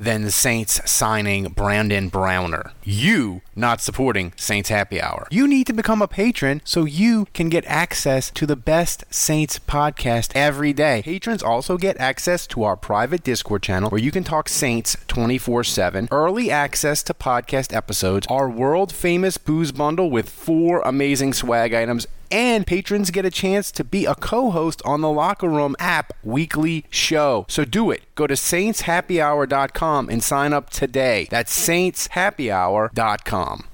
[0.00, 2.72] than the Saints signing Brandon Browner.
[2.82, 5.28] You not supporting Saints Happy Hour.
[5.30, 9.58] You need to become a patron so you can get access to the best Saints
[9.58, 11.02] podcast every day.
[11.04, 15.64] Patrons also get access to our private Discord channel where you can talk Saints 24
[15.64, 21.74] 7, early access to podcast episodes, our world famous booze bundle with four amazing swag
[21.74, 26.12] items, and patrons get a chance to be a co-host on the Locker Room app
[26.22, 27.46] weekly show.
[27.48, 28.02] So do it.
[28.14, 31.26] Go to saintshappyhour.com and sign up today.
[31.30, 33.64] That's saintshappyhour.com.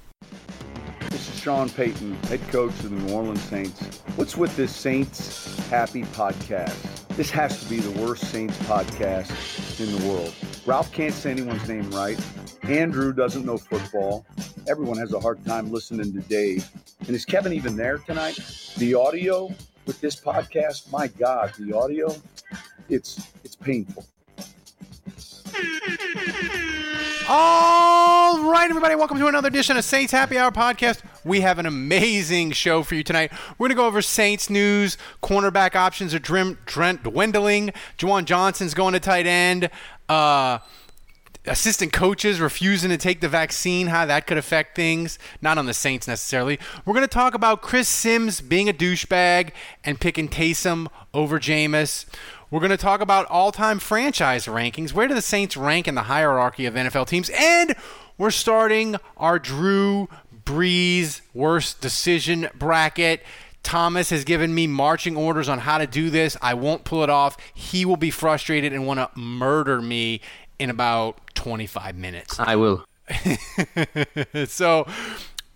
[1.46, 4.00] Sean Payton, head coach of the New Orleans Saints.
[4.16, 7.06] What's with this Saints Happy podcast?
[7.10, 9.30] This has to be the worst Saints podcast
[9.78, 10.34] in the world.
[10.66, 12.18] Ralph can't say anyone's name right.
[12.64, 14.26] Andrew doesn't know football.
[14.66, 16.68] Everyone has a hard time listening to Dave.
[17.06, 18.40] And is Kevin even there tonight?
[18.78, 19.54] The audio
[19.86, 22.12] with this podcast, my God, the audio,
[22.88, 24.04] it's it's painful.
[27.28, 31.02] All right, everybody, welcome to another edition of Saints Happy Hour podcast.
[31.24, 33.32] We have an amazing show for you tonight.
[33.58, 34.96] We're going to go over Saints news.
[35.24, 37.72] Cornerback options are trent dwindling.
[37.98, 39.70] Juwan Johnson's going to tight end.
[40.08, 40.58] Uh,
[41.46, 45.18] assistant coaches refusing to take the vaccine, how that could affect things.
[45.42, 46.60] Not on the Saints necessarily.
[46.84, 49.50] We're going to talk about Chris Simms being a douchebag
[49.82, 52.06] and picking Taysom over Jameis.
[52.50, 54.92] We're going to talk about all time franchise rankings.
[54.92, 57.28] Where do the Saints rank in the hierarchy of NFL teams?
[57.30, 57.74] And
[58.18, 60.08] we're starting our Drew
[60.44, 63.22] Brees worst decision bracket.
[63.64, 66.36] Thomas has given me marching orders on how to do this.
[66.40, 67.36] I won't pull it off.
[67.52, 70.20] He will be frustrated and want to murder me
[70.60, 72.38] in about 25 minutes.
[72.38, 72.84] I will.
[74.46, 74.86] so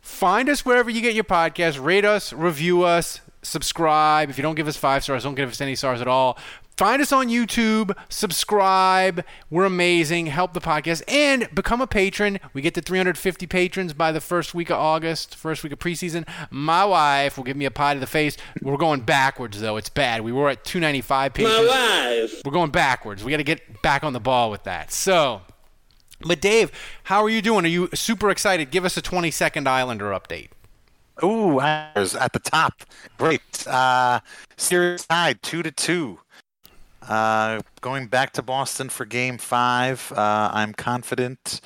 [0.00, 4.28] find us wherever you get your podcast, rate us, review us, subscribe.
[4.28, 6.38] If you don't give us five stars, don't give us any stars at all.
[6.80, 9.22] Find us on YouTube, subscribe.
[9.50, 10.28] We're amazing.
[10.28, 12.40] Help the podcast and become a patron.
[12.54, 16.26] We get to 350 patrons by the first week of August, first week of preseason.
[16.48, 18.38] My wife will give me a pie to the face.
[18.62, 19.76] We're going backwards, though.
[19.76, 20.22] It's bad.
[20.22, 21.54] We were at 295 patrons.
[21.54, 22.40] My wife.
[22.46, 23.22] We're going backwards.
[23.22, 24.90] We got to get back on the ball with that.
[24.90, 25.42] So,
[26.22, 27.66] but Dave, how are you doing?
[27.66, 28.70] Are you super excited?
[28.70, 30.48] Give us a 20 second Islander update.
[31.22, 32.84] Ooh, at the top.
[33.18, 33.66] Great.
[33.66, 34.20] Uh,
[34.56, 36.20] series tied two to two.
[37.10, 41.60] Uh, going back to Boston for Game Five, uh, I'm confident.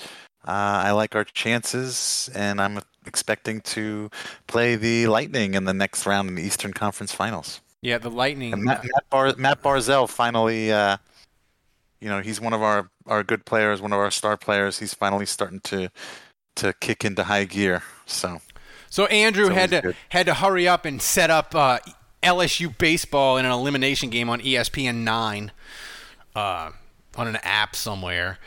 [0.48, 4.10] Uh, I like our chances, and I'm expecting to
[4.46, 7.60] play the Lightning in the next round in the Eastern Conference Finals.
[7.82, 8.54] Yeah, the Lightning.
[8.54, 10.96] And Matt, Matt, Bar- Matt Barzal finally, uh,
[12.00, 14.78] you know, he's one of our, our good players, one of our star players.
[14.78, 15.90] He's finally starting to
[16.56, 17.82] to kick into high gear.
[18.06, 18.40] So.
[18.88, 19.96] So Andrew had to good.
[20.08, 21.80] had to hurry up and set up uh,
[22.24, 25.52] LSU baseball in an elimination game on ESPN nine,
[26.34, 26.70] uh,
[27.16, 28.38] on an app somewhere.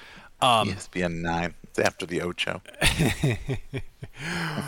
[0.41, 1.53] Um, ESPN nine.
[1.63, 2.61] It's after the Ocho.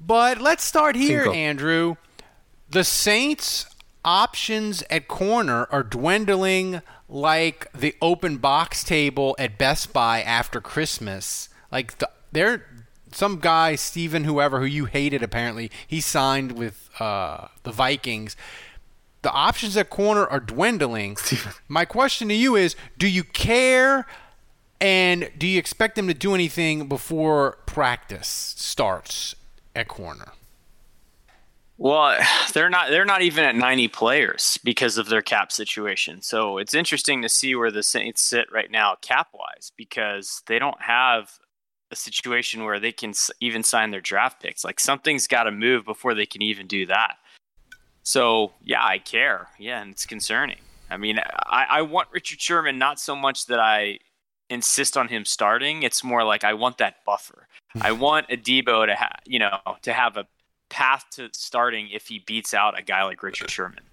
[0.00, 1.36] but let's start here, Cinco.
[1.36, 1.96] Andrew.
[2.70, 3.66] The Saints'
[4.04, 11.48] options at corner are dwindling like the open box table at Best Buy after Christmas.
[11.72, 12.64] Like the, they're
[13.12, 18.36] some guy, Steven, whoever, who you hated apparently, he signed with uh, the Vikings.
[19.22, 21.16] The options at corner are dwindling.
[21.68, 24.06] My question to you is do you care
[24.80, 29.34] and do you expect them to do anything before practice starts
[29.74, 30.32] at corner?
[31.78, 32.18] Well,
[32.52, 36.22] they're not they're not even at 90 players because of their cap situation.
[36.22, 40.58] So it's interesting to see where the Saints sit right now cap wise because they
[40.58, 41.38] don't have
[41.90, 44.64] a situation where they can even sign their draft picks.
[44.64, 47.16] Like something's got to move before they can even do that.
[48.02, 49.48] So yeah, I care.
[49.58, 50.58] Yeah, and it's concerning.
[50.90, 53.98] I mean, I, I want Richard Sherman not so much that I
[54.50, 55.82] insist on him starting.
[55.82, 57.46] It's more like I want that buffer.
[57.74, 57.82] Hmm.
[57.82, 60.26] I want a Adebo to have you know to have a
[60.70, 63.84] path to starting if he beats out a guy like Richard Sherman.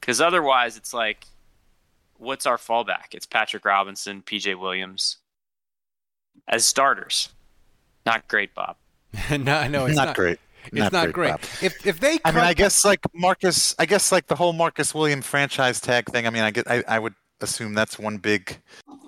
[0.00, 1.26] Because otherwise, it's like,
[2.16, 3.12] what's our fallback?
[3.14, 5.18] It's Patrick Robinson, PJ Williams
[6.48, 7.30] as starters.
[8.04, 8.76] Not great, Bob.
[9.30, 10.38] no, no, it's not, not, great.
[10.72, 11.30] It's not, great.
[11.30, 11.40] Bob.
[11.60, 14.94] If if they, I mean, I guess like Marcus, I guess like the whole Marcus
[14.94, 16.26] Williams franchise tag thing.
[16.26, 18.58] I mean, I get, I, I would assume that's one big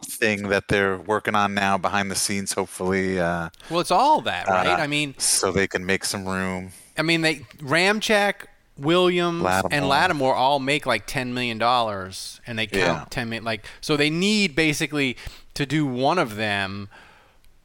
[0.04, 2.52] thing that they're working on now behind the scenes.
[2.52, 4.66] Hopefully, uh, well, it's all that, right?
[4.66, 6.70] uh, I mean, so they can make some room.
[6.96, 8.46] I mean, they Ramczyk,
[8.78, 9.88] Williams, and Lattimore.
[9.88, 13.04] Lattimore all make like ten million dollars, and they count Yeah.
[13.10, 13.44] ten million.
[13.44, 15.16] Like, so they need basically
[15.54, 16.88] to do one of them.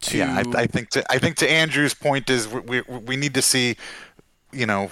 [0.02, 3.16] To Yeah, I, I think to I think to Andrew's point is we, we we
[3.18, 3.76] need to see,
[4.52, 4.90] you know,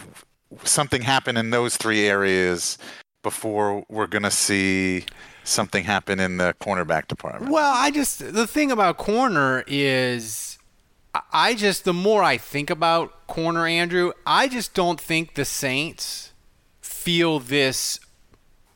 [0.63, 2.77] something happen in those three areas
[3.24, 5.06] before we're gonna see
[5.44, 7.51] something happen in the cornerback department.
[7.51, 10.57] Well, I just the thing about corner is
[11.15, 15.45] I- I just the more I think about corner Andrew, I just don't think the
[15.45, 16.31] Saints
[16.81, 18.00] feel this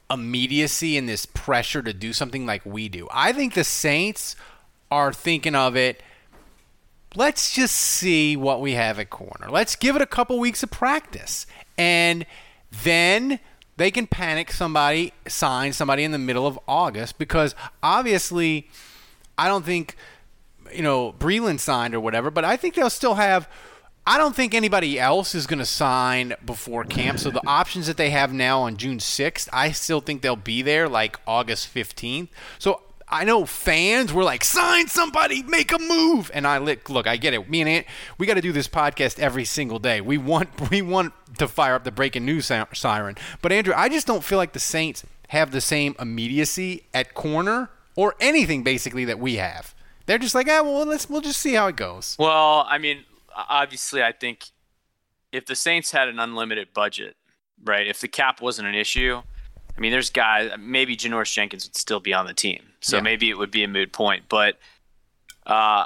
[0.09, 3.07] immediacy and this pressure to do something like we do.
[3.11, 4.35] I think the Saints
[4.89, 6.01] are thinking of it
[7.15, 9.49] let's just see what we have at corner.
[9.49, 11.45] Let's give it a couple weeks of practice.
[11.77, 12.25] And
[12.83, 13.39] then
[13.77, 18.69] they can panic somebody, sign somebody in the middle of August because obviously
[19.37, 19.95] I don't think
[20.73, 23.49] you know Breeland signed or whatever, but I think they'll still have
[24.05, 27.19] I don't think anybody else is going to sign before camp.
[27.19, 30.63] So the options that they have now on June 6th, I still think they'll be
[30.63, 32.29] there like August 15th.
[32.57, 32.81] So
[33.11, 36.31] I know fans were like, sign somebody, make a move.
[36.33, 37.49] And I look, look, I get it.
[37.49, 37.87] Me and Ant,
[38.17, 39.99] we got to do this podcast every single day.
[39.99, 43.17] We want, we want to fire up the breaking news siren.
[43.41, 47.69] But Andrew, I just don't feel like the Saints have the same immediacy at corner
[47.97, 49.75] or anything basically that we have.
[50.05, 52.15] They're just like, ah, well, let's, we'll just see how it goes.
[52.17, 53.03] Well, I mean,
[53.35, 54.45] obviously, I think
[55.31, 57.15] if the Saints had an unlimited budget,
[57.63, 57.87] right?
[57.87, 59.21] If the cap wasn't an issue,
[59.77, 60.51] I mean, there's guys.
[60.59, 63.01] Maybe Janoris Jenkins would still be on the team, so Yeah.
[63.03, 64.25] maybe it would be a moot point.
[64.29, 64.59] But
[65.45, 65.85] uh,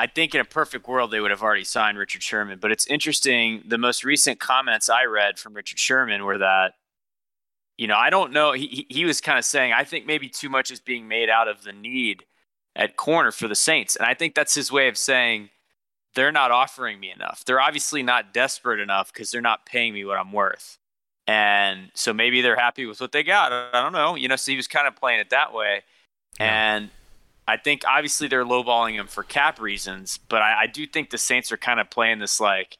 [0.00, 2.58] I think in a perfect world, they would have already signed Richard Sherman.
[2.58, 3.62] But it's interesting.
[3.66, 6.74] The most recent comments I read from Richard Sherman were that,
[7.76, 8.52] you know, I don't know.
[8.52, 11.28] He he- he was kind of saying, I think maybe too much is being made
[11.28, 12.24] out of the need
[12.76, 15.50] at corner for the Saints, and I think that's his way of saying
[16.14, 17.44] they're not offering me enough.
[17.44, 20.78] They're obviously not desperate enough because they're not paying me what I'm worth.
[21.26, 23.52] And so maybe they're happy with what they got.
[23.52, 24.14] I don't know.
[24.14, 25.82] You know, so he was kind of playing it that way.
[26.38, 26.90] And
[27.46, 31.18] I think obviously they're lowballing him for cap reasons, but I, I do think the
[31.18, 32.78] Saints are kind of playing this like,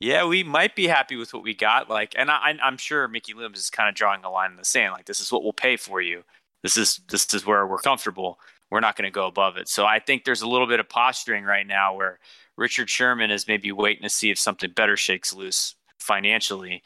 [0.00, 1.88] yeah, we might be happy with what we got.
[1.88, 4.64] Like, and I, I'm sure Mickey Loomis is kind of drawing a line in the
[4.64, 4.92] sand.
[4.92, 6.24] Like, this is what we'll pay for you.
[6.62, 8.38] This is this is where we're comfortable.
[8.70, 9.68] We're not going to go above it.
[9.68, 12.18] So I think there's a little bit of posturing right now where
[12.56, 16.82] Richard Sherman is maybe waiting to see if something better shakes loose financially.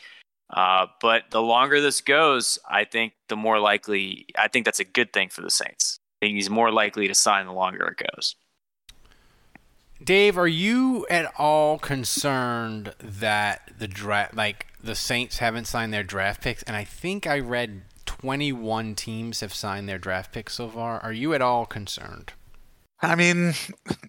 [0.51, 4.85] Uh, but the longer this goes, I think the more likely, I think that's a
[4.85, 6.01] good thing for the Saints.
[6.21, 8.35] I think he's more likely to sign the longer it goes.
[10.03, 16.05] Dave, are you at all concerned that the draft, like the Saints haven't signed their
[16.05, 16.63] draft picks?
[16.63, 21.01] And I think I read 21 teams have signed their draft picks so far.
[21.01, 22.33] Are you at all concerned?
[23.01, 23.55] I mean,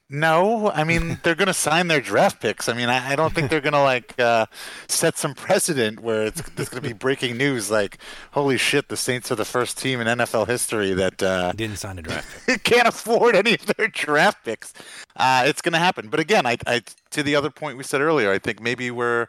[0.10, 0.72] no.
[0.72, 2.68] I mean, they're going to sign their draft picks.
[2.68, 4.48] I mean, I, I don't think they're going to like uh,
[4.88, 8.00] set some precedent where it's there's going to be breaking news like,
[8.32, 12.00] "Holy shit, the Saints are the first team in NFL history that uh, Didn't sign
[12.00, 12.64] a draft pick.
[12.64, 14.74] can't afford any of their draft picks."
[15.16, 16.08] Uh, it's going to happen.
[16.10, 16.82] But again, I, I
[17.12, 19.28] to the other point we said earlier, I think maybe we're,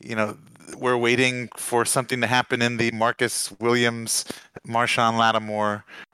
[0.00, 0.36] you know,
[0.78, 4.24] we're waiting for something to happen in the Marcus Williams,
[4.66, 5.84] Marshon Lattimore,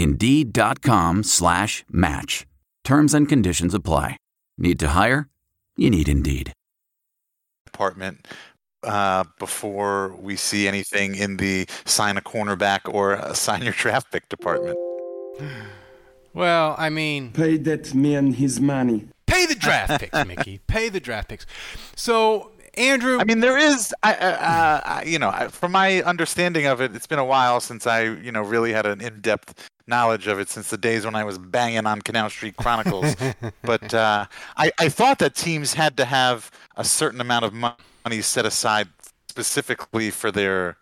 [0.00, 2.46] Indeed.com slash match.
[2.84, 4.16] Terms and conditions apply.
[4.58, 5.28] Need to hire?
[5.76, 6.52] You need Indeed.
[7.66, 8.26] department
[8.82, 14.10] uh, before we see anything in the sign a cornerback or uh, sign your draft
[14.10, 14.76] pick department.
[16.34, 19.08] Well, I mean, Pay that man his money.
[19.26, 20.60] pay the draft picks, Mickey.
[20.66, 21.46] Pay the draft picks.
[21.96, 26.66] So, Andrew, I mean, there is, I, uh, I, you know, I- from my understanding
[26.66, 30.26] of it, it's been a while since I, you know, really had an in-depth knowledge
[30.28, 33.16] of it since the days when I was banging on Canal Street Chronicles.
[33.62, 38.20] but uh, I, I thought that teams had to have a certain amount of money
[38.22, 38.88] set aside
[39.28, 40.76] specifically for their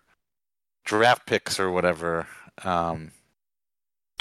[0.84, 2.26] draft picks or whatever.
[2.64, 3.12] Um,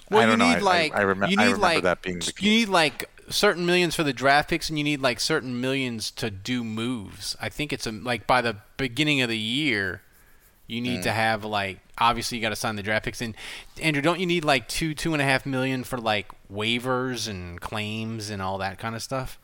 [0.10, 0.48] well, I you don't know.
[0.50, 2.50] need I- like I, I, remem- you I need remember like that being the you
[2.50, 6.30] need like certain millions for the draft picks, and you need like certain millions to
[6.30, 7.36] do moves.
[7.42, 10.02] I think it's a, like by the beginning of the year,
[10.68, 11.04] you need Mm.
[11.04, 13.22] to have like obviously you got to sign the draft picks.
[13.22, 13.36] And
[13.82, 17.60] Andrew, don't you need like two two and a half million for like waivers and
[17.62, 19.40] claims and all that kind of stuff?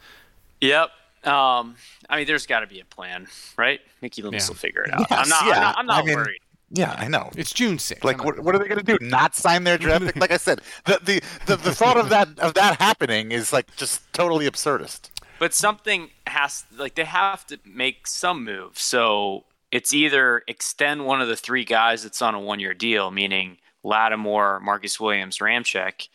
[0.61, 0.89] Yep.
[1.23, 1.75] Um,
[2.09, 3.79] I mean, there's got to be a plan, right?
[4.01, 4.49] Mickey Loomis Yeah.
[4.49, 5.07] will figure it out.
[5.09, 5.45] Yes, I'm not.
[5.45, 5.51] yeah.
[5.55, 6.39] I'm not, I'm not I mean, worried.
[6.75, 7.29] Yeah, I know.
[7.37, 8.03] It's June sixth.
[8.03, 8.97] Like, what, what are they going to do?
[8.99, 10.15] Not sign their draft pick?
[10.15, 13.73] Like I said, the, the, the, the thought of that of that happening is like
[13.75, 15.11] just totally absurdist.
[15.37, 18.79] But something has like they have to make some move.
[18.79, 23.11] So it's either extend one of the three guys that's on a one year deal,
[23.11, 26.07] meaning Lattimore, Marcus Williams, Ramczyk,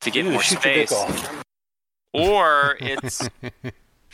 [0.00, 0.94] to get more space,
[2.14, 3.28] or it's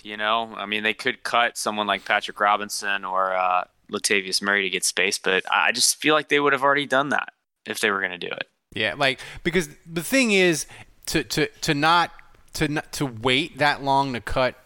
[0.02, 4.62] you know, I mean, they could cut someone like Patrick Robinson or uh, Latavius Murray
[4.62, 7.32] to get space, but I just feel like they would have already done that
[7.66, 8.48] if they were going to do it.
[8.74, 10.66] Yeah, like because the thing is
[11.06, 12.10] to to to not
[12.54, 14.56] to not, to wait that long to cut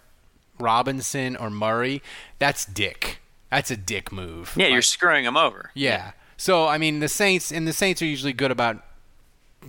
[0.59, 2.03] Robinson or Murray,
[2.39, 3.21] that's dick.
[3.51, 4.55] That's a dick move.
[4.57, 5.71] Yeah, you're screwing them over.
[5.75, 6.13] yeah.
[6.37, 8.83] So I mean, the Saints and the Saints are usually good about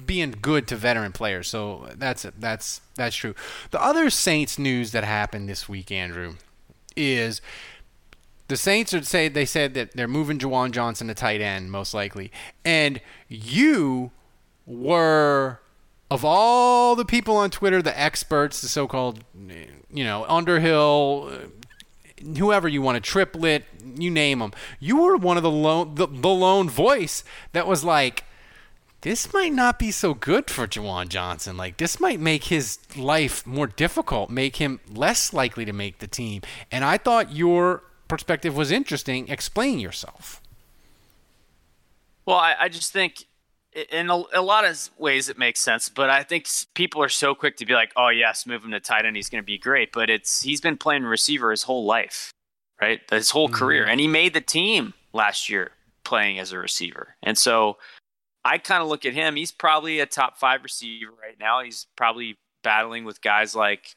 [0.06, 1.50] being good to veteran players.
[1.50, 3.36] So that's that's that's true.
[3.72, 6.36] The other Saints news that happened this week, Andrew,
[6.96, 7.42] is
[8.52, 11.94] the Saints are say they said that they're moving Juwan Johnson to tight end most
[11.94, 12.32] likely,
[12.66, 14.12] and you
[14.66, 15.62] were
[16.12, 19.24] of all the people on Twitter, the experts, the so-called,
[19.90, 23.64] you know, Underhill, uh, whoever you want, a Triplett,
[23.96, 24.52] you name them.
[24.82, 28.26] You were one of the lone, the, the lone voice that was like,
[29.00, 31.56] this might not be so good for Juwan Johnson.
[31.56, 36.08] Like this might make his life more difficult, make him less likely to make the
[36.08, 36.42] team.
[36.70, 39.30] And I thought your perspective was interesting.
[39.30, 40.42] Explain yourself.
[42.26, 43.26] Well, I, I just think
[43.90, 47.34] in a, a lot of ways it makes sense, but I think people are so
[47.34, 49.58] quick to be like, "Oh yes, move him to tight end, he's going to be
[49.58, 52.34] great." But it's he's been playing receiver his whole life,
[52.82, 53.00] right?
[53.10, 53.56] His whole mm-hmm.
[53.56, 55.72] career, and he made the team last year
[56.04, 57.78] playing as a receiver, and so
[58.44, 59.38] I kind of look at him.
[59.38, 61.64] He's probably a top five receiver right now.
[61.64, 63.96] He's probably battling with guys like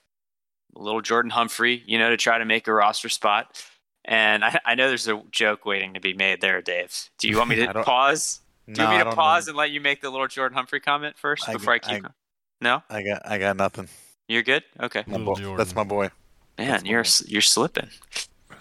[0.76, 3.60] little Jordan Humphrey, you know, to try to make a roster spot.
[4.06, 7.10] And I, I know there's a joke waiting to be made there, Dave.
[7.18, 8.40] Do you want me to pause?
[8.66, 9.50] Do you No, want me to pause know.
[9.52, 12.04] and let you make the little Jordan Humphrey comment first I- before I keep?
[12.04, 12.10] I-
[12.60, 13.88] no, I got I got nothing.
[14.28, 14.62] you're good.
[14.80, 16.10] Okay, My Little boy- that's my boy.
[16.58, 17.88] man, you're s- you're slipping.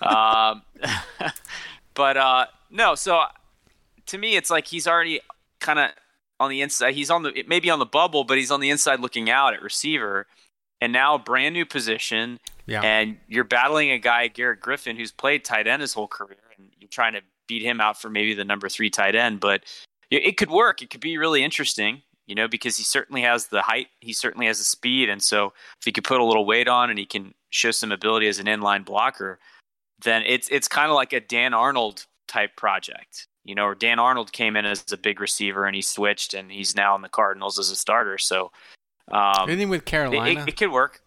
[0.02, 0.64] um,
[1.94, 3.22] but uh, no, so
[4.08, 5.22] to me, it's like he's already
[5.60, 5.92] kind of
[6.40, 6.94] on the inside.
[6.96, 9.62] He's on the maybe on the bubble, but he's on the inside looking out at
[9.62, 10.28] receiver,
[10.84, 12.38] and now a brand new position.
[12.66, 12.82] Yeah.
[12.82, 16.68] And you're battling a guy, Garrett Griffin, who's played tight end his whole career, and
[16.78, 19.40] you're trying to beat him out for maybe the number three tight end.
[19.40, 19.64] But
[20.12, 20.82] it it could work.
[20.82, 24.48] It could be really interesting, you know, because he certainly has the height, he certainly
[24.48, 27.06] has the speed, and so if he could put a little weight on and he
[27.06, 29.40] can show some ability as an inline blocker,
[30.04, 33.66] then it's it's kind of like a Dan Arnold type project, you know.
[33.66, 36.94] Or Dan Arnold came in as a big receiver and he switched, and he's now
[36.96, 38.18] in the Cardinals as a starter.
[38.18, 38.52] So
[39.12, 40.42] um, Anything with it, Carolina?
[40.42, 41.02] it, it could work.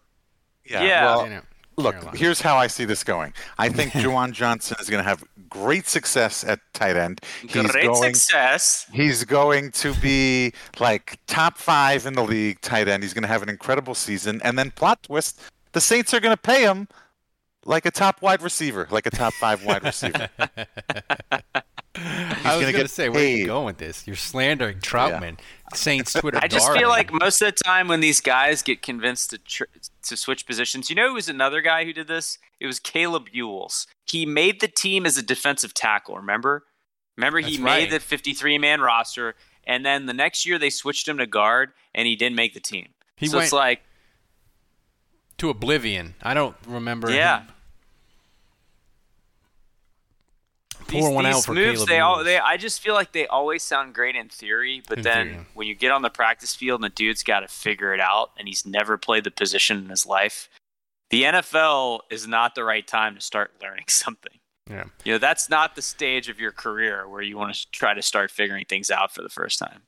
[0.65, 0.83] Yeah.
[0.83, 1.05] Yeah.
[1.05, 1.41] Well,
[1.77, 2.17] look, Carolina.
[2.17, 3.33] here's how I see this going.
[3.57, 7.21] I think Juwan Johnson is going to have great success at tight end.
[7.41, 8.13] He's Great going.
[8.13, 8.85] success.
[8.91, 13.03] He's going to be like top five in the league tight end.
[13.03, 14.41] He's going to have an incredible season.
[14.43, 15.39] And then plot twist:
[15.71, 16.87] the Saints are going to pay him
[17.67, 20.29] like a top wide receiver, like a top five wide receiver.
[21.99, 24.05] I was gonna going to get say, where are you going with this?
[24.05, 25.39] You're slandering Trautman,
[25.73, 26.39] Saints Twitter.
[26.41, 26.81] I just darling.
[26.81, 29.63] feel like most of the time when these guys get convinced to tr-
[30.03, 32.37] to switch positions, you know, who was another guy who did this?
[32.59, 33.87] It was Kaleb Eulls.
[34.05, 36.15] He made the team as a defensive tackle.
[36.17, 36.63] Remember?
[37.17, 39.33] Remember, he That's made the 53 man roster,
[39.65, 42.59] and then the next year they switched him to guard, and he didn't make the
[42.59, 42.89] team.
[43.15, 43.81] He so it's went- like,
[45.39, 46.13] to oblivion.
[46.21, 47.09] I don't remember.
[47.11, 47.39] yeah.
[47.41, 47.47] him.
[50.87, 53.27] These, Pour one out for moves, Caleb they all, they, I just feel like they
[53.27, 55.45] always sound great in theory, but In then theory.
[55.53, 58.31] when you get on the practice field and the dude's got to figure it out,
[58.37, 60.47] and he's never played the position in his life,
[61.09, 64.33] the NFL is not the right time to start learning something.
[64.69, 64.85] Yeah.
[65.03, 68.01] You know, that's not the stage of your career where you want to try to
[68.01, 69.83] start figuring things out for the first time.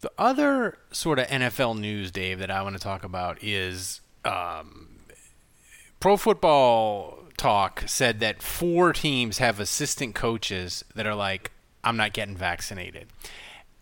[0.00, 5.00] The other sort of NFL news, Dave, that I want to talk about is um,
[6.00, 11.52] Pro Football Talk said that four teams have assistant coaches that are like,
[11.84, 13.06] I'm not getting vaccinated.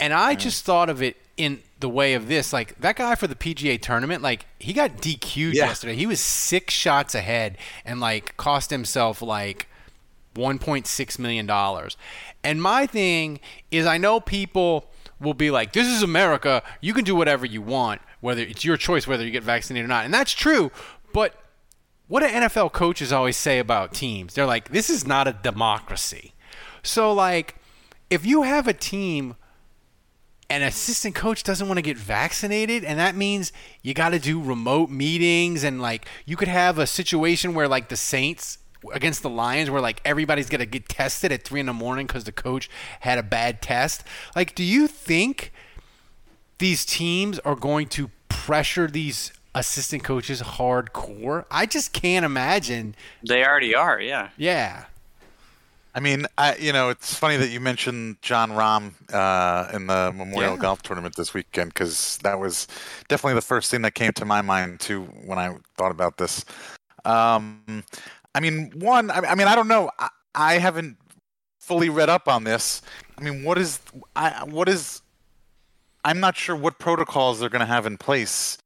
[0.00, 0.38] And I mm.
[0.38, 3.80] just thought of it in the way of this like that guy for the PGA
[3.80, 5.66] tournament like he got DQ'd Yeah.
[5.66, 5.96] yesterday.
[5.96, 9.66] He was six shots ahead and like cost himself like
[10.36, 11.96] 1.6 million dollars.
[12.42, 14.86] And my thing is I know people
[15.20, 16.62] will be like this is America.
[16.80, 19.88] You can do whatever you want whether it's your choice whether you get vaccinated or
[19.88, 20.04] not.
[20.04, 20.70] And that's true
[21.12, 21.34] but
[22.06, 24.34] what do NFL coaches always say about teams?
[24.34, 26.34] They're like this is not a democracy.
[26.82, 27.56] So like
[28.10, 29.36] if you have a team
[30.50, 33.50] an assistant coach doesn't want to get vaccinated and that means
[33.82, 37.88] you got to do remote meetings and like you could have a situation where like
[37.88, 38.58] the saints
[38.92, 42.24] against the lions where like everybody's to get tested at three in the morning because
[42.24, 42.68] the coach
[43.00, 44.04] had a bad test.
[44.36, 45.52] Like do you think
[46.58, 52.94] these teams are going to pressure these assistant coaches hardcore i just can't imagine
[53.26, 54.30] They already are, yeah.
[54.36, 54.86] yeah
[55.96, 60.12] I mean, I, you know, it's funny that you mentioned Jon Rahm uh, in the
[60.12, 60.58] Memorial Yeah.
[60.58, 62.66] Golf Tournament this weekend because that was
[63.06, 66.44] definitely the first thing that came to my mind too when I thought about this.
[67.04, 67.84] Um,
[68.34, 69.88] I mean, one, I, I mean, I don't know.
[70.00, 70.96] I, I haven't
[71.60, 72.82] fully read up on this.
[73.16, 73.78] I mean, what is,
[74.16, 75.00] I, what is,
[76.04, 78.58] I'm not sure what protocols they're going to have in place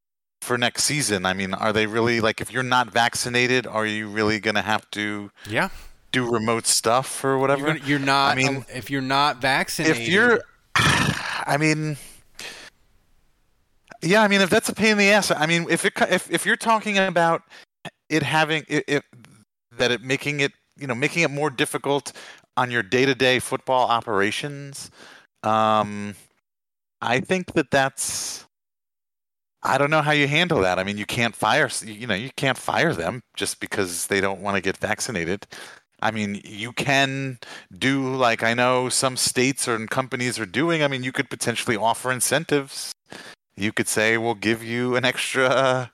[0.42, 1.26] for next season.
[1.26, 4.62] I mean, are they really like, if you're not vaccinated, are you really going to
[4.62, 5.68] have to yeah
[6.12, 7.66] do remote stuff or whatever?
[7.66, 10.40] you're, gonna- you're not I mean, if you're not vaccinated if you're,
[10.76, 11.96] I mean,
[14.02, 16.30] yeah, I mean, if that's a pain in the ass, I mean, if it, if
[16.30, 17.42] if you're talking about
[18.08, 19.04] it having it, it
[19.76, 22.12] that it making it, you know, making it more difficult
[22.56, 24.90] on your day-to-day football operations,
[25.42, 26.14] um,
[27.00, 28.44] I think that that's.
[29.62, 30.78] I don't know how you handle that.
[30.78, 34.40] I mean, you can't fire, you know, you can't fire them just because they don't
[34.40, 35.46] want to get vaccinated.
[36.00, 37.38] I mean, you can
[37.76, 40.82] do like I know some states or companies are doing.
[40.82, 42.92] I mean, you could potentially offer incentives.
[43.56, 45.90] You could say, "We'll give you an extra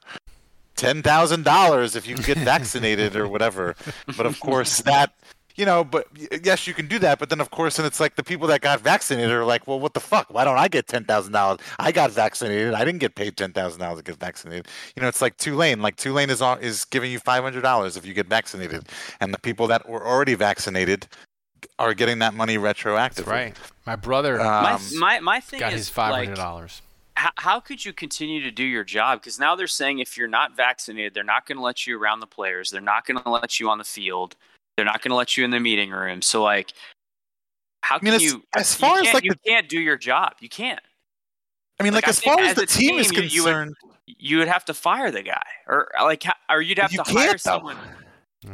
[0.77, 3.77] ten thousand dollars if you get vaccinated or whatever."
[4.15, 5.15] But of course, that
[5.57, 6.07] you know, but
[6.45, 7.19] yes, you can do that.
[7.19, 9.81] But then, of course, and it's like the people that got vaccinated are like, "Well,
[9.81, 10.29] what the fuck?
[10.31, 11.61] Why don't I get ten thousand dollars?
[11.79, 12.75] I got vaccinated.
[12.75, 15.81] I didn't get paid ten thousand dollars to get vaccinated." You know, it's like Tulane.
[15.83, 18.89] Like Tulane is on, is giving you five hundred dollars if you get vaccinated,
[19.21, 21.07] and the people that were already vaccinated
[21.79, 23.15] are getting that money retroactively.
[23.17, 23.57] That's right.
[23.87, 26.83] My brother My, Um, my, my thing got is his five hundred like, dollars.
[27.17, 29.21] how, how could you continue to do your job?
[29.21, 32.21] Because now they're saying if you're not vaccinated, they're not going to let you around
[32.21, 32.71] the players.
[32.71, 34.37] They're not going to let you on the field.
[34.77, 36.23] They're not going to let you in the meeting room.
[36.23, 36.73] So like,
[37.83, 38.43] how can mean, as- you?
[38.57, 40.35] as you far as, like, you the- can't do your job.
[40.41, 40.81] You can't.
[41.79, 43.29] I mean, like, Like, I as far as, as the a team, is team, you-
[43.29, 43.75] you would- concerned,
[44.07, 47.33] You would have to fire the guy, or like, or you'd have you to hire
[47.33, 47.37] though.
[47.39, 47.77] someone.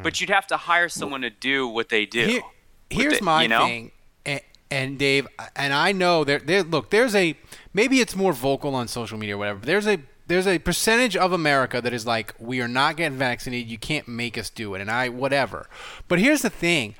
[0.03, 2.25] But you'd have to hire someone to do what they do.
[2.25, 2.43] Here-
[2.89, 3.67] here's the- my you know?
[3.67, 3.91] thing,
[4.25, 6.63] and, and Dave, and I know there, there.
[6.63, 7.37] Look, there's a
[7.75, 9.59] maybe it's more vocal on social media or whatever.
[9.59, 9.99] But there's a
[10.31, 13.69] there's a percentage of America that is like, we are not getting vaccinated.
[13.69, 15.67] You can't make us do it, and I whatever.
[16.07, 16.95] But here's the thing,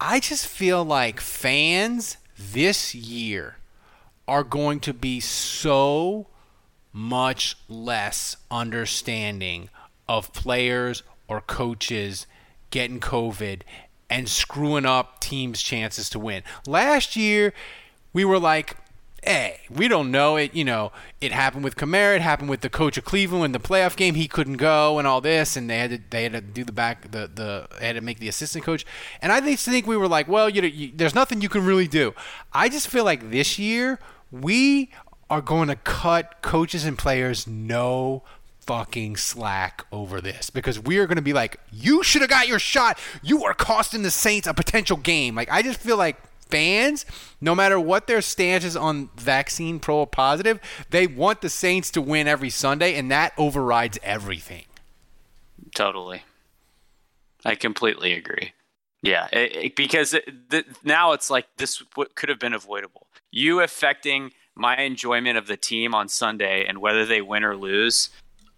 [0.00, 3.56] I just feel like fans this year
[4.28, 6.28] are going to be so
[6.92, 9.68] much less understanding
[10.08, 12.28] of players or coaches
[12.70, 13.62] getting COVID
[14.08, 16.44] and screwing up teams' chances to win.
[16.68, 17.52] Last year,
[18.12, 18.76] we were like,
[19.26, 20.54] hey, we don't know it.
[20.54, 22.16] You know, it happened with Kamara.
[22.16, 24.14] It happened with the coach of Cleveland in the playoff game.
[24.14, 26.72] He couldn't go and all this, and they had to they had to do the
[26.72, 28.86] back the the they had to make the assistant coach.
[29.20, 31.88] And I think we were like, well, you know, you, there's nothing you can really
[31.88, 32.14] do.
[32.52, 33.98] I just feel like this year
[34.30, 34.90] we
[35.28, 38.22] are going to cut coaches and players no
[38.60, 42.48] fucking slack over this because we are going to be like, you should have got
[42.48, 42.98] your shot.
[43.22, 45.34] You are costing the Saints a potential game.
[45.34, 46.16] Like, I just feel like
[46.48, 47.04] fans,
[47.40, 51.90] no matter what their stance is on vaccine pro or positive, they want the Saints
[51.92, 54.64] to win every Sunday, and that overrides everything.
[55.74, 56.22] Totally.
[57.44, 58.52] I completely agree.
[59.02, 63.06] Yeah, it, it- because it, the, now it's like this what could have been avoidable.
[63.30, 68.08] You affecting my enjoyment of the team on Sunday and whether they win or lose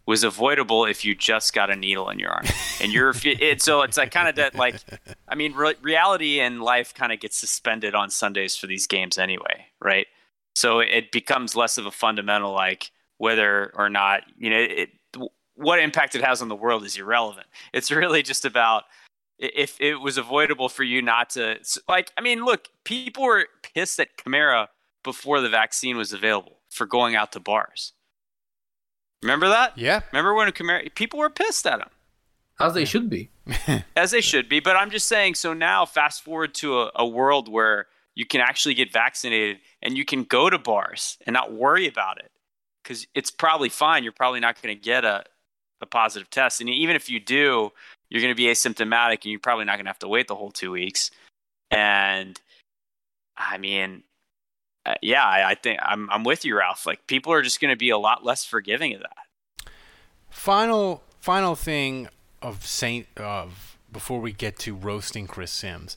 [0.08, 2.46] was avoidable if you just got a needle in your arm.
[2.80, 4.80] And you're it, so it's like kind of that like
[5.28, 9.18] I mean re- reality and life kind of gets suspended on Sundays for these games
[9.18, 10.06] anyway, right?
[10.54, 14.88] So it becomes less of a fundamental like whether or not, you know, it
[15.54, 17.46] what impact it has on the world is irrelevant.
[17.74, 18.84] It's really just about
[19.38, 24.00] if it was avoidable for you not to like I mean look people were pissed
[24.00, 24.68] at Kamara
[25.04, 27.92] before the vaccine was available for going out to bars.
[29.22, 29.76] Remember that?
[29.76, 30.00] Yeah.
[30.12, 31.88] Remember when Kamara people were pissed at him.
[32.60, 33.30] As they should be.
[33.96, 37.06] As they should be, but I'm just saying so now fast forward to a, a
[37.06, 41.52] world where you can actually get vaccinated and you can go to bars and not
[41.52, 42.32] worry about it
[42.82, 44.02] because it's probably fine.
[44.02, 45.24] You're probably not going to get a,
[45.80, 46.60] a positive test.
[46.60, 47.70] And even if you do,
[48.08, 50.34] you're going to be asymptomatic and you're probably not going to have to wait the
[50.34, 51.10] whole two weeks.
[51.70, 52.40] And
[53.36, 54.02] I mean,
[54.88, 56.86] uh, yeah, I, I, think I'm, I'm with you, Ralph.
[56.86, 59.70] Like people are just going to be a lot less forgiving of that.
[60.30, 62.08] Final, final thing
[62.40, 65.96] of Saint of before we get to roasting Chris Simms.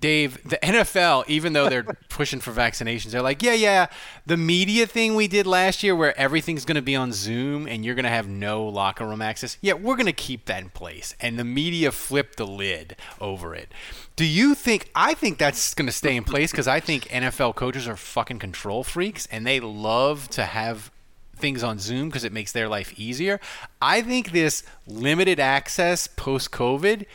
[0.00, 3.86] Dave, the NFL, even though they're pushing for vaccinations, they're like, yeah, yeah,
[4.26, 7.84] the media thing we did last year where everything's going to be on Zoom and
[7.84, 9.56] you're going to have no locker room access.
[9.60, 11.14] Yeah, we're going to keep that in place.
[11.20, 13.72] And the media flipped the lid over it.
[14.16, 17.54] Do you think, I think that's going to stay in place because I think NFL
[17.54, 20.90] coaches are fucking control freaks and they love to have
[21.36, 23.40] things on Zoom because it makes their life easier.
[23.80, 27.06] I think this limited access post COVID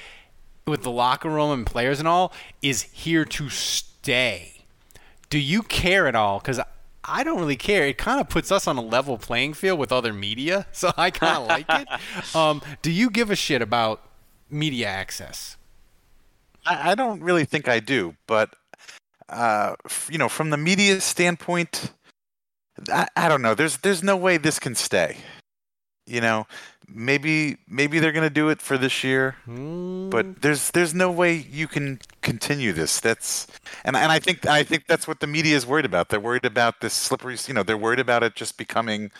[0.66, 4.66] with the locker room and players and all is here to stay.
[5.30, 6.40] Do you care at all?
[6.40, 6.60] Because
[7.04, 7.88] I don't really care.
[7.88, 11.12] It kind of puts us on a level playing field with other media, so I
[11.12, 11.88] kind of like it.
[12.36, 14.02] Um, do you give a shit about
[14.50, 15.58] media access?
[16.66, 18.56] I, I don't really think I do, but
[19.30, 19.76] uh,
[20.10, 21.92] you know, from the media standpoint,
[22.92, 23.56] I, I don't know.
[23.56, 25.18] There's there's no way this can stay.
[26.06, 26.48] You know,
[26.94, 30.10] maybe maybe they're going to do it for this year, mm.
[30.10, 33.00] but there's there's no way you can continue this.
[33.00, 33.48] That's
[33.84, 36.10] and and I think I think that's what the media is worried about.
[36.10, 37.38] They're worried about this slippery.
[37.48, 39.12] You know, they're worried about it just becoming.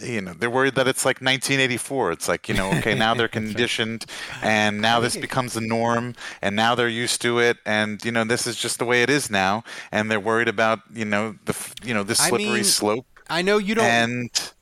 [0.00, 2.12] You know, they're worried that it's like 1984.
[2.12, 4.06] It's like you know, okay, now they're conditioned,
[4.42, 8.24] and now this becomes the norm, and now they're used to it, and you know,
[8.24, 11.54] this is just the way it is now, and they're worried about you know the
[11.84, 13.06] you know the slippery I mean, slope.
[13.28, 13.84] I know you don't.
[13.84, 14.52] And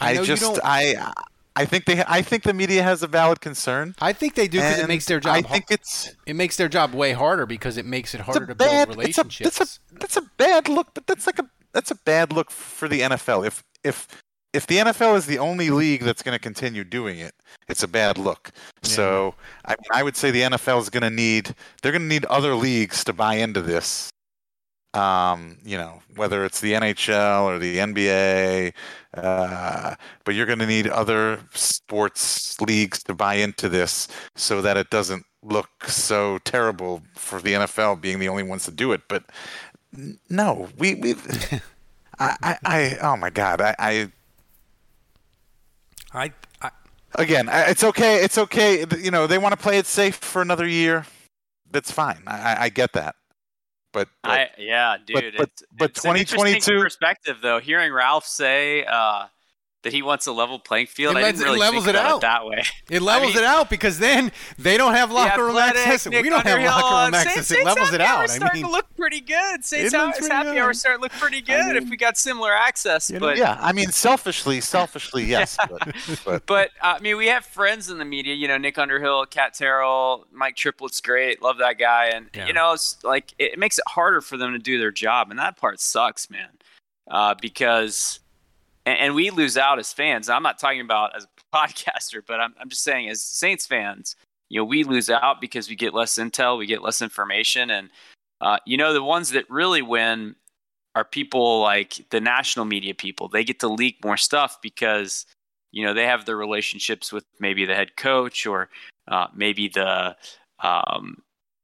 [0.00, 1.12] I, I just I
[1.56, 2.02] I think they.
[2.06, 3.94] I think the media has a valid concern.
[4.00, 5.34] I think they do because it makes their job.
[5.34, 6.14] I think it's.
[6.26, 9.48] It makes their job way harder because it makes it harder to bad, build relationships.
[9.48, 12.32] It's a, that's a that's a bad look, but that's like a that's a bad
[12.32, 13.46] look for the NFL.
[13.46, 14.06] If if
[14.52, 17.34] if the NFL is the only league that's going to continue doing it,
[17.68, 18.50] it's a bad look.
[18.82, 18.88] Yeah.
[18.88, 19.34] So
[19.64, 22.54] I, I would say the NFL is going to need they're going to need other
[22.54, 24.10] leagues to buy into this
[24.94, 28.72] um, you know, whether it's the NHL or the NBA,
[29.14, 34.76] uh, but you're going to need other sports leagues to buy into this so that
[34.76, 39.02] it doesn't look so terrible for the NFL being the only ones to do it.
[39.08, 39.24] But
[40.28, 41.14] no, we, we,
[42.18, 44.12] I, I, I, oh my God, I, I,
[46.12, 46.70] I, I
[47.14, 48.22] again, it's okay.
[48.22, 48.84] It's okay.
[49.00, 51.06] You know, they want to play it safe for another year.
[51.70, 52.22] That's fine.
[52.26, 53.14] I, I get that.
[53.92, 55.14] But, I, yeah, dude.
[55.14, 57.58] But, but, it's, but it's 2022 perspective though.
[57.58, 59.26] Hearing Ralph say uh,
[59.82, 61.98] that he wants a level playing field, it, I didn't really it levels think it
[61.98, 62.62] about out it that way.
[62.90, 66.06] It levels I mean, it out because then they don't have locker room access.
[66.06, 67.46] Nick we don't have locker room access.
[67.46, 68.28] Saints, it levels it out.
[68.28, 69.64] Starting I mean, to look pretty good.
[69.64, 70.58] Saints Happy, good.
[70.58, 73.10] hour starting to look pretty good I mean, if we got similar access.
[73.10, 75.56] you know, but yeah, I mean, selfishly, selfishly, yes.
[75.56, 78.34] but, but, but uh, I mean, we have friends in the media.
[78.34, 81.40] You know, Nick Underhill, Kat Terrell, Mike Triplett's great.
[81.42, 82.06] Love that guy.
[82.06, 82.46] And Yeah.
[82.48, 85.38] you know, it's like it makes it harder for them to do their job, and
[85.38, 86.48] that part sucks, man.
[87.10, 88.20] Uh, because
[88.90, 90.28] and, and we lose out as fans.
[90.28, 94.16] I'm not talking about as a podcaster, but I'm I'm just saying as Saints fans,
[94.48, 97.90] you know, we lose out because we get less intel, we get less information, and
[98.40, 100.34] uh, you know, the ones that really win
[100.96, 103.28] are people like the national media people.
[103.28, 105.26] They get to leak more stuff because
[105.70, 108.68] you know they have the relationships with maybe the head coach or
[109.08, 110.16] uh, maybe the
[110.62, 111.22] um,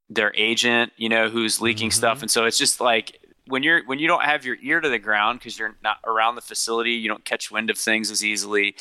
[0.09, 3.99] their agent, you know, who's leaking stuff, and so it's just like when you're when
[3.99, 7.07] you don't have your ear to the ground because you're not around the facility, you
[7.07, 8.75] don't catch wind of things as easily.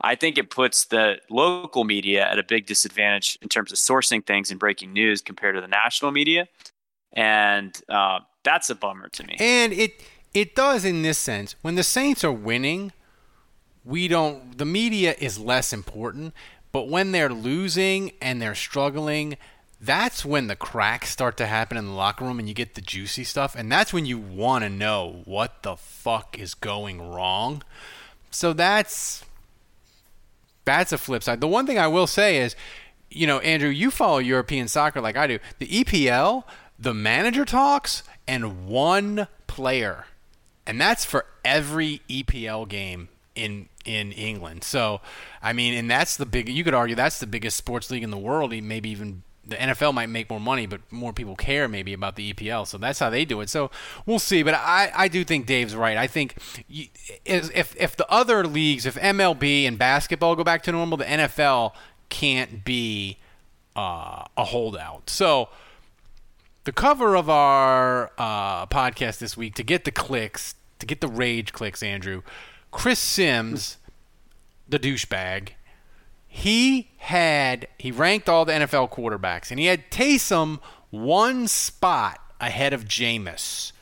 [0.00, 4.24] I think it puts the local media at a big disadvantage in terms of sourcing
[4.24, 6.48] things and breaking news compared to the national media,
[7.12, 9.36] and uh, that's a bummer to me.
[9.40, 10.02] And it
[10.34, 11.56] it does in this sense.
[11.62, 12.92] When the Saints are winning,
[13.84, 16.34] we don't the media is less important,
[16.70, 19.36] but when they're losing and they're struggling,
[19.80, 22.80] that's when the cracks start to happen in the locker room and you get the
[22.80, 27.62] juicy stuff and that's when you want to know what the fuck is going wrong.
[28.30, 29.24] So that's
[30.64, 31.40] that's a flip side.
[31.40, 32.54] The one thing I will say is,
[33.10, 35.38] you know, Andrew, you follow European soccer like I do.
[35.58, 36.44] The EPL,
[36.78, 40.06] the manager talks and one player.
[40.66, 44.64] And that's for every EPL game in in England.
[44.64, 45.00] So,
[45.42, 48.10] I mean, and that's the big you could argue that's the biggest sports league in
[48.10, 51.92] the world, maybe even the NFL might make more money, but more people care maybe
[51.92, 52.66] about the EPL.
[52.66, 53.48] So that's how they do it.
[53.48, 53.70] So
[54.06, 54.42] we'll see.
[54.42, 55.96] But I, I do think Dave's right.
[55.96, 56.36] I think
[56.68, 56.86] you,
[57.24, 61.72] if if the other leagues, if MLB and basketball go back to normal, the NFL
[62.08, 63.18] can't be
[63.74, 65.08] uh, a holdout.
[65.08, 65.48] So
[66.64, 71.08] the cover of our uh, podcast this week to get the clicks, to get the
[71.08, 72.22] rage clicks, Andrew,
[72.70, 73.78] Chris Simms,
[74.68, 75.50] the douchebag
[76.28, 80.60] he had he ranked all the NFL quarterbacks, and he had Taysom
[80.90, 83.72] one spot ahead of Jameis,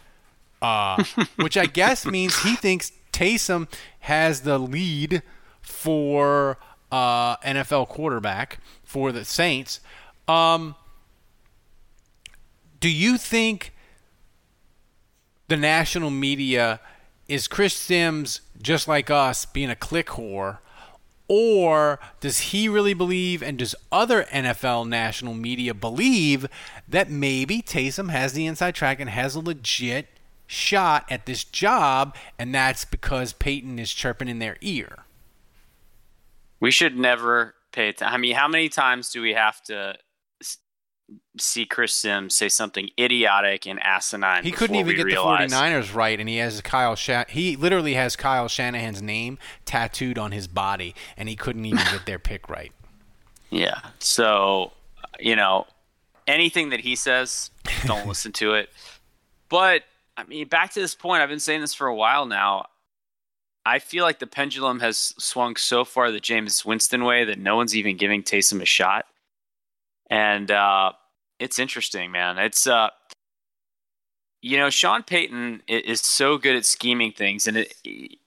[0.63, 1.03] uh,
[1.37, 3.69] which I guess means he thinks Taysom
[4.01, 5.23] has the lead
[5.61, 6.59] for
[6.93, 9.81] uh, NFL quarterback for the Saints.
[10.29, 10.77] Um,
[12.81, 13.73] do you think
[15.49, 16.81] the national media
[17.29, 20.59] is Chris Simms just like us being a click whore?
[21.29, 26.47] Or does he really believe, and does other NFL national media believe
[26.89, 30.07] that maybe Taysom has the inside track and has a legit
[30.47, 35.05] shot at this job, and that's because Payton is chirping in their ear?
[36.61, 38.15] We should never pay attention.
[38.15, 39.97] I mean, how many times do we have to
[41.39, 44.43] see Chris Simms say something idiotic and asinine.
[44.45, 45.51] He couldn't even get realize.
[45.51, 50.19] the 49ers right, and he has Kyle Shan- He literally has Kyle Shanahan's name tattooed
[50.19, 52.73] on his body, and he couldn't even get their pick right.
[53.49, 53.79] Yeah.
[54.01, 54.73] So,
[55.21, 55.69] you know,
[56.27, 57.51] anything that he says,
[57.87, 58.71] don't listen to it.
[59.49, 59.85] But,
[60.17, 62.67] I mean, back to this point, I've been saying this for a while now.
[63.65, 67.55] I feel like the pendulum has swung so far the Jameis Winston way that no
[67.55, 69.07] one's even giving Taysom a shot
[70.11, 70.93] and uh,
[71.39, 72.39] it's interesting, man.
[72.39, 72.91] It's uh,
[74.43, 77.75] you know, Sean Payton is so good at scheming things, and it,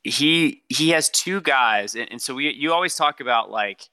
[0.04, 3.89] he he has two guys, and, and so we you always talk about like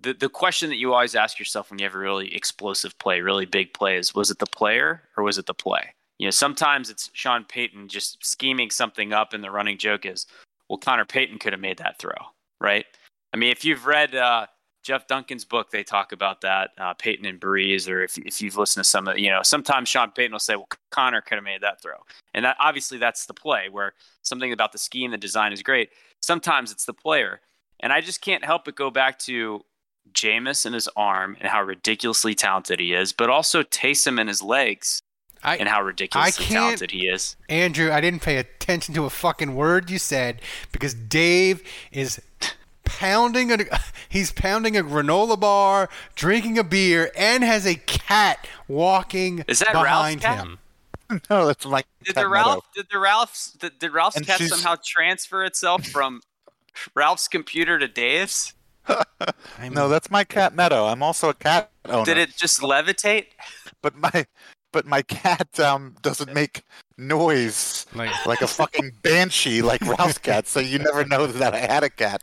[0.00, 3.20] the the question that you always ask yourself when you have a really explosive play,
[3.20, 5.92] really big play is was it the player or was it the play?
[6.18, 10.26] You know, sometimes it's Sean Payton just scheming something up, and the running joke is,
[10.68, 12.16] well, Connor Payton could have made that throw,
[12.60, 12.86] right?
[13.32, 14.46] I mean, if you've read uh,
[14.82, 18.56] Jeff Duncan's book, they talk about that, uh, Payton and Brees, or if, if you've
[18.56, 21.44] listened to some of, you know, sometimes Sean Payton will say, well, Connor could have
[21.44, 21.96] made that throw.
[22.32, 25.90] And that, obviously that's the play where something about the scheme, the design is great.
[26.20, 27.40] Sometimes it's the player.
[27.80, 29.64] And I just can't help but go back to
[30.12, 34.42] Jameis and his arm and how ridiculously talented he is, but also Taysom and his
[34.42, 35.02] legs
[35.42, 37.36] I, and how ridiculously talented he is.
[37.48, 40.40] Andrew, I didn't pay attention to a fucking word you said
[40.72, 41.62] because Dave
[41.92, 42.20] is
[42.88, 43.58] pounding a
[44.08, 49.72] he's pounding a granola bar, drinking a beer, and has a cat walking Is that
[49.72, 50.58] behind Ralph's him.
[51.30, 54.50] No, that's like did the Ralph did the Ralph's did, did Ralph's And cat she's-
[54.50, 56.20] somehow transfer itself from
[56.94, 58.52] Ralph's computer to Dave's?
[59.70, 60.86] no, that's my cat Meadow.
[60.86, 62.04] I'm also a cat owner.
[62.04, 63.26] Did it just levitate?
[63.82, 64.26] But my
[64.72, 66.62] but my cat um doesn't make
[66.96, 70.46] noise Like- like, a fucking banshee like Ralph's cat.
[70.46, 72.22] So you never know that I had a cat.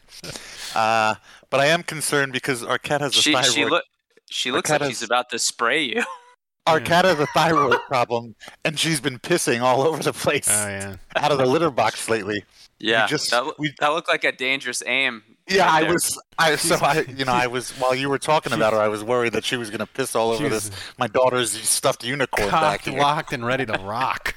[0.76, 1.16] Uh,
[1.50, 3.52] but I am concerned because our cat has a She thyroid.
[3.54, 3.84] she look
[4.30, 6.04] she looks like cat she's about to spray you.
[6.68, 10.68] our cat has a thyroid problem, and she's been pissing all over the place Oh
[10.68, 10.96] yeah.
[11.16, 12.44] out of the litter box lately.
[12.80, 15.24] Yeah, just- that, loo- we- that looked like a dangerous aim.
[15.48, 16.20] Yeah, right I was.
[16.40, 19.04] I so I you know I was while you were talking about her, I was
[19.04, 22.82] worried that she was going to piss all over this my daughter's stuffed unicorn back
[22.82, 23.00] Cocked, here.
[23.00, 24.36] locked, and ready to rock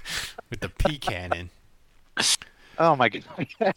[0.50, 1.50] with the pea cannon.
[2.78, 3.24] Oh my god!
[3.60, 3.74] and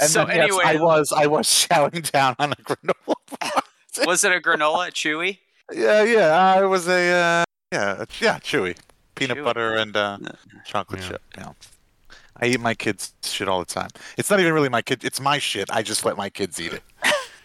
[0.00, 3.62] So then, yes, anyway- I was I was chowing down on a granola bar.
[4.06, 5.38] Was it a granola, Chewy?
[5.72, 6.54] yeah, yeah.
[6.56, 8.76] Uh, it was a uh, yeah, yeah, chewy,
[9.14, 9.44] peanut Chewy.
[9.44, 10.18] butter and uh,
[10.66, 11.08] chocolate Yeah.
[11.08, 11.22] chip.
[11.38, 11.52] Yeah.
[12.36, 13.90] I eat my kids' shit all the time.
[14.16, 15.04] It's not even really my kid.
[15.04, 15.70] It's my shit.
[15.70, 16.82] I just let my kids eat it.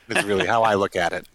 [0.10, 1.28] It's really how I look at it.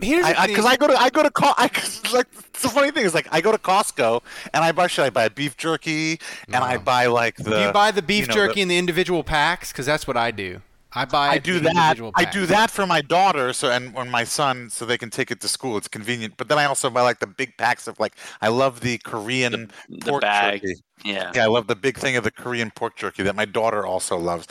[0.00, 0.66] Here's Because thing.
[0.66, 1.64] I, go to I go to Co- I,
[2.12, 5.04] like the funny thing is like I go to Costco and I buy shit.
[5.04, 6.84] I buy beef jerky and I mm.
[6.84, 7.50] buy like the.
[7.50, 9.72] do you buy the beef you know, jerky the- in the individual packs?
[9.72, 10.60] Because that's what I do.
[10.94, 11.28] I buy.
[11.28, 12.12] I do that.
[12.14, 15.30] I do that for my daughter, so and or my son, so they can take
[15.30, 15.76] it to school.
[15.76, 16.34] It's convenient.
[16.36, 19.70] But then I also buy like the big packs of like I love the Korean
[19.88, 20.60] The pork bag.
[20.62, 20.74] jerky.
[21.04, 21.32] Yeah.
[21.34, 24.16] Yeah, I love the big thing of the Korean pork jerky that my daughter also
[24.18, 24.46] loves.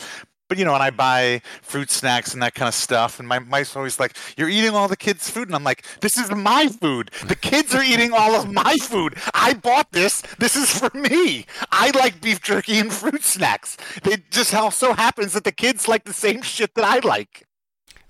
[0.51, 3.19] But you know, and I buy fruit snacks and that kind of stuff.
[3.19, 6.17] And my wife's always like, "You're eating all the kids' food," and I'm like, "This
[6.17, 7.09] is my food.
[7.23, 9.15] The kids are eating all of my food.
[9.33, 10.21] I bought this.
[10.39, 11.45] This is for me.
[11.71, 13.77] I like beef jerky and fruit snacks.
[14.03, 17.47] It just so happens that the kids like the same shit that I like."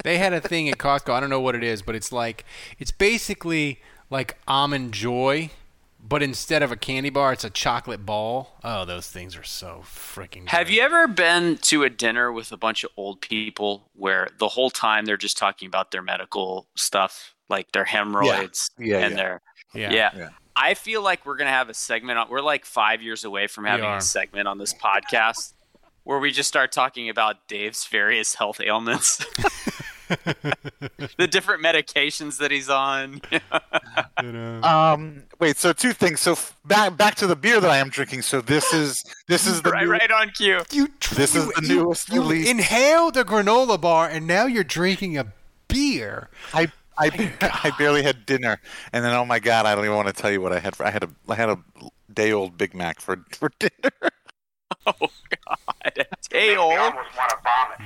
[0.03, 1.13] They had a thing at Costco.
[1.13, 2.43] I don't know what it is, but it's like
[2.79, 5.51] it's basically like almond joy,
[6.11, 8.59] but instead of a candy bar, it's a chocolate ball.
[8.65, 10.49] Oh, those things are so freaking.
[10.49, 10.73] Have good.
[10.73, 14.69] you ever been to a dinner with a bunch of old people where the whole
[14.69, 19.15] time they're just talking about their medical stuff, like their hemorrhoids Yeah, and yeah.
[19.17, 19.41] their
[19.73, 19.91] Yeah.
[19.91, 20.09] Yeah.
[20.17, 20.29] Yeah.
[20.53, 22.19] I feel like we're gonna have a segment.
[22.19, 25.53] On, we're like five years away from having a segment on this podcast
[26.03, 29.25] where we just start talking about Dave's various health ailments,
[31.17, 33.21] the different medications that he's on.
[34.23, 35.57] Um, wait.
[35.57, 36.19] So two things.
[36.19, 38.21] So f- back back to the beer that I am drinking.
[38.21, 40.61] So this is this is the right, new, right on cue.
[40.71, 42.49] You This is you- the you- newest you release.
[42.49, 45.33] inhaled a granola bar and now you're drinking a
[45.67, 46.29] beer.
[46.53, 47.31] I I,
[47.63, 48.59] I barely had dinner,
[48.93, 50.75] and then oh my god, I don't even want to tell you what I had.
[50.75, 51.57] For, I had a I had a
[52.13, 53.91] day old Big Mac for for dinner.
[54.87, 55.09] Oh
[55.47, 56.93] God, day old.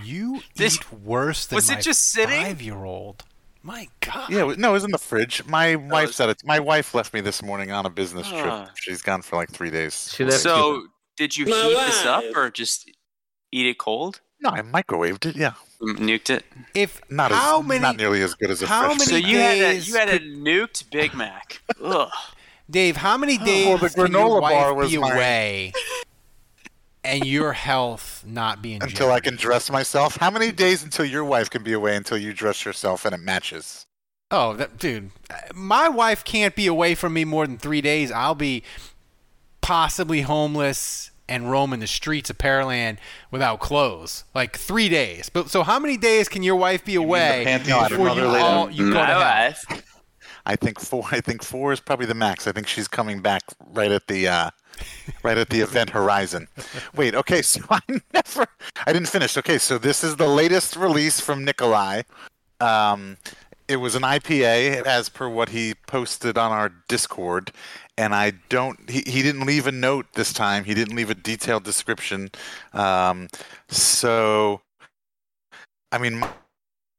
[0.03, 2.41] You This- eat worse than was it my just sitting?
[2.43, 3.23] five-year-old.
[3.63, 4.29] My God.
[4.29, 5.43] Yeah, no, it was in the fridge.
[5.45, 6.41] My wife said it.
[6.45, 8.45] My wife left me this morning on a business trip.
[8.45, 8.69] Ah.
[8.75, 10.11] She's gone for like three days.
[10.13, 10.85] She left So,
[11.17, 12.89] did you My heat this up or just
[13.51, 14.21] eat it cold?
[14.39, 15.35] No, I microwaved it.
[15.35, 16.45] Yeah, Nuked it.
[16.75, 18.99] If not how as many not nearly as good as a how fresh.
[19.09, 21.59] many So you had a you had a nuked Big Mac.
[21.83, 22.09] Ugh.
[22.69, 25.73] Dave, how many days well, the can your granola wife bar was be my- away
[27.05, 30.17] and your health not being in until I can dress myself.
[30.17, 33.21] How many days until your wife can be away until you dress yourself and it
[33.21, 33.85] matches?
[34.31, 35.11] Oh, that, dude,
[35.53, 38.11] my wife can't be away from me more than three days.
[38.11, 38.63] I'll be
[39.61, 42.97] possibly homeless and roaming the streets of Pearland
[43.31, 44.25] without clothes.
[44.33, 45.29] Like three days.
[45.29, 48.15] But so, how many days can your wife be away panties No, I don't before
[48.15, 49.79] you, all, you go to hell?
[50.45, 51.03] I think four.
[51.11, 52.47] I think four is probably the max.
[52.47, 53.41] I think she's coming back
[53.71, 54.49] right at the uh,
[55.23, 56.47] right at the event horizon.
[56.95, 57.79] Wait, okay, so I
[58.13, 58.47] never,
[58.85, 59.37] I didn't finish.
[59.37, 62.03] Okay, so this is the latest release from Nikolai.
[62.59, 63.17] Um,
[63.67, 67.51] it was an IPA, as per what he posted on our Discord,
[67.97, 68.89] and I don't.
[68.89, 70.65] He, he didn't leave a note this time.
[70.65, 72.29] He didn't leave a detailed description.
[72.73, 73.27] Um,
[73.67, 74.61] so,
[75.91, 76.29] I mean, my,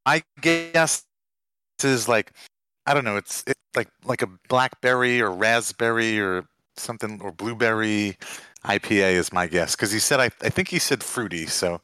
[0.04, 1.04] my guess
[1.84, 2.32] is like
[2.86, 3.16] I don't know.
[3.16, 6.46] It's it's like like a blackberry or raspberry or
[6.78, 8.18] something or blueberry
[8.64, 11.46] IPA is my guess because he said I I think he said fruity.
[11.46, 11.80] So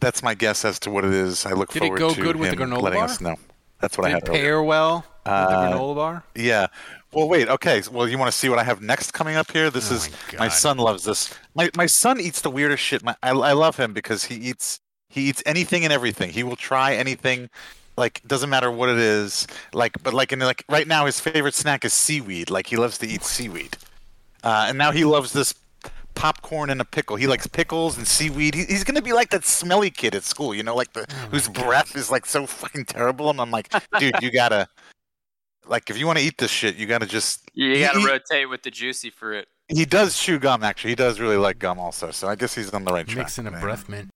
[0.00, 1.46] that's my guess as to what it is.
[1.46, 3.04] I look Did it forward go to good with the granola letting bar?
[3.04, 3.36] us know.
[3.80, 4.22] That's what I Did had.
[4.22, 4.42] it earlier.
[4.42, 5.06] pair well
[5.38, 6.24] with the Uh, granola bar?
[6.34, 6.68] Yeah.
[7.12, 7.48] Well, wait.
[7.48, 7.82] Okay.
[7.90, 9.70] Well, you want to see what I have next coming up here?
[9.70, 11.34] This Oh is my my, son loves this.
[11.54, 13.02] My my son eats the weirdest shit.
[13.02, 16.30] My, I I love him because he eats he eats anything and everything.
[16.30, 17.50] He will try anything.
[17.96, 19.46] Like doesn't matter what it is.
[19.72, 22.50] Like but like in like right now his favorite snack is seaweed.
[22.50, 23.76] Like he loves to eat seaweed.
[24.48, 25.52] Uh, and now he loves this
[26.14, 27.16] popcorn and a pickle.
[27.16, 28.54] He likes pickles and seaweed.
[28.54, 31.28] He, he's gonna be like that smelly kid at school, you know, like the Oh
[31.30, 33.28] whose breath is like so fucking terrible.
[33.28, 34.66] And I'm like, dude, you gotta
[35.66, 37.42] like if you want to eat this shit, you gotta just.
[37.52, 39.46] You got to he, rotate with the juicy fruit.
[39.68, 40.92] he does chew gum actually.
[40.92, 42.10] He does really like gum also.
[42.10, 43.26] So I guess he's on the right track.
[43.26, 43.60] Mixing a man.
[43.60, 44.08] breath mint.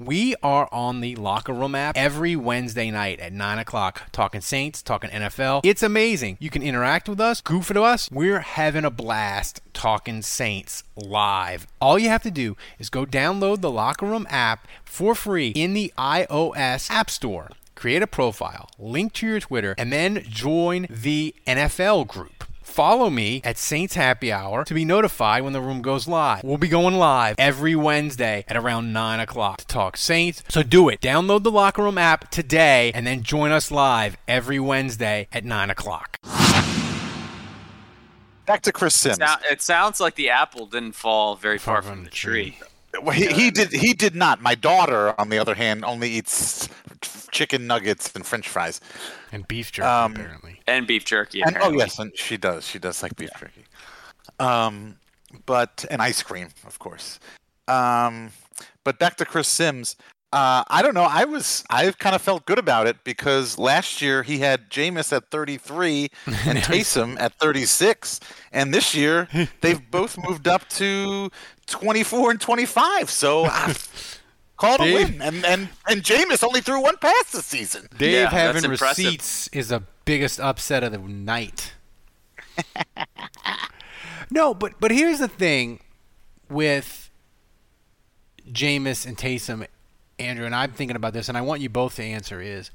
[0.00, 4.80] We are on the Locker Room app every Wednesday night at 9 o'clock, talking Saints,
[4.80, 5.60] talking NFL.
[5.62, 6.38] It's amazing.
[6.40, 8.08] You can interact with us, goof at us.
[8.10, 11.66] We're having a blast talking Saints live.
[11.82, 15.74] All you have to do is go download the Locker Room app for free in
[15.74, 17.50] the iOS App Store.
[17.74, 22.44] Create a profile, link to your Twitter, and then join the NFL group.
[22.70, 26.44] Follow me at Saints Happy Hour to be notified when the room goes live.
[26.44, 30.44] We'll be going live every Wednesday at around 9 o'clock to talk Saints.
[30.48, 31.00] So do it.
[31.00, 35.68] Download the Locker Room app today and then join us live every Wednesday at 9
[35.68, 36.16] o'clock.
[38.46, 39.16] Back to Chris Simms.
[39.18, 42.56] Sou- It sounds like the apple didn't fall very far from the tree.
[43.02, 43.72] Well, he, he did.
[43.72, 44.40] He did not.
[44.42, 46.68] My daughter, on the other hand, only eats
[47.30, 48.80] chicken nuggets and French fries.
[49.32, 50.60] And beef jerky, Um, apparently.
[50.66, 51.42] And beef jerky.
[51.42, 52.66] And, oh yes, and she does.
[52.66, 53.64] She does like beef jerky.
[54.38, 54.96] Um,
[55.46, 57.18] but and ice cream, of course.
[57.68, 58.32] Um,
[58.84, 59.96] but back to Chris Simms.
[60.32, 61.08] Uh, I don't know.
[61.10, 65.12] I was I kind of felt good about it because last year he had Jameis
[65.12, 68.20] at 33 and Taysom at 36,
[68.52, 69.28] and this year
[69.60, 71.30] they've both moved up to
[71.66, 73.10] 24 and 25.
[73.10, 73.74] So I
[74.60, 75.08] called a Dave?
[75.10, 77.88] win, and and and Jameis only threw one pass this season.
[77.96, 81.72] Dave Yeah, having that's receipts is the biggest upset of the night.
[84.30, 85.80] no, but but here's the thing
[86.48, 87.10] with
[88.50, 89.66] Jameis and Taysom,
[90.18, 92.70] Andrew, and I'm thinking about this, and I want you both to answer is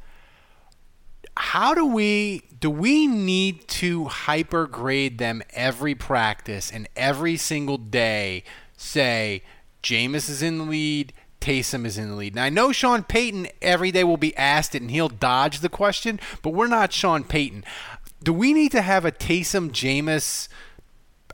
[1.38, 7.78] how do we do we need to hyper grade them every practice and every single
[7.78, 8.44] day
[8.78, 9.44] say
[9.84, 12.36] Jameis is in the lead, Taysom is in the lead.
[12.36, 15.70] Now I know Sean Payton every day will be asked it and he'll dodge the
[15.70, 17.64] question, but we're not Sean Payton.
[18.24, 20.48] Do we need to have a Taysom Jameis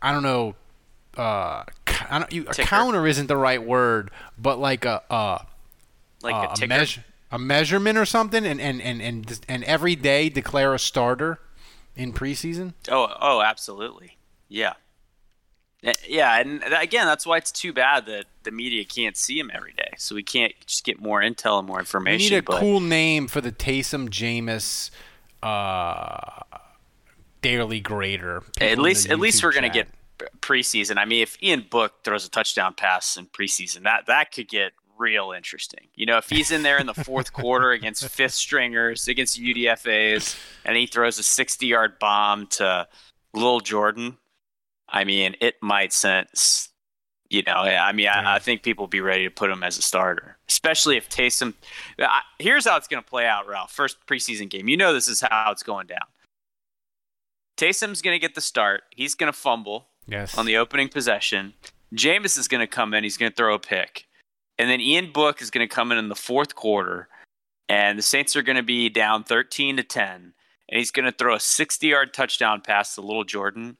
[0.02, 0.56] I don't know
[1.18, 1.64] uh
[2.10, 5.40] I don't, you, a counter isn't the right word, but like a uh
[6.22, 6.68] like uh, a ticker.
[6.68, 11.40] measure a measurement or something and and and and, and every day declare a starter
[11.96, 12.74] in preseason?
[12.90, 14.18] Oh, oh, absolutely.
[14.50, 14.74] Yeah.
[15.84, 19.52] Eh, Yeah, and again, that's why it's too bad that the media can't see him
[19.54, 19.92] every day.
[19.98, 22.26] So we can't just get more intel and more information.
[22.26, 24.92] We need a but cool name for the Taysom Jameis
[25.44, 26.44] uh,
[27.42, 28.42] daily grader.
[28.58, 29.88] People at least, at least we're gonna get
[30.40, 30.98] preseason.
[30.98, 34.74] I mean, if Ian Book throws a touchdown pass in preseason, that that could get
[34.98, 35.88] real interesting.
[35.96, 40.36] You know, if he's in there in the fourth quarter against fifth stringers, against UDFA's,
[40.64, 42.88] and he throws a 60 yard bomb to
[43.34, 44.18] Lil Jordan,
[44.92, 46.70] I mean, it might sense.
[47.30, 49.78] You know, I mean, I, I think people will be ready to put him as
[49.78, 51.54] a starter, especially if Taysom.
[51.98, 53.72] I- Here's how it's going to play out, Ralph.
[53.72, 54.68] First preseason game.
[54.68, 56.06] You know, this is how it's going down.
[57.58, 58.84] Taysom's going to get the start.
[58.96, 60.38] He's going to fumble Yes.
[60.38, 61.54] on the opening possession.
[61.96, 63.04] Jameis is going to come in.
[63.04, 64.08] He's going to throw a pick.
[64.58, 67.08] And then Ian Book is going to come in in the fourth quarter.
[67.70, 70.34] And the Saints are going to be down 13 to 10.
[70.70, 73.78] And he's going to throw a 60 yard touchdown pass to Little Jordan.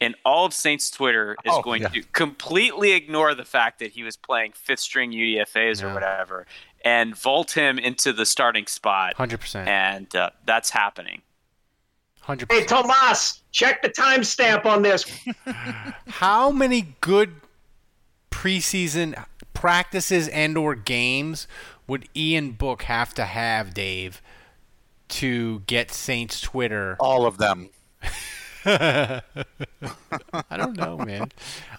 [0.00, 1.88] And all of Saints Twitter is Oh, going yeah.
[1.88, 6.46] to completely ignore the fact that he was playing fifth string UDFAs or whatever
[6.84, 9.16] and vault him into the starting spot.
[9.16, 9.66] 100%.
[9.66, 11.22] And uh, that's happening.
[12.24, 12.46] 100%.
[12.52, 15.04] Hey, Thomas, check the timestamp on this.
[16.06, 17.32] How many good
[18.30, 19.20] preseason
[19.54, 21.48] practices and or games
[21.88, 24.22] would Ian Book have to have, Dave,
[25.08, 26.96] to get Saints Twitter?
[27.00, 27.70] All of them.
[30.50, 31.30] I don't know, man.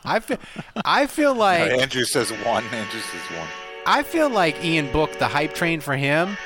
[0.04, 0.38] I feel,
[0.86, 2.64] I feel like Andrew says one.
[2.66, 3.48] Andrew says one.
[3.86, 6.38] I feel like Ian booked the hype train for him.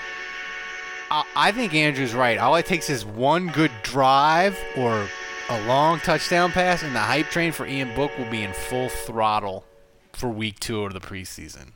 [1.12, 2.38] I, I think Andrew's right.
[2.38, 5.08] All it takes is one good drive or
[5.50, 8.90] a long touchdown pass, and the hype train for Ian Book will be in full
[8.90, 9.66] throttle
[10.14, 11.72] for week two of the preseason.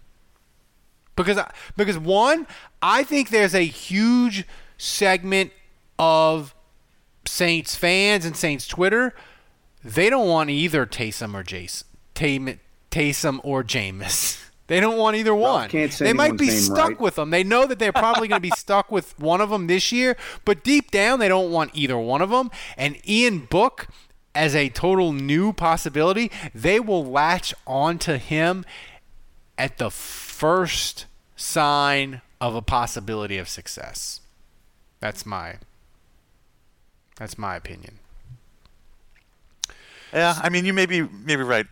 [1.15, 2.47] Because, I- because one,
[2.81, 4.45] I think there's a huge
[4.77, 5.51] segment
[5.99, 6.53] of
[7.27, 9.13] Saints fans and Saints Twitter.
[9.83, 12.59] They don't want either Taysom or Jace, Tay,
[12.91, 14.43] Taysom or Jameis.
[14.67, 15.69] They don't want either one.
[15.71, 16.99] they might be stuck right.
[16.99, 17.29] with them.
[17.29, 20.17] They know that they're probably going to be stuck with one of them this year,
[20.43, 22.51] but deep down they don't want either one of them.
[22.75, 23.87] And Ian Book,
[24.35, 28.65] as a total new possibility, they will latch onto him
[29.57, 31.05] at the first
[31.37, 34.19] sign of a possibility of success.
[34.99, 35.59] That's my
[37.17, 37.99] that's my opinion.
[40.13, 41.65] Yeah, I mean, you may be maybe right.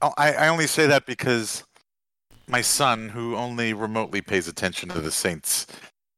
[0.00, 1.64] Oh, I, I only say that because
[2.48, 5.66] my son, who only remotely pays attention to the Saints,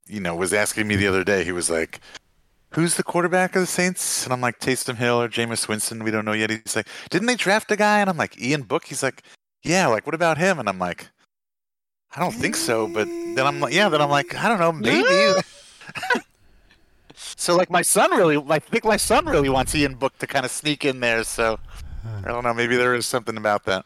[0.07, 1.45] you know, was asking me the other day.
[1.45, 2.01] He was like,
[2.71, 6.05] "Who's the quarterback of the Saints?" And I'm like, "Taysom Hill or Jameis Winston?
[6.05, 8.63] We don't know yet." He's like, "Didn't they draft a guy?" And I'm like, "Ian
[8.63, 9.23] Book." He's like,
[9.63, 10.59] "Yeah." Like, what about him?
[10.59, 11.09] And I'm like,
[12.15, 14.73] "I don't think so." But then I'm like, "Yeah." Then I'm like, "I don't know,
[14.73, 15.41] maybe."
[17.37, 20.45] So like my son really, I think my son really wants Ian Book to kind
[20.45, 21.23] of sneak in there.
[21.23, 21.59] So
[22.25, 23.85] I don't know, maybe there is something about that.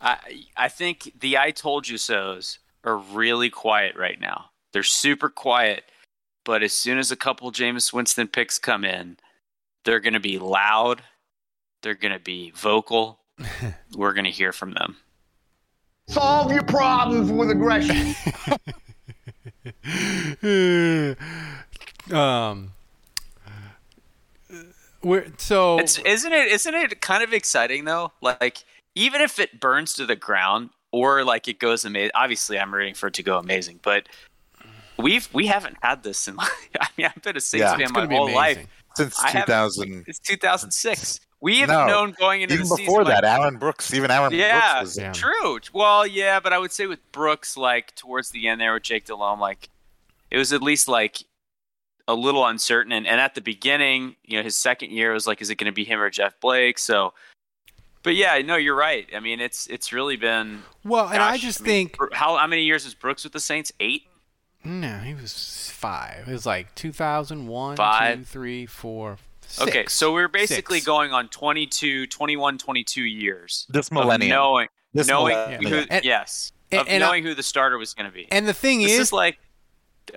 [0.00, 0.18] I
[0.56, 4.50] I think the I told you so's are really quiet right now.
[4.72, 5.84] They're super quiet,
[6.44, 9.16] but as soon as a couple Jameis Winston picks come in,
[9.84, 11.02] they're going to be loud.
[11.82, 13.20] They're going to be vocal.
[13.94, 14.96] We're going to hear from them.
[16.08, 18.14] Solve your problems with aggression.
[22.16, 22.72] um
[25.02, 28.12] we're so It's isn't it isn't it kind of exciting though?
[28.20, 32.10] Like even if it burns to the ground or like it goes amazing.
[32.14, 34.08] Obviously, I'm rooting for it to go amazing, but
[34.98, 36.36] we've we haven't had this in.
[36.80, 37.76] I mean, I've been a Saints Yeah.
[37.76, 38.36] fan my be whole amazing.
[38.62, 38.66] life.
[38.96, 41.20] Since I 2000, It's 2006.
[41.40, 43.04] We have No, known going into even the before season.
[43.14, 45.12] that, like- Aaron Brooks, even Aaron yeah, Brooks was Yeah.
[45.12, 45.60] true.
[45.72, 49.04] Well, yeah, but I would say with Brooks, like towards the end there with Jake
[49.04, 49.68] Delhomme, like
[50.32, 51.18] it was at least like
[52.08, 52.90] a little uncertain.
[52.90, 55.66] And, and at the beginning, you know, his second year was like, is it going
[55.70, 56.78] to be him or Jeff Blake?
[56.78, 57.12] So,
[58.02, 59.06] but yeah, no, you're right.
[59.14, 60.62] I mean, it's it's really been.
[60.84, 63.40] well and i gosh, just mean, think how how many years was Brooks with the
[63.40, 63.70] Saints?
[63.78, 64.02] Eight.
[64.64, 68.18] no he was five it was like 2001 Five.
[68.18, 69.18] two, three, four,
[69.60, 70.86] Okay, so we're basically Six.
[70.86, 73.66] going on 22, 21, 22 years.
[73.70, 74.30] this of millennium.
[74.30, 75.64] knowing, This knowing millennium.
[75.72, 78.26] who, And- yes, and- of and I- knowing who the starter was going to be.
[78.30, 79.38] and the thing this is, is like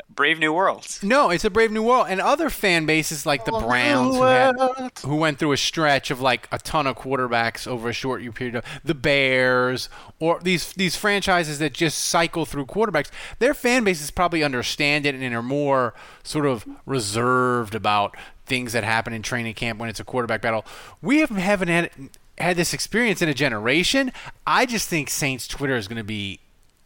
[0.10, 0.88] Brave New World.
[1.02, 2.08] no it's a brave new world.
[2.10, 4.56] And other fan bases like the browns who, had,
[5.04, 8.56] who went through a stretch of like a ton of quarterbacks over a short period
[8.56, 9.90] of the bears
[10.20, 15.16] or these these franchises that just cycle through quarterbacks their fan bases probably understand it
[15.16, 18.16] and are more sort of reserved about
[18.46, 20.66] things that happen in training camp when it's a quarterback battle.
[21.02, 21.92] We haven't haven't had
[22.38, 24.12] had this experience in a generation.
[24.46, 26.40] I just think saints twitter is going to be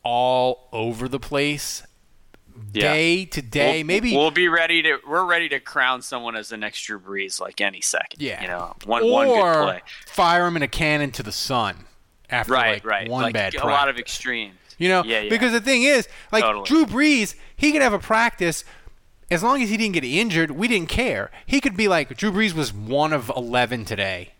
[0.03, 1.83] all over the place
[2.71, 3.77] day to day.
[3.79, 4.97] We'll, Maybe we'll be ready to.
[5.07, 8.21] We're ready to crown someone as the next Drew Brees like any second.
[8.21, 8.41] Yeah.
[8.41, 9.81] you know, one or one good play.
[10.07, 11.85] fire him in a cannon to the sun
[12.29, 13.09] after Right, like right.
[13.09, 13.71] one like bad a practice.
[13.71, 14.55] lot of extremes.
[14.77, 15.29] You know, Yeah, yeah.
[15.29, 16.65] because the thing is, like Totally.
[16.65, 18.65] Drew Brees, he could have a practice
[19.31, 20.51] as long as he didn't get injured.
[20.51, 21.31] We didn't care.
[21.45, 24.33] He could be like Drew Brees was one of eleven today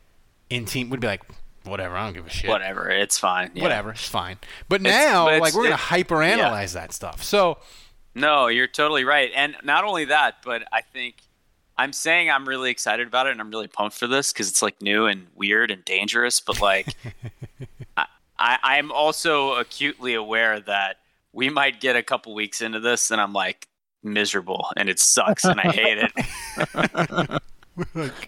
[0.49, 0.89] in team.
[0.89, 1.22] Would be like,
[1.63, 1.95] whatever.
[1.95, 2.49] I don't give a shit.
[2.49, 3.51] Whatever, it's fine.
[3.53, 3.63] yeah.
[3.63, 4.38] Whatever, it's fine.
[4.68, 7.24] But It's- now, but it's- like we're gonna it- hyper analyze that stuff.
[7.24, 7.57] So
[8.16, 9.30] No, you're totally right.
[9.36, 11.18] And not only that, but I think
[11.78, 14.61] I'm saying I'm really excited about it and I'm really pumped for this because it's
[14.61, 16.39] like new and weird and dangerous.
[16.39, 16.95] But like,
[17.97, 18.05] I,
[18.39, 20.97] I, I'm also acutely aware that
[21.34, 23.68] we might get a couple weeks into this and I'm like
[24.01, 27.41] miserable and it sucks and I hate it.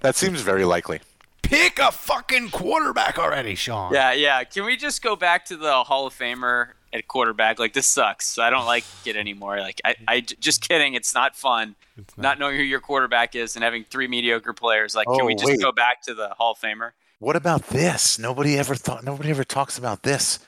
[0.01, 0.99] That seems very likely.
[1.41, 3.93] pick a fucking quarterback already, Sean.
[3.93, 4.43] Yeah, yeah.
[4.43, 7.59] Can we just go back to the Hall of Famer at quarterback?
[7.59, 8.37] Like this sucks.
[8.37, 9.59] I don't like it anymore.
[9.59, 10.93] Like I, I just kidding.
[10.93, 11.75] It's not fun.
[12.17, 12.39] not.
[12.39, 14.95] knowing who your quarterback is and having three mediocre players.
[14.95, 15.61] Like, can Oh, we just wait.
[15.61, 16.91] go back to the Hall of Famer?
[17.19, 18.19] What about this?
[18.19, 19.03] Nobody ever thought.
[19.03, 20.39] Nobody ever talks about this.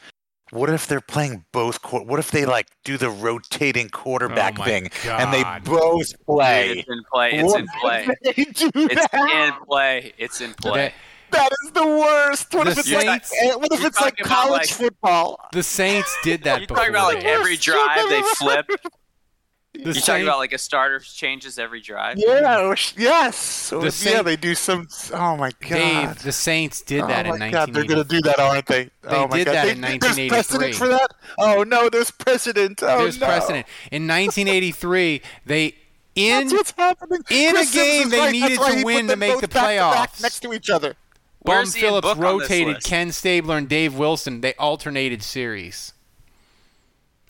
[0.52, 1.82] What if they're playing both?
[1.84, 6.12] Quar- what if they like do the rotating quarterback Oh my thing and they both
[6.26, 6.70] play?
[6.80, 7.32] It's in play.
[7.34, 8.08] It's What in play.
[8.24, 9.54] they do It's that?
[9.60, 10.14] in play.
[10.18, 10.94] It's in play.
[11.32, 12.54] That is the worst.
[12.54, 13.52] What The if it's Saints- like?
[13.52, 15.40] eh, What if it's like college like- football?
[15.54, 16.78] The Saints did that You're before.
[16.78, 18.68] talking about like every drive they flip.
[18.68, 22.18] the You're talking about like a starter changes every drive.
[22.18, 22.62] Yeah.
[22.66, 23.70] or Yes.
[23.70, 23.90] The yeah.
[23.90, 24.88] Saint- They do some.
[25.14, 25.70] Oh my god.
[25.70, 28.86] Dave, the Saints did that oh in my God, they're gonna do that, aren't they?
[28.86, 29.54] They oh my did God.
[29.56, 30.30] that They- in There's 1983.
[30.30, 31.12] precedent for that.
[31.38, 32.82] Oh no, there's precedent.
[32.84, 33.28] Oh There's no.
[33.28, 33.68] precedent.
[33.92, 35.76] In 1983, they
[36.16, 37.22] in That's what's happening.
[37.30, 38.32] in a Chris Sims game is they right.
[38.32, 40.22] needed to win to make the playoffs.
[40.22, 40.96] next to each other.
[41.44, 42.84] Bum Phillips Book on this rotated?
[42.84, 44.42] Ken Stabler and Dave Wilson.
[44.42, 45.94] They alternated series.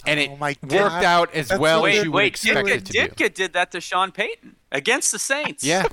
[0.06, 2.72] And it Oh worked out as That's well so as Wait, you would expect Ditka,
[2.72, 3.00] it to do.
[3.00, 5.64] Ditka did that to Sean Payton against the Saints.
[5.64, 5.84] Yeah.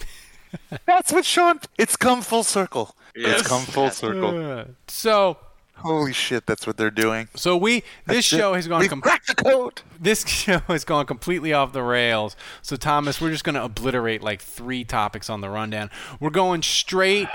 [0.86, 1.60] That's what Sean.
[1.78, 2.96] It's come full circle.
[3.14, 3.40] Yes.
[3.40, 4.66] It's come full circle.
[4.88, 5.38] So
[5.78, 7.28] Holy shit, that's what they're doing.
[7.36, 8.36] so we this That's it.
[8.38, 9.82] show has gone We've com- cracked the code.
[10.00, 12.34] this show has gone completely off the rails.
[12.62, 15.90] So Thomas, we're just going to obliterate like three topics on the rundown.
[16.18, 17.28] We're going straight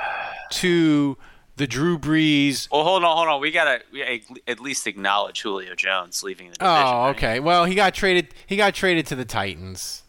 [0.52, 1.18] to
[1.56, 2.68] the Drew Brees.
[2.72, 3.40] Well, hold on, hold on.
[3.42, 6.76] We gotta we at least acknowledge Julio Jones leaving the division.
[6.76, 7.10] Oh, right?
[7.16, 7.40] okay.
[7.40, 8.30] Well, he got traded.
[8.48, 10.02] He got traded to the Titans.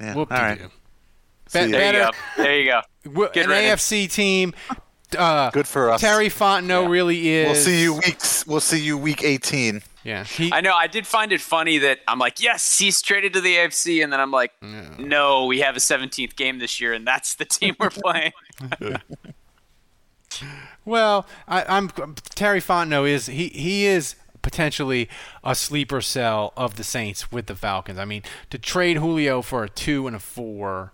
[0.00, 0.14] Yeah.
[0.14, 0.58] Whoop all right.
[0.58, 0.68] Be-
[1.52, 2.10] There you go.
[2.36, 2.70] There you
[3.14, 3.28] go.
[3.32, 3.68] Get an ready.
[3.68, 4.52] AFC team.
[5.16, 6.00] Uh, Good for us.
[6.00, 7.46] Terry Fontenot really is.
[7.46, 8.46] We'll see you weeks.
[8.46, 9.82] We'll see you week 18.
[10.02, 10.72] Yeah, he, I know.
[10.74, 14.12] I did find it funny that I'm like, yes, he's traded to the AFC, and
[14.12, 17.74] then I'm like, no, we have a 17th game this year, and that's the team
[17.78, 18.32] we're playing.
[20.84, 21.88] Well, I, I'm
[22.34, 25.08] Terry Fontenot is he he is potentially
[25.42, 27.98] a sleeper cell of the Saints with the Falcons.
[27.98, 30.92] I mean, to trade Julio for a two and a four,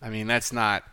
[0.00, 0.84] I mean that's not.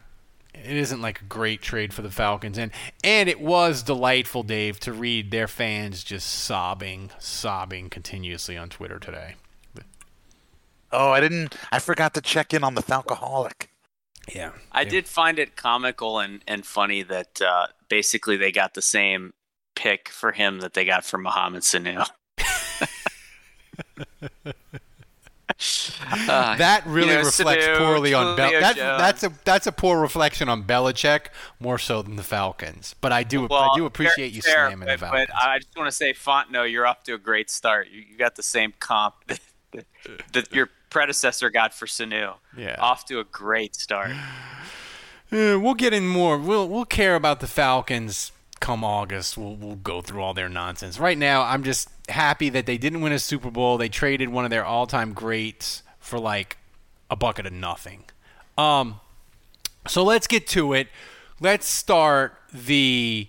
[0.53, 2.71] It isn't like a great trade for the Falcons, and
[3.03, 8.99] and it was delightful, Dave, to read their fans just sobbing, sobbing continuously on Twitter
[8.99, 9.35] today.
[10.91, 11.55] Oh, I didn't.
[11.71, 13.67] I forgot to check in on the Falcoholic.
[14.33, 18.81] Yeah, I did find it comical and, and funny that uh, basically they got the
[18.81, 19.33] same
[19.75, 22.05] pick for him that they got for Mohamed Sanu.
[25.59, 28.51] Uh, That really you know, reflects Sanu, poorly on Bel.
[28.51, 31.27] That's that's a that's a poor reflection on Belichick
[31.59, 32.95] more so than the Falcons.
[33.01, 35.27] But I do Well, I do appreciate you fair, slamming but, the Falcons.
[35.27, 37.89] But I just want to say, Fontenot, you're off to a great start.
[37.89, 39.39] You, you got the same comp that,
[39.73, 39.85] that,
[40.33, 42.35] that your predecessor got for Sanu.
[42.57, 42.75] Yeah.
[42.79, 44.11] Off to a great start.
[45.31, 46.39] Uh, we'll get in more.
[46.39, 49.37] We'll we'll care about the Falcons come August.
[49.37, 50.99] We'll we'll go through all their nonsense.
[50.99, 53.77] Right now, I'm just happy that they didn't win a Super Bowl.
[53.77, 56.57] They traded one of their all-time greats for like
[57.09, 58.03] a bucket of nothing.
[58.57, 58.99] Um,
[59.87, 60.87] so let's get to it.
[61.39, 63.27] Let's start the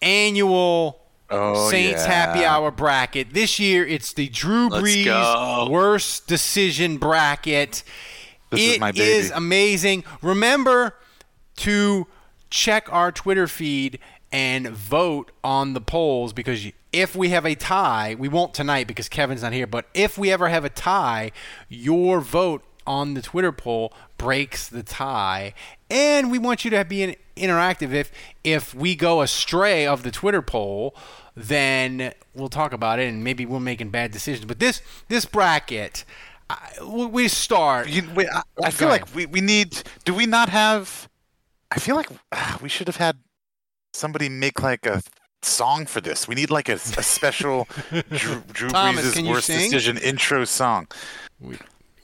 [0.00, 0.98] annual
[1.34, 2.12] Oh, Saints yeah.
[2.12, 3.32] Happy Hour bracket.
[3.32, 7.82] This year, it's the Drew Brees worst decision bracket.
[8.50, 9.10] This is It my baby.
[9.10, 10.04] is amazing.
[10.20, 10.94] Remember
[11.56, 12.06] to
[12.50, 13.98] check our Twitter feed
[14.32, 19.08] and vote on the polls because if we have a tie, we won't tonight because
[19.08, 21.30] Kevin's not here, but if we ever have a tie,
[21.68, 25.54] your vote on the Twitter poll breaks the tie.
[25.90, 27.92] And we want you to be an interactive.
[27.92, 28.10] If
[28.42, 30.94] if we go astray of the Twitter poll,
[31.36, 34.44] then we'll talk about it and maybe we're making bad decisions.
[34.46, 36.04] But this this bracket,
[36.50, 37.88] I, we start.
[37.88, 39.82] You, wait, I, I feel Go like we, we need.
[40.04, 41.08] Do we not have?
[41.70, 43.16] I feel like ah, we should have had
[43.92, 45.02] somebody make like a
[45.42, 46.26] song for this.
[46.28, 47.66] We need like a, a special
[48.10, 49.70] Drew, Drew Thomas, Brees' worst sing?
[49.70, 50.86] decision intro song.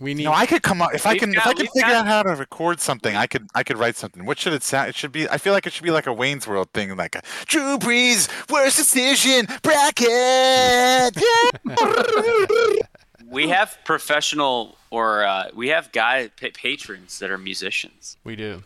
[0.00, 0.24] We need.
[0.24, 2.06] No, I could come up if I We've can if I can figure got- out
[2.06, 3.16] how to record something.
[3.16, 4.24] I could I could write something.
[4.26, 4.88] What should it sound?
[4.88, 5.28] It should be.
[5.28, 8.28] I feel like it should be like a Wayne's World thing, like a Drew Brees
[8.48, 11.16] worst decision bracket.
[13.30, 18.16] We have professional or uh, we have guy pa- patrons that are musicians.
[18.24, 18.62] we do.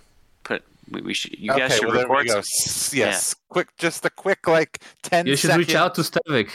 [0.91, 3.35] Put we, we should you guys okay, should well, there we record some- S- Yes,
[3.49, 5.27] quick, just a quick like ten.
[5.27, 6.51] You should second, reach out to Stavik.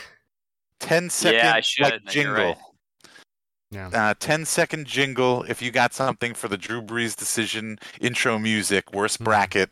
[0.80, 1.84] 10 second Yeah, I should.
[1.86, 2.34] like, No, jingle.
[2.36, 2.58] right.
[3.72, 3.90] Yeah.
[3.94, 5.44] Uh, 10 second jingle.
[5.50, 9.72] If you got something for the Drew Brees decision intro music, worst bracket,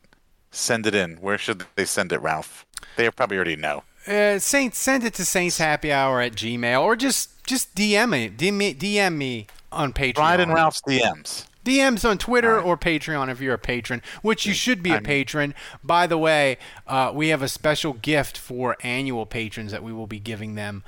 [0.52, 1.18] send it in.
[1.18, 2.66] Where should they send it, Ralph?
[2.98, 3.84] They probably already know.
[4.08, 8.30] Uh, Saints, send it to Saints Happy Hour at Gmail or just just DM me,
[8.30, 10.16] DM me, DM me on Patreon.
[10.16, 11.46] Slide in Ralph's DMs.
[11.66, 12.66] DMs on Twitter right.
[12.66, 15.54] or Patreon if you're a patron, which you should be a patron.
[15.84, 16.58] By the way,
[16.88, 20.84] uh, we have a special gift for annual patrons that we will be giving them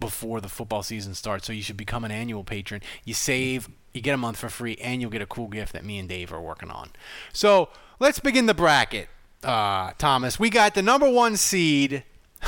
[0.00, 1.46] before the football season starts.
[1.46, 2.82] So you should become an annual patron.
[3.04, 5.84] You save, you get a month for free, and you'll get a cool gift that
[5.84, 6.90] me and Dave are working on.
[7.32, 9.08] So let's begin the bracket,
[9.42, 10.38] uh, Thomas.
[10.38, 12.04] We got the number one seed.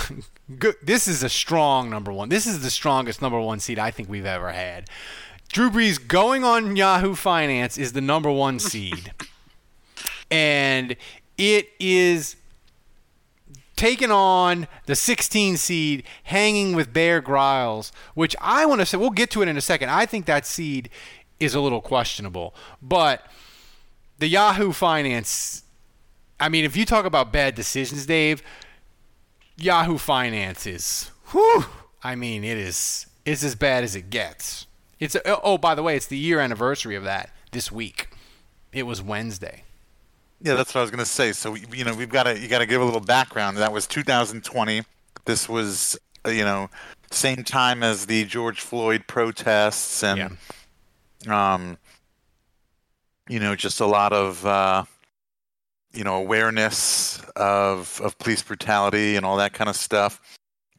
[0.58, 0.76] Good.
[0.82, 2.28] This is a strong number one.
[2.28, 4.88] This is the strongest number one seed I think we've ever had.
[5.48, 9.12] Drew Brees going on Yahoo Finance is the number one seed.
[10.30, 10.96] and
[11.36, 12.36] it is
[13.76, 19.10] taking on the 16 seed, hanging with Bear Griles, which I want to say, we'll
[19.10, 19.88] get to it in a second.
[19.88, 20.90] I think that seed
[21.40, 22.54] is a little questionable.
[22.82, 23.24] But
[24.18, 25.62] the Yahoo Finance,
[26.40, 28.42] I mean, if you talk about bad decisions, Dave,
[29.56, 31.64] Yahoo Finance is, whew,
[32.02, 34.66] I mean, it is, it's as bad as it gets.
[35.00, 38.08] It's, oh, by the way, it's the year anniversary of that this week.
[38.72, 39.64] It was Wednesday.
[40.40, 41.32] Yeah, that's what I was going to say.
[41.32, 43.56] So you know, we've got to you got to give a little background.
[43.56, 44.82] That was 2020.
[45.24, 46.70] This was uh, you know
[47.10, 50.36] same time as the George Floyd protests and
[51.26, 51.78] um
[53.28, 54.84] you know just a lot of uh,
[55.92, 60.20] you know awareness of of police brutality and all that kind of stuff.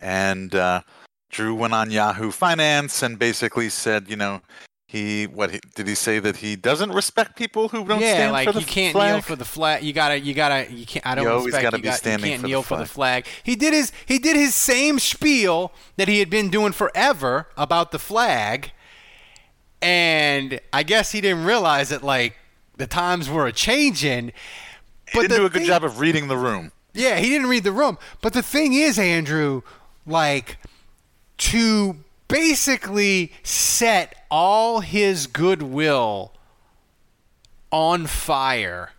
[0.02, 0.82] And uh,
[1.30, 4.42] Drew went on Yahoo Finance and basically said, you know.
[4.88, 8.32] He what he, did he say that he doesn't respect people who don't yeah, stand
[8.32, 9.14] like for the you can't flag?
[9.14, 9.84] kneel for the flag.
[9.84, 11.06] You gotta, you gotta, you can't.
[11.06, 12.64] I don't You always respect gotta you, be got, standing you can't for the kneel
[12.64, 13.28] for the flag.
[13.44, 17.92] He did his, he did his same spiel that he had been doing forever about
[17.92, 18.72] the flag,
[19.80, 22.36] and I guess he didn't realize that like
[22.78, 24.32] the times were a changing.
[25.14, 26.72] But He didn't do a good job of reading the room.
[26.96, 28.00] Yeah, he didn't read the room.
[28.22, 29.62] But the thing is, Andrew,
[30.08, 30.58] like
[31.40, 36.34] to basically set all his goodwill
[37.72, 38.92] on fire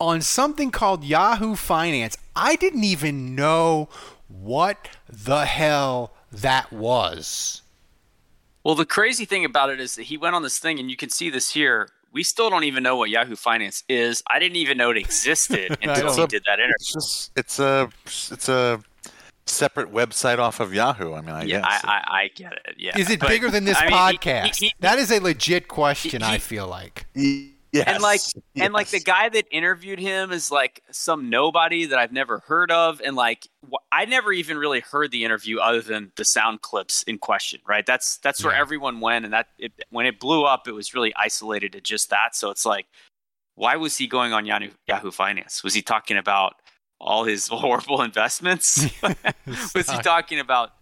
[0.00, 2.16] on something called Yahoo Finance.
[2.34, 3.88] I didn't even know
[4.28, 7.62] what the hell that was.
[8.62, 10.96] Well, the crazy thing about it is that he went on this thing, and you
[10.96, 11.88] can see this here.
[12.12, 14.22] We still don't even know what Yahoo Finance is.
[14.28, 16.30] I didn't even know it existed until he don't.
[16.30, 16.74] did that interview.
[16.78, 18.82] It's just it's a it's a
[19.46, 21.14] separate website off of Yahoo.
[21.14, 21.80] I mean, I yeah, guess.
[21.84, 22.74] I, I, I get it.
[22.78, 22.98] Yeah.
[22.98, 24.56] Is it But, bigger than this I mean, he- podcast?
[24.56, 27.06] he- he- that is a legit question, I feel like.
[27.14, 28.20] and like
[28.56, 32.70] and like the guy that interviewed him is like some nobody that I've never heard
[32.72, 33.48] of, and like
[33.92, 37.60] I never even really heard the interview other than the sound clips in question.
[37.68, 37.84] Right?
[37.84, 38.60] That's that's where Yeah.
[38.60, 42.08] everyone went, and that it, when it blew up, it was really isolated to just
[42.10, 42.34] that.
[42.34, 42.86] So it's like,
[43.56, 45.62] why was he going on Yahoo, Yahoo Finance?
[45.62, 46.54] Was he talking about
[47.00, 48.86] all his horrible investments?
[49.74, 50.72] was he talking about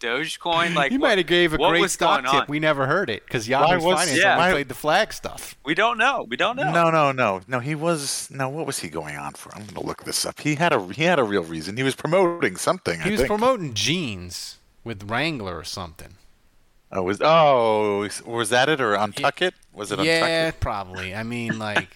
[0.00, 0.74] Dogecoin?
[0.74, 2.40] Like you what- might have gave a great stock going on?
[2.42, 2.48] tip.
[2.48, 4.32] We never heard it because Why Yahoo was- Finance yeah.
[4.32, 5.54] only Why- played the flag stuff.
[5.64, 6.26] We don't know.
[6.28, 6.70] We don't know.
[6.70, 7.60] No, no, no, no.
[7.60, 8.48] He was no.
[8.48, 9.54] What was he going on for?
[9.54, 10.40] I'm going to look this up.
[10.40, 11.76] He had a he had a real reason.
[11.76, 13.00] He was promoting something.
[13.00, 13.28] He I was think.
[13.28, 16.14] promoting jeans with Wrangler or something.
[16.92, 19.54] Oh, was oh was that it or Untuck It?
[19.72, 20.60] Was it Untuck yeah, It?
[20.60, 21.12] probably.
[21.14, 21.88] I mean, like,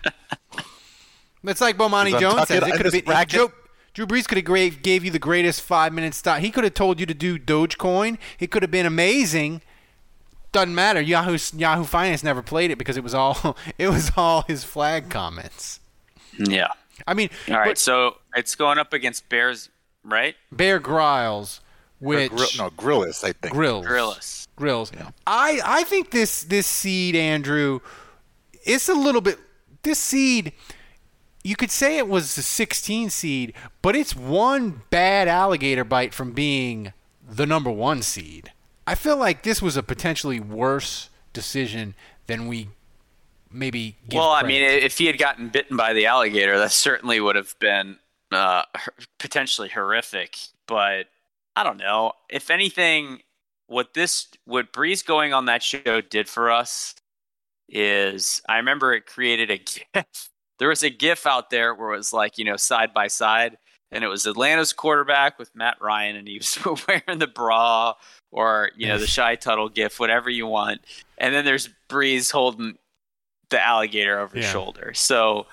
[1.44, 2.62] it's like Bomani Jones says.
[2.62, 3.04] It It could have been.
[3.04, 3.34] bracket?
[3.34, 3.52] Joe,
[3.94, 6.40] Drew Brees could have gave, gave you the greatest five minute stop.
[6.40, 8.18] He could have told you to do Dogecoin.
[8.38, 9.62] It could have been amazing.
[10.52, 11.00] Doesn't matter.
[11.00, 15.10] Yahoo Yahoo Finance never played it because it was all it was all his flag
[15.10, 15.80] comments.
[16.38, 16.68] Yeah.
[17.06, 17.66] I mean, All right.
[17.68, 19.68] but So it's going up against Bears,
[20.02, 20.34] right?
[20.50, 21.60] Bear Griles,
[22.00, 23.52] Or which Grill, no, Grillis, I think.
[23.54, 23.86] Grills.
[23.86, 24.46] Grillis.
[24.56, 24.90] Grills.
[25.26, 27.80] I I think this this seed, Andrew,
[28.64, 29.38] it's a little bit.
[29.82, 30.52] This seed,
[31.44, 36.32] you could say it was a 16 seed, but it's one bad alligator bite from
[36.32, 36.92] being
[37.28, 38.52] the number one seed.
[38.86, 41.94] I feel like this was a potentially worse decision
[42.26, 42.68] than we
[43.50, 43.96] maybe.
[44.12, 47.54] Well, I mean, if he had gotten bitten by the alligator, that certainly would have
[47.58, 47.98] been
[48.32, 48.62] uh,
[49.18, 50.38] potentially horrific.
[50.66, 51.06] But
[51.54, 52.12] I don't know.
[52.28, 53.20] If anything,
[53.66, 56.94] what this what Brees going on that show did for us
[57.68, 59.58] is I remember it created a
[59.94, 60.30] GIF.
[60.58, 63.58] There was a GIF out there where it was like you know side by side,
[63.90, 67.94] and it was Atlanta's quarterback with Matt Ryan, and he was wearing the bra
[68.30, 70.80] or you know the shy Tuttle GIF, whatever you want,
[71.16, 72.76] and then there's Brees holding
[73.50, 74.92] the alligator over his shoulder.
[74.94, 75.46] So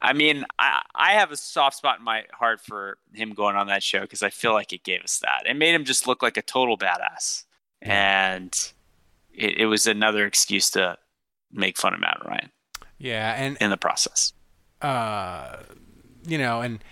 [0.00, 3.66] I mean, I, I have a soft spot in my heart for him going on
[3.68, 5.44] that show because I feel like it gave us that.
[5.46, 7.44] It made him just look like a total badass.
[7.80, 8.52] And
[9.32, 10.98] it, it was another excuse to
[11.52, 12.50] make fun of Matt Ryan
[12.98, 14.32] Yeah, and in the process.
[14.82, 15.58] uh,
[16.26, 16.82] you know, and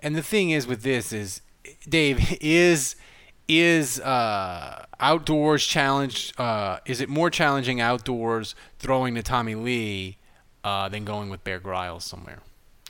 [0.00, 1.40] and the thing is with this is,
[1.88, 2.96] Dave is
[3.48, 6.32] is uh, outdoors challenge.
[6.38, 10.18] Uh, is it more challenging outdoors throwing to Tommy Lee
[10.62, 12.40] uh, than going with Bear Grylls somewhere?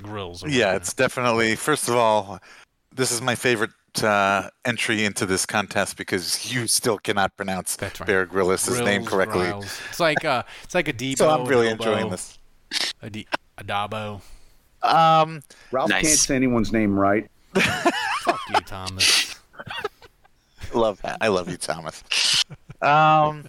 [0.03, 0.45] Grills.
[0.45, 1.55] Or Yeah, it's definitely.
[1.57, 2.41] First of all,
[2.93, 3.71] this is my favorite
[4.03, 8.07] uh, entry into this contest because you still cannot pronounce right.
[8.07, 9.47] Bear Grylls' name correctly.
[9.47, 9.81] Grills.
[9.89, 11.19] It's like uh, it's like a Debo.
[11.19, 12.39] So I'm really a enjoying this.
[13.03, 13.27] A, D-
[13.59, 14.21] a Dabo.
[14.83, 16.03] Um, Ralph Nice.
[16.07, 17.31] can't say anyone's name right.
[17.55, 19.35] Fuck you, Thomas.
[20.75, 21.19] love that.
[21.21, 22.03] I love you, Thomas.
[22.83, 23.47] Um,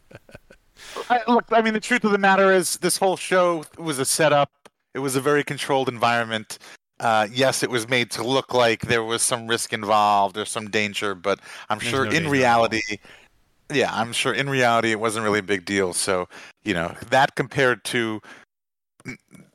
[1.09, 4.05] I, look, I mean, the truth of the matter is, this whole show was a
[4.05, 4.49] setup.
[4.93, 6.57] It was a very controlled environment.
[6.99, 10.69] Uh, yes, it was made to look like there was some risk involved or some
[10.69, 12.79] danger, but I'm There's sure no in reality,
[13.69, 15.91] yeah, I'm sure in reality it wasn't really a big deal.
[15.91, 16.29] So,
[16.63, 18.21] you know, that compared to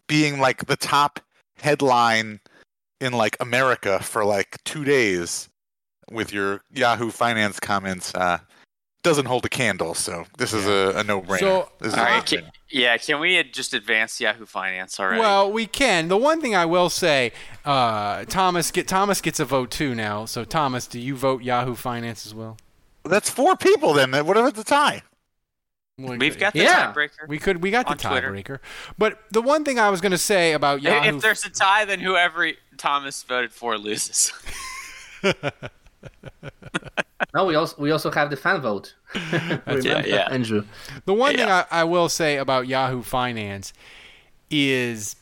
[0.07, 1.21] being like the top
[1.57, 2.41] headline
[3.01, 5.49] in like America for like two days
[6.11, 8.39] with your Yahoo Finance comments uh,
[9.03, 9.95] doesn't hold a candle.
[9.95, 11.39] So this is a, a no-brainer.
[11.39, 12.17] So, This is All a right.
[12.17, 12.43] no-brainer.
[12.43, 12.97] Can, yeah.
[12.99, 15.21] Can we just advance Yahoo Finance already?
[15.21, 16.09] Well, we can.
[16.09, 17.33] The one thing I will say,
[17.65, 20.25] uh, Thomas get Thomas gets a vote too now.
[20.25, 22.57] So Thomas, do you vote Yahoo Finance as well?
[23.05, 24.13] That's four people then.
[24.27, 25.03] What if it's a tie?
[26.03, 26.93] Well, We've got the Yeah.
[26.93, 27.29] tiebreaker.
[27.29, 28.59] we could we got the tiebreaker.
[28.99, 31.85] But the one thing I was going to say about Yahoo If there's a tie,
[31.85, 34.33] then whoever Thomas voted for loses.
[37.35, 38.95] No, we also we also have the fan vote.
[39.33, 40.27] Remember, yeah.
[40.31, 40.65] Andrew.
[41.05, 43.73] The one thing I, I will say about Yahoo Finance
[44.51, 45.17] is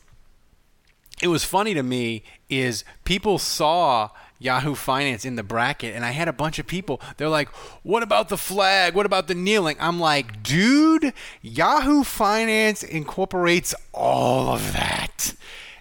[1.20, 6.10] it was funny to me is people saw Yahoo Finance in the bracket and I
[6.10, 7.48] had a bunch of people they're like
[7.82, 11.12] what about the flag what about the kneeling I'm like dude
[11.42, 15.34] Yahoo Finance incorporates all of that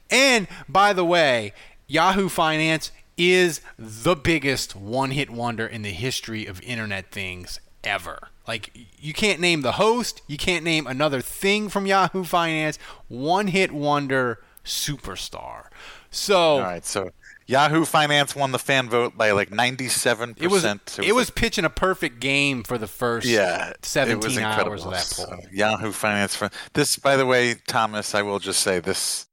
[0.09, 1.53] and by the way
[1.87, 8.29] Yahoo Finance is the biggest one-hit wonder in the history of internet things ever.
[8.47, 12.77] Like you can't name the host, you can't name another thing from Yahoo Finance.
[13.07, 15.65] One hit wonder superstar.
[16.11, 16.85] So All right.
[16.85, 17.11] So
[17.47, 20.35] Yahoo Finance won the fan vote by like 97%.
[20.41, 20.65] it was
[20.99, 24.85] it was like- pitching a perfect game for the first yeah, it 17 was hours
[24.85, 25.39] of that So.
[25.51, 26.35] Yahoo Finance.
[26.35, 29.25] Fr- This, by the way, Thomas, I will just say this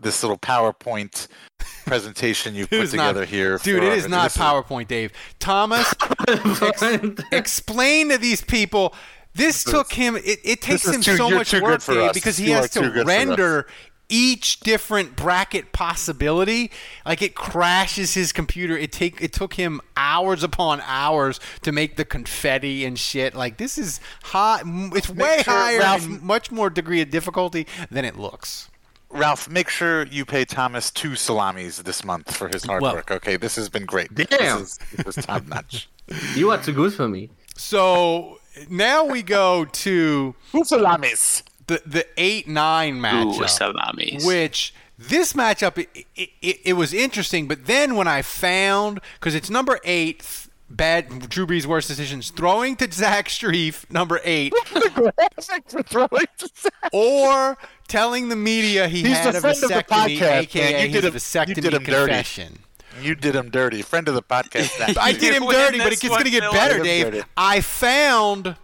[0.00, 1.28] this little PowerPoint
[1.86, 3.58] presentation you put Dude, it's not- together here.
[3.58, 5.12] Dude, for it our- is not PowerPoint, Dave.
[5.38, 5.94] Thomas,
[6.28, 8.94] ex- explain to these people.
[9.34, 10.16] This took him.
[10.16, 12.12] It, it takes him too- so much work, Dave, us.
[12.14, 13.06] because he You has to good for us.
[13.06, 13.66] render
[14.08, 16.70] each different bracket possibility.
[17.06, 18.76] Like it crashes his computer.
[18.76, 23.34] It take it took him hours upon hours to make the confetti and shit.
[23.34, 24.60] Like this is high.
[24.94, 28.70] It's way sure, higher Ralph- and much more degree of difficulty than it looks.
[29.10, 33.10] Ralph, make sure you pay Thomas two salamis this month for his hard Well- work.
[33.12, 34.12] Okay, this has been great.
[34.14, 34.26] Damn.
[34.60, 35.88] This is, this is top notch.
[36.34, 37.30] You are too good for me.
[37.56, 38.38] So
[38.68, 41.42] now we go to Two salamis.
[41.66, 43.48] The the eight nine Ooh, matchup.
[43.48, 44.24] salamis.
[44.26, 46.06] which this matchup it,
[46.42, 51.46] it, it was interesting but then when i found because it's number eight bad drew
[51.46, 57.58] brees worst decisions throwing to zach Strief, number eight for throwing to or
[57.88, 60.80] telling the media he He's had a friend of the vasectomy podcast, aka man.
[60.80, 62.06] You his did him- you did him dirty.
[62.12, 62.58] confession
[63.02, 63.82] You did him dirty.
[63.82, 64.96] Friend of the podcast.
[65.00, 67.04] I did him dirty, but this it gets going to get better, Dave.
[67.12, 67.22] dirty.
[67.36, 68.56] I found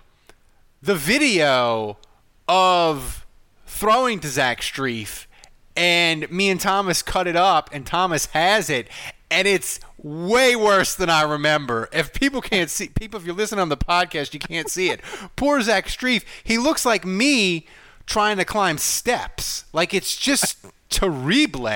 [0.81, 1.99] the video
[2.51, 3.25] of
[3.65, 5.27] throwing to Zach Strief,
[5.77, 8.89] and me and Thomas cut it up, and Thomas has it,
[9.31, 11.89] and it's way worse than I remember.
[11.93, 15.01] If people can't see, people, if you're listening on the podcast, you can't see it.
[15.37, 17.67] Poor Zach Strief, he looks like me
[18.05, 19.65] trying to climb steps.
[19.73, 20.59] Like it's just
[20.91, 21.69] terrible.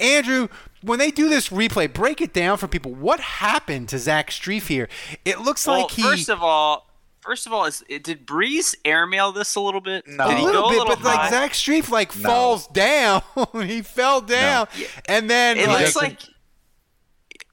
[0.00, 0.48] Andrew,
[0.80, 2.94] when they do this replay, break it down for people.
[2.94, 4.88] What happened to Zach Strief here?
[5.26, 6.02] It looks well, like he.
[6.02, 6.87] first of all,
[7.28, 10.06] First of all, is did Brees airmail this a little bit?
[10.06, 10.28] No.
[10.28, 11.30] Did a he little go bit, a little but like?
[11.30, 12.26] Zach Strief like No.
[12.26, 13.20] falls down.
[13.52, 14.66] he fell down,
[15.06, 16.20] and then It like, looks like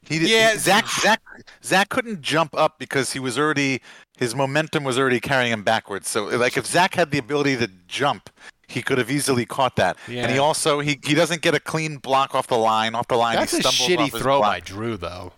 [0.00, 1.20] He did, Yeah, Zach Zach
[1.62, 3.82] Zach couldn't jump up because he was already
[4.16, 6.08] his momentum was already carrying him backwards.
[6.08, 8.30] So like if Zach had the ability to jump,
[8.68, 9.98] he could have easily caught that.
[10.08, 12.94] And he also he, he doesn't get a clean block off the line.
[12.94, 14.52] Off the line, that's he a shitty off throw block.
[14.52, 15.34] by Drew though.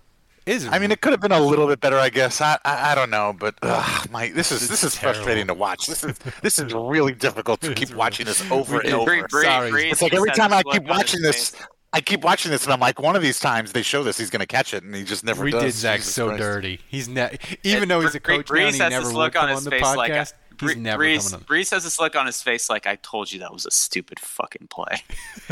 [0.49, 2.41] Is I mean, it could have been a little bit better, I guess.
[2.41, 5.87] I I, I don't know, but ugh, my this is this is frustrating to watch.
[5.87, 9.27] This is this is really difficult to keep watching this over and over.
[9.29, 9.71] Bree- Sorry.
[9.71, 11.55] Brees It's like every time I keep watching this.
[11.91, 14.29] I keep watching this, and I'm like, one of these times they show this, he's
[14.29, 15.63] going to catch it, and he just never we does.
[15.63, 16.43] did Zach Jesus so Christ.
[16.43, 16.81] dirty.
[16.87, 19.15] He's ne- even And though he's a Bree- coach now, and he has never this
[19.15, 19.97] look come on on his the face podcast.
[19.97, 21.41] like he's Bree- never Brees, coming on.
[21.57, 24.21] Brees has this look on his face like I told you that was a stupid
[24.21, 25.03] fucking play.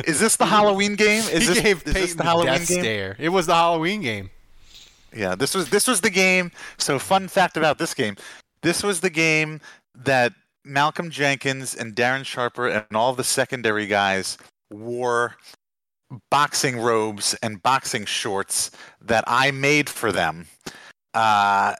[0.05, 1.23] Is this the Halloween game?
[1.33, 2.81] Is he this, gave is this the the Halloween death game?
[2.83, 3.17] stare.
[3.19, 4.29] It was the Halloween game.
[5.17, 6.53] Yeah, this was this was the game.
[6.79, 8.17] So fun fact about this game:
[8.63, 9.61] this was the game
[9.95, 10.33] that
[10.65, 14.37] Malcolm Jenkins and Darren Sharper and all the secondary guys
[14.71, 15.37] wore
[16.31, 20.47] boxing robes and boxing shorts that I made for them.
[21.15, 21.75] Uh,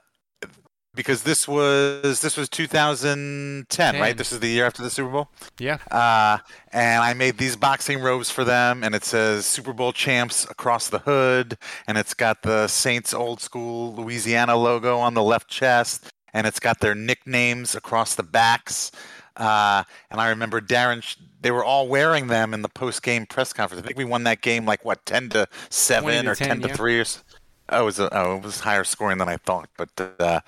[0.97, 4.17] because this was this was 2010, right?
[4.17, 5.29] This is the year after the Super Bowl.
[5.59, 5.77] Yeah.
[5.89, 6.39] Uh,
[6.73, 10.89] and I made these boxing robes for them, and it says Super Bowl champs across
[10.89, 16.11] the hood, and it's got the Saints old school Louisiana logo on the left chest,
[16.33, 18.91] and it's got their nicknames across the backs.
[19.37, 21.03] Uh, and I remember Darren,
[21.41, 23.83] they were all wearing them in the post game press conference.
[23.83, 26.61] I think we won that game like what, 10 to 7 to or 10, 10,
[26.61, 26.75] to yeah.
[26.75, 27.23] 3 or s-
[27.71, 29.69] It was oh, it was higher scoring than I thought.
[29.77, 30.39] But uh,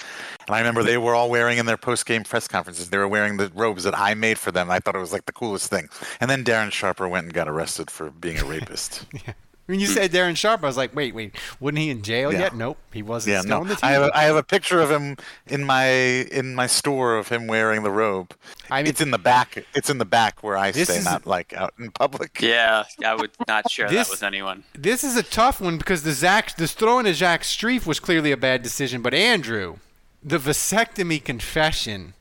[0.47, 2.89] and I remember they were all wearing in their post game press conferences.
[2.89, 4.71] They were wearing the robes that I made for them.
[4.71, 5.89] I thought it was like the coolest thing.
[6.21, 9.05] And then Darren Sharper went and got arrested for being a rapist.
[9.69, 9.93] When you hmm.
[9.93, 12.39] said Darren Sharp, I was like, wait, wait, wasn't he in jail Yeah.
[12.39, 12.55] yet?
[12.55, 13.33] Nope, he wasn't.
[13.33, 13.83] yeah, still no, on the team.
[13.83, 15.15] I have a, I have a picture of him
[15.45, 18.33] in my in my store of him wearing the robe.
[18.71, 19.63] I mean- it's in the back.
[19.75, 22.41] It's in the back where I This stay, is- not like out in public.
[22.41, 24.63] yeah, I would not share This- that with anyone.
[24.73, 28.31] This is a tough one because the Zach, this throw into Zach Strief was clearly
[28.31, 29.03] a bad decision.
[29.03, 29.77] But Andrew,
[30.23, 32.15] the vasectomy confession,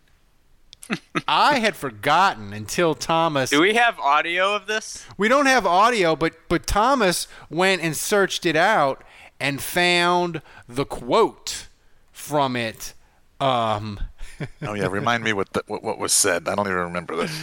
[1.26, 3.51] I had forgotten until Thomas.
[3.51, 5.05] Do we have audio of this?
[5.16, 9.05] We don't have audio, but but Thomas went and searched it out
[9.41, 11.68] and found the quote
[12.12, 12.95] from it.
[13.41, 14.01] Um,
[14.62, 16.49] Oh yeah, remind me what, the, what what was said.
[16.49, 17.36] I don't even remember this.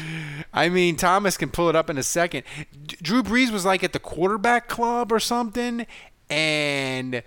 [0.53, 2.43] I mean, Thomas can pull it up in a second.
[2.85, 5.85] D- Drew Brees was like at the quarterback club or something,
[6.29, 7.21] and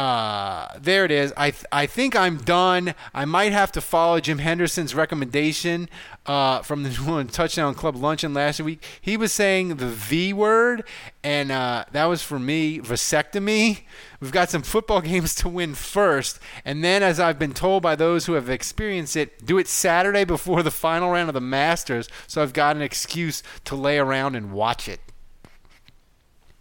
[0.00, 1.30] uh, there it is.
[1.36, 2.94] I th- I think I'm done.
[3.12, 5.90] I might have to follow Jim Henderson's recommendation
[6.24, 8.82] uh, from the New Orleans Touchdown Club luncheon last week.
[8.98, 10.84] He was saying the V word,
[11.22, 13.80] and uh, that was for me vasectomy.
[14.20, 17.94] We've got some football games to win first, and then, as I've been told by
[17.94, 22.08] those who have experienced it, do it Saturday before the final round of the Masters,
[22.26, 25.00] so I've got an excuse to lay around and watch it.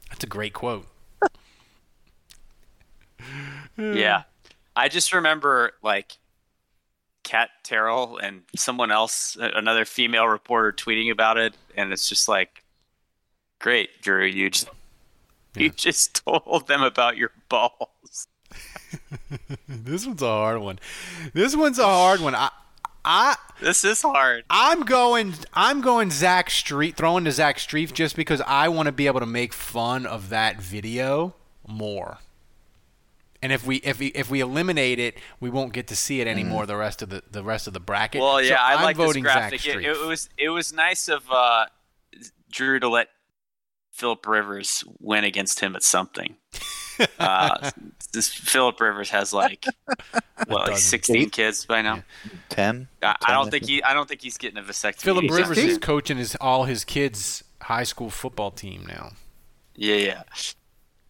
[0.10, 0.89] That's a great quote.
[3.80, 4.22] Yeah.
[4.22, 4.26] Hmm.
[4.76, 6.18] I just remember like
[7.24, 12.64] Kat Terrell and someone else, another female reporter, tweeting about it, and it's just like,
[13.60, 14.70] great, Drew, you just
[15.56, 18.28] you just told them about your balls.
[19.68, 20.80] This one's a hard one.
[21.34, 22.34] This one's a hard one.
[22.34, 22.50] I,
[23.06, 24.44] I, This is hard.
[24.50, 25.36] I'm going.
[25.54, 29.20] I'm going Zach Strief, throwing to Zach Strief just because I want to be able
[29.20, 31.36] to make fun of that video
[31.68, 32.18] more.
[33.42, 36.28] And if we if we if we eliminate it, we won't get to see it
[36.28, 36.66] anymore.
[36.66, 38.22] The rest of the the rest of the bracket.
[38.22, 39.62] Well, yeah, I I'm like this voting graphic.
[39.62, 41.68] Zach It, it was it was nice of uh,
[42.52, 43.08] Drew to let
[43.92, 46.36] Philip Rivers win against him at something.
[47.20, 47.72] uh,
[48.12, 49.66] this Philip Rivers has like
[50.48, 50.78] what, like dozen.
[50.78, 52.04] sixteen kids by now.
[52.50, 52.90] Ten.
[53.02, 53.82] I, I don't I think he.
[53.84, 55.02] I don't think he's getting a vasectomy.
[55.02, 59.12] Philip Rivers just- is coaching his all his kids' high school football team now.
[59.76, 60.24] Yeah, yeah.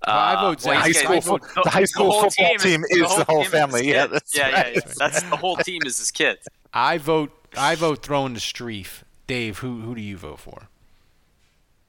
[0.08, 2.22] Well, I Uh, vote well, Zach High got- school the- fo- the high school whole
[2.30, 3.88] football team is the whole team family.
[3.90, 4.76] Yeah, that's yeah, yeah, right.
[4.76, 4.94] yeah.
[4.98, 6.48] That's the whole team is his kids.
[6.74, 7.32] I vote.
[7.58, 9.04] I vote throwing to Strief.
[9.28, 10.70] Dave, who who do you vote for?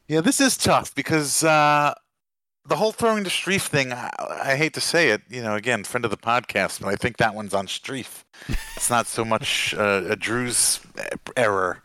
[0.08, 1.94] Yeah, this is tough because uh,
[2.66, 3.92] the whole throwing to Strief thing.
[3.92, 4.10] I,
[4.42, 7.16] I hate to say it, you know, again, friend of the podcast, but I think
[7.18, 8.24] that one's on Strief.
[8.76, 10.80] it's not so much uh, a Drew's
[11.36, 11.80] error,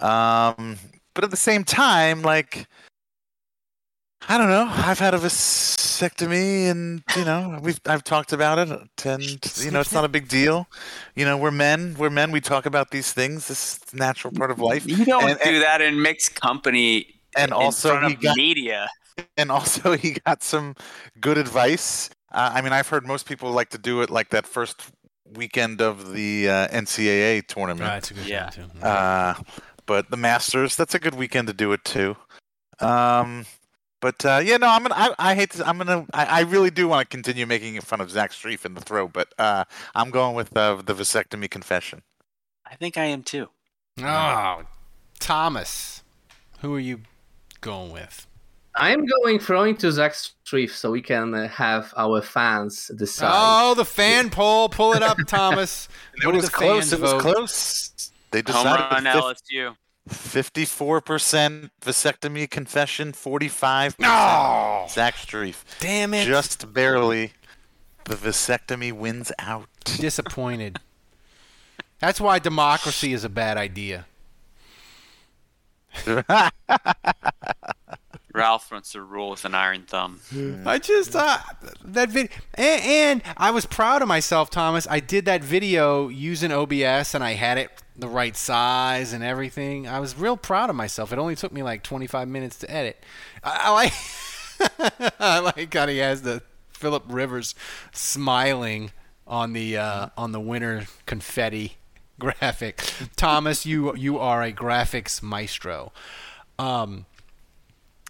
[0.00, 0.78] um,
[1.14, 2.66] but at the same time, like.
[4.28, 4.66] I don't know.
[4.68, 8.68] I've had a vasectomy, and you know, we've I've talked about it,
[9.04, 9.22] and
[9.58, 10.66] you know, it's not a big deal.
[11.16, 11.96] You know, we're men.
[11.98, 12.30] We're men.
[12.30, 13.48] We talk about these things.
[13.48, 14.86] This is a natural part of life.
[14.86, 17.06] You don't And- do and- that in mixed company.
[17.36, 18.88] And in also front he of got- media.
[19.36, 20.74] and also he got some
[21.20, 22.10] good advice.
[22.32, 24.82] Uh, I mean, I've heard most people like to do it like that first
[25.34, 27.88] weekend of the uh, NCAA tournament.
[27.88, 28.44] That's a good Yeah.
[28.44, 28.82] one too.
[28.86, 29.34] Uh,
[29.86, 32.16] but the Masters, that's a good weekend to do it too.
[32.80, 33.46] Um,
[34.00, 34.94] but uh, yeah, no, I'm gonna.
[34.96, 35.50] I, I hate.
[35.52, 36.06] To, I'm gonna.
[36.12, 39.08] I, I really do want to continue making fun of Zach Strief in the throw,
[39.08, 42.02] but uh, I'm going with uh, the vasectomy confession.
[42.66, 43.48] I think I am too.
[44.02, 44.62] Oh,
[45.18, 46.02] Thomas,
[46.60, 47.00] who are you
[47.60, 48.26] going with?
[48.76, 53.30] I'm going throwing to Zach Strief so we can uh, have our fans decide.
[53.32, 54.68] Oh, the fan poll.
[54.68, 55.88] Pull it up, Thomas.
[56.14, 56.90] It What was close.
[56.90, 57.20] fans It was vote?
[57.22, 58.12] close.
[58.30, 59.76] They Home decided run fif- LSU.
[60.10, 64.86] 54% vasectomy confession, 45 No.
[64.88, 65.62] Zach Strief.
[65.78, 66.26] Damn it.
[66.26, 67.32] Just barely.
[68.04, 69.68] The vasectomy wins out.
[69.84, 70.78] Disappointed.
[72.00, 74.06] That's why democracy is a bad idea.
[78.32, 80.20] Ralph wants to rule with an iron thumb.
[80.64, 81.38] I just uh,
[81.84, 84.86] that video, and, and I was proud of myself, Thomas.
[84.88, 87.70] I did that video using OBS, and I had it
[88.00, 89.86] the right size and everything.
[89.86, 91.12] I was real proud of myself.
[91.12, 93.02] It only took me like 25 minutes to edit.
[93.44, 97.54] I, I like, I like how he has the Philip Rivers
[97.92, 98.90] smiling
[99.26, 101.76] on the uh, on the winter confetti
[102.18, 102.82] graphic.
[103.16, 105.92] Thomas, you you are a graphics maestro.
[106.58, 107.06] Um,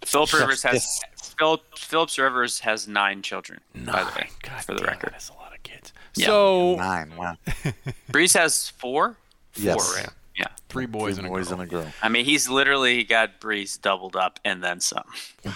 [0.03, 1.35] Philip Rivers has Yes.
[1.37, 3.59] Philip Phillips Rivers has nine children.
[3.75, 5.93] by the way, God for the record, that's a lot of kids.
[6.15, 6.25] Yeah.
[6.27, 7.13] So Nine.
[7.17, 7.35] Wow.
[8.11, 9.17] Brees has four.
[9.51, 9.95] Four, Yes.
[9.97, 10.09] right?
[10.35, 10.47] Yeah.
[10.69, 11.59] three boys Two and a boys girl.
[11.61, 11.93] and a girl.
[12.01, 15.03] I mean, he's literally got Brees doubled up and then some.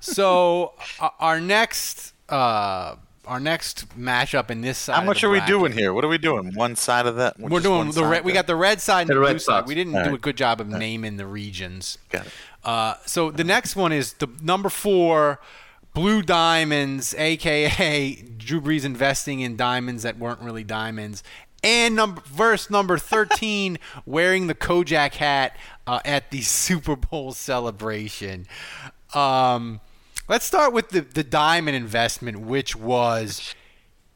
[0.00, 2.96] So uh, our next uh,
[3.26, 4.94] our next matchup in this side.
[4.94, 5.92] How of much the are we bracket- doing here?
[5.92, 6.54] What are we doing?
[6.54, 7.38] One side of that?
[7.38, 8.24] We're doing the red.
[8.24, 9.66] We got the red side and The the, Red blue side.
[9.66, 11.98] We didn't All do a good job of naming the regions.
[12.10, 12.32] Got it.
[12.64, 15.40] Uh, so the next one is the number four,
[15.94, 21.22] Blue Diamonds, aka Drew Brees investing in diamonds that weren't really diamonds,
[21.62, 25.56] and number verse number thirteen, wearing the Kojak hat
[25.86, 28.46] uh, at the Super Bowl celebration.
[29.14, 29.80] Um,
[30.28, 33.54] let's start with the the diamond investment, which was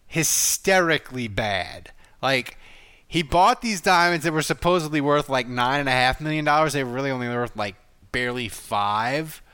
[0.07, 1.91] hysterically bad.
[2.21, 2.59] Like
[3.07, 6.73] he bought these diamonds that were supposedly worth like nine and a half million dollars.
[6.73, 7.77] They were really only worth like
[8.13, 9.43] barely five.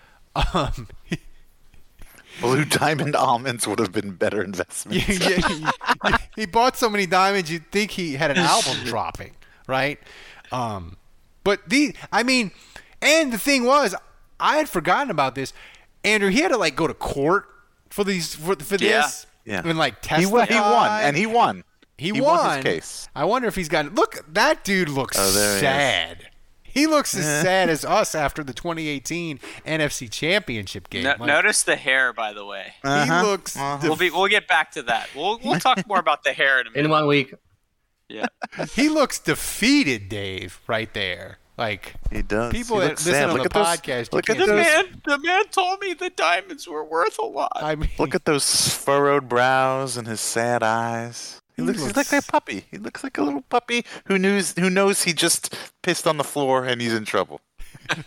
[0.54, 0.86] Um,
[2.40, 5.06] Blue diamond almonds would have been better investments.
[5.06, 5.64] he,
[6.36, 9.32] he bought so many diamonds, you'd think he had an album dropping,
[9.66, 9.98] right?
[10.52, 10.96] Um,
[11.44, 12.50] but the, I mean,
[13.02, 13.94] and the thing was,
[14.40, 15.52] I had forgotten about this.
[16.04, 17.46] Andrew, he had to like go to court
[17.90, 19.02] for these for, for Yeah.
[19.02, 19.62] this, Yeah.
[19.64, 20.32] and like he, testify.
[20.36, 21.64] won, he won, and he won.
[21.96, 22.36] He, He won.
[22.36, 23.08] won his case.
[23.16, 23.92] I wonder if he's got.
[23.94, 26.27] Look, that dude looks Oh, he sad.
[26.78, 31.04] He, looks as sad as us after the 2018 NFC Championship game.
[31.04, 32.74] No, Like, notice the hair, by the way.
[32.82, 33.22] he Uh-huh.
[33.26, 33.56] looks.
[33.82, 35.08] We'll be we'll get back to that.
[35.14, 36.84] We'll we'll talk more about the hair in a minute.
[36.86, 37.34] In one week.
[38.08, 38.26] Yeah.
[38.74, 40.60] he looks defeated, Dave.
[40.66, 41.38] Right there.
[41.58, 42.52] Like He does.
[42.52, 43.30] People He that listen sad.
[43.30, 44.64] on Look the at those- podcast, Look at can't those.
[44.64, 47.50] man, the man told me the diamonds were worth a lot.
[47.56, 51.40] I mean, Look at those furrowed brows and his sad eyes.
[51.58, 52.64] He, He looks, he's looks- like a puppy.
[52.70, 56.24] He looks like a little puppy who knows who knows he just pissed on the
[56.24, 57.40] floor and he's in trouble.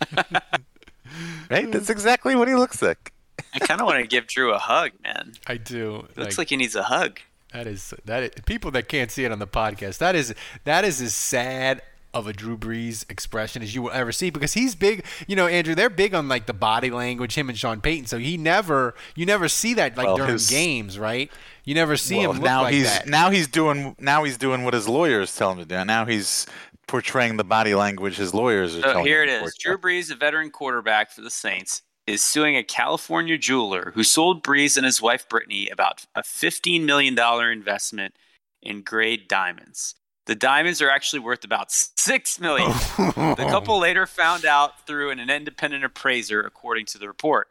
[1.50, 1.70] right?
[1.70, 3.12] That's exactly what he looks like.
[3.54, 5.32] I kind of want to give Drew a hug, man.
[5.46, 6.06] I do.
[6.16, 7.20] Looks like he needs a hug.
[7.52, 9.98] That is that is, people that can't see it on the podcast.
[9.98, 10.34] That is
[10.64, 11.82] that is as sad
[12.14, 15.04] of a Drew Brees expression as you will ever see because he's big.
[15.26, 17.34] You know, Andrew, they're big on like the body language.
[17.34, 18.06] Him and Sean Payton.
[18.06, 21.30] So he never you never see that like Well, during his- games, right?
[21.64, 23.06] You never see Well, him look now like he's that.
[23.08, 25.84] now he's doing now he's doing what his lawyers tell him to do.
[25.84, 26.46] Now he's
[26.88, 29.54] portraying the body language his lawyers are So telling here him it to is.
[29.58, 34.42] Drew Brees, a veteran quarterback for the Saints, is suing a California jeweler who sold
[34.44, 37.16] Brees and his wife Brittany about a $15 million
[37.50, 38.14] investment
[38.60, 39.94] in grade diamonds.
[40.26, 42.70] The diamonds are actually worth about 6 million.
[42.98, 47.48] The couple later found out through an independent appraiser, according to the report.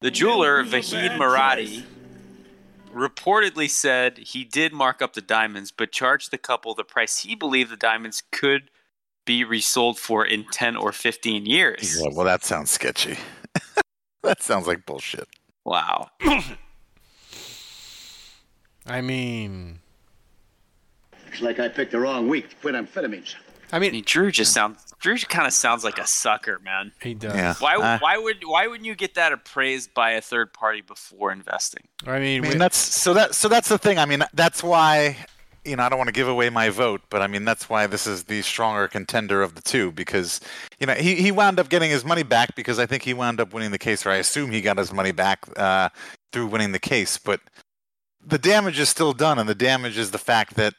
[0.00, 1.84] The jeweler, Vahid Moradi,
[2.94, 7.34] reportedly said he did mark up the diamonds, but charged the couple the price he
[7.34, 8.70] believed the diamonds could
[9.24, 12.00] be resold for in 10 or 15 years.
[12.00, 13.16] Yeah, well, that sounds sketchy.
[14.22, 15.28] that sounds like bullshit.
[15.64, 16.10] Wow.
[18.86, 19.78] I mean,
[21.32, 23.34] Looks like I picked the wrong week to quit amphetamines.
[23.72, 26.92] I I mean, mean, Drew just sounds Drew kind of sounds like a sucker, man.
[27.00, 27.34] he does.
[27.34, 27.54] Yeah.
[27.58, 31.32] Why Uh, why would why wouldn't you get that appraised by a third party before
[31.32, 31.88] investing?
[32.06, 33.98] I mean, I we- mean, that's so that so that's the thing.
[33.98, 35.16] I mean, that's why
[35.64, 37.86] you know I don't want to give away my vote, but I mean that's why
[37.86, 40.38] this is the stronger contender of the two because
[40.78, 43.40] you know he he wound up getting his money back because I think he wound
[43.40, 45.88] up winning the case, or I assume he got his money back uh,
[46.34, 47.16] through winning the case.
[47.16, 47.40] But
[48.24, 50.74] the damage is still done, and the damage is the fact that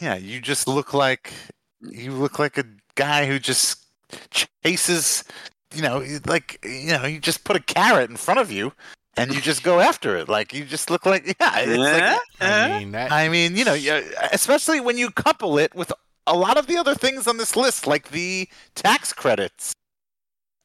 [0.00, 1.32] Yeah, you just look like
[1.80, 2.64] you look like a
[2.94, 3.84] guy who just
[4.64, 5.24] chases.
[5.74, 8.72] You know, like you know, you just put a carrot in front of you,
[9.16, 10.28] and you just go after it.
[10.28, 11.58] Like you just look like yeah.
[11.58, 15.74] It's like, I mean, that, I mean, you know, yeah, especially when you couple it
[15.74, 15.92] with
[16.26, 19.74] a lot of the other things on this list, like the tax credits,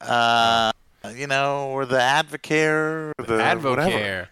[0.02, 0.72] uh,
[1.14, 3.76] you know, or the Advocare, or the whatever.
[3.76, 4.28] Advocare,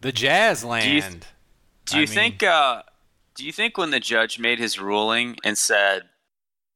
[0.00, 1.26] the Jazz Land.
[1.86, 2.42] Do you I think?
[2.42, 2.82] Uh,
[3.36, 6.04] do you think when the judge made his ruling and said,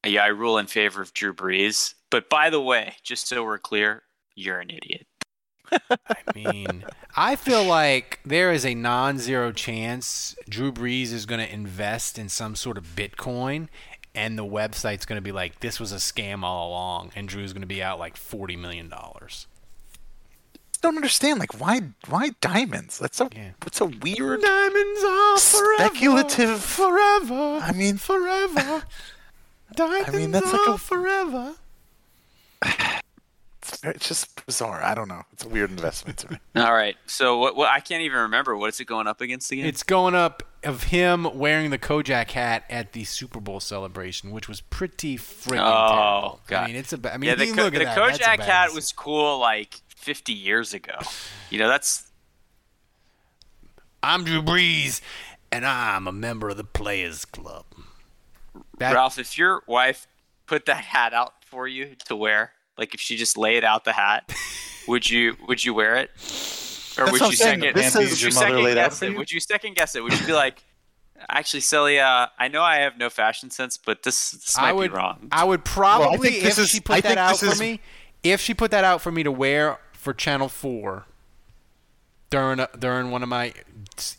[0.04, 3.58] "Yeah, I rule in favor of Drew Brees," but by the way, just so we're
[3.58, 4.02] clear,
[4.34, 5.06] you're an idiot.
[5.72, 6.84] I mean,
[7.16, 12.28] I feel like there is a non-zero chance Drew Brees is going to invest in
[12.28, 13.68] some sort of Bitcoin,
[14.14, 17.52] and the website's going to be like, "This was a scam all along," and Drew's
[17.52, 19.46] going to be out like forty million dollars.
[20.80, 23.28] Don't understand like why why diamonds that's so
[23.62, 27.58] what's so weird Diamonds are forever, speculative forever.
[27.62, 28.82] i mean forever
[29.74, 31.54] Diamonds i mean that's like are a forever.
[33.62, 36.96] it's, it's just bizarre i don't know it's a weird investment to me All right.
[37.06, 37.56] So what?
[37.56, 38.56] what I can't even remember.
[38.56, 39.66] What is it going up against again?
[39.66, 44.48] It's going up of him wearing the Kojak hat at the Super Bowl celebration, which
[44.48, 46.40] was pretty freaking oh terrible.
[46.48, 46.64] god.
[46.64, 46.98] I mean, it's a.
[46.98, 47.94] ba- I mean, yeah, the, you Ko- look at the that.
[47.96, 50.98] that's a Kojak hat was cool like 50 years ago.
[51.50, 52.10] You know, that's
[54.02, 55.00] I'm Drew Brees,
[55.52, 57.66] and I'm a member of the Players Club.
[58.78, 59.18] That- Ralph.
[59.18, 60.06] If your wife
[60.46, 63.92] put that hat out for you to wear, like if she just laid out the
[63.92, 64.32] hat,
[64.88, 66.10] would you would you wear it?
[66.98, 67.60] Or That's would you saying.
[67.60, 67.76] second?
[67.76, 69.10] This would is you your mother second guess it?
[69.12, 69.18] you?
[69.18, 70.02] Would you second guess it?
[70.02, 70.64] Would you be like,
[71.28, 74.72] actually, Celia, uh, I know I have no fashion sense, but this, this might I
[74.72, 74.90] would.
[74.90, 75.28] be wrong.
[75.30, 77.80] I would probably think this if is- she put I that out for is- me.
[78.22, 81.06] If she put that out for me to wear for Channel Four
[82.30, 83.52] during a, during one of my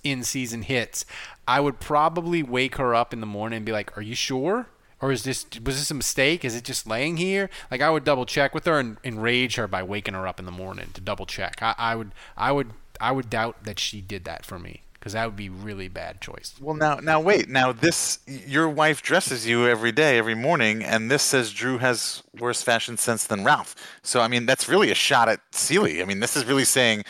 [0.03, 1.05] in season hits,
[1.47, 4.67] I would probably wake her up in the morning and be like, "Are you sure?"
[5.01, 6.45] Or is this was this a mistake?
[6.45, 7.49] Is it just laying here?
[7.71, 10.45] Like I would double check with her and enrage her by waking her up in
[10.45, 11.57] the morning to double check.
[11.61, 15.13] I, I would I would I would doubt that she did that for me because
[15.13, 16.53] that would be really bad choice.
[16.61, 21.09] well now now wait now this your wife dresses you every day every morning and
[21.09, 24.95] this says drew has worse fashion sense than ralph so i mean that's really a
[24.95, 26.03] shot at Seely.
[26.03, 27.03] i mean this is really saying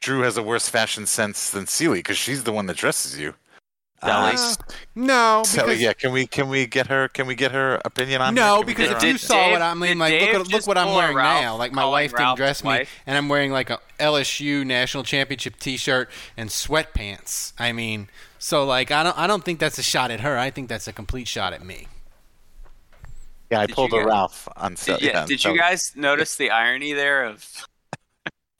[0.00, 3.34] drew has a worse fashion sense than Seely because she's the one that dresses you
[4.02, 4.34] Sally.
[4.36, 4.54] Uh,
[4.94, 8.34] No, So yeah, can we can we get her can we get her opinion on
[8.34, 8.66] No, that?
[8.66, 10.94] Because if you on- saw what I mean, like look Dave at look what I'm
[10.94, 11.56] wearing Ralph now.
[11.56, 15.58] Like my wife didn't Ralph's dress me, and I'm wearing like a LSU national championship
[15.58, 17.52] T-shirt and sweatpants.
[17.58, 20.38] I mean, so like I don't I don't think that's a shot at her.
[20.38, 21.88] I think that's a complete shot at me.
[23.50, 25.02] yeah, I Did pulled a guys- Ralph on Did, set.
[25.02, 27.66] yeah, did you guys notice the irony there of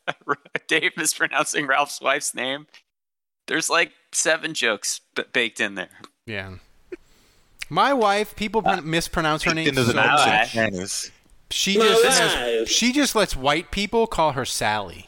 [0.67, 2.67] Dave mispronouncing Ralph's wife's name?
[3.47, 5.89] There's like seven jokes b- baked in there.
[6.27, 6.55] Yeah.
[7.71, 10.07] My wife, people pron- mispronounce her name into so much.
[10.07, 11.13] notes and panties.
[11.51, 15.07] She just has, she just lets white people call her Sally.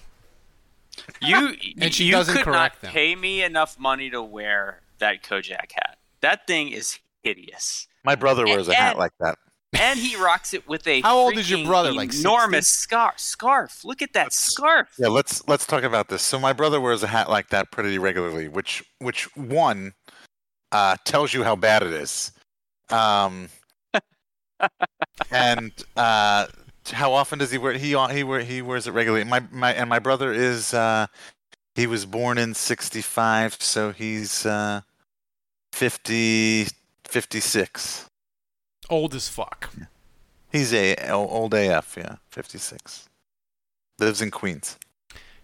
[1.23, 2.93] You And she you doesn't could correct not them.
[2.93, 5.99] pay me enough money to wear that Kojak hat.
[6.21, 9.39] That thing is hideous, My brother wears a hat like that.
[9.73, 13.19] And he rocks it with a How old is your brother, like enormous scarf.
[13.19, 13.85] Scarf.
[13.85, 14.89] Look at that scarf.
[14.99, 16.23] Yeah, let's let's talk about this.
[16.23, 19.93] So my brother wears a hat like that pretty regularly, which which one
[20.73, 22.33] uh, tells you how bad it is,
[22.91, 23.49] um,
[25.31, 26.47] and uh,
[26.93, 27.73] how often does he wear?
[27.75, 29.25] He he wear he wears it regularly.
[29.25, 31.07] My my and my brother is uh,
[31.75, 34.81] he was born in '65, so he's uh,
[35.73, 36.67] 50,
[37.05, 38.10] 56.
[38.91, 39.71] Old as fuck.
[40.53, 43.09] He's a old AF, yeah, 56.
[44.01, 44.77] Lives in Queens,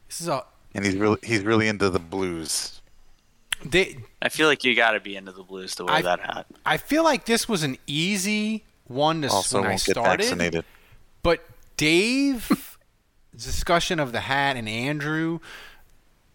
[0.08, 0.44] This is a
[0.74, 2.80] and he's really he's really into the blues.
[3.64, 6.20] they, I feel like you got to be into the blues to wear I- that
[6.20, 6.46] hat.
[6.66, 10.22] I feel like this was an easy one to s- Also, when won't get started.
[10.24, 10.64] vaccinated.
[11.22, 11.44] But
[11.76, 12.78] Dave,
[13.36, 15.38] discussion of the hat, and Andrew,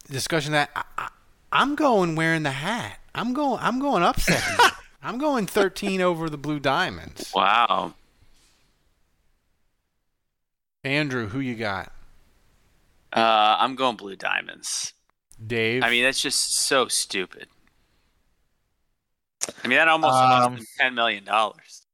[0.10, 1.08] discussion that I, I,
[1.52, 3.00] I'm going wearing the hat.
[3.14, 3.60] I'm going.
[3.62, 4.44] I'm going upset.
[5.02, 5.10] here.
[5.10, 7.32] I'm going 13 over the blue diamonds.
[7.34, 7.94] Wow.
[10.84, 11.91] Andrew, who you got?
[13.14, 14.94] Uh, I'm going blue diamonds.
[15.45, 15.84] Dave.
[15.84, 17.48] I mean, that's just so stupid.
[19.64, 21.86] I mean, that almost Um, cost them ten million dollars.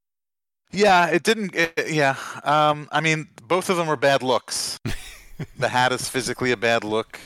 [0.71, 1.55] Yeah, it didn't.
[1.55, 4.79] It, yeah, um, I mean, both of them are bad looks.
[5.57, 7.19] the hat is physically a bad look.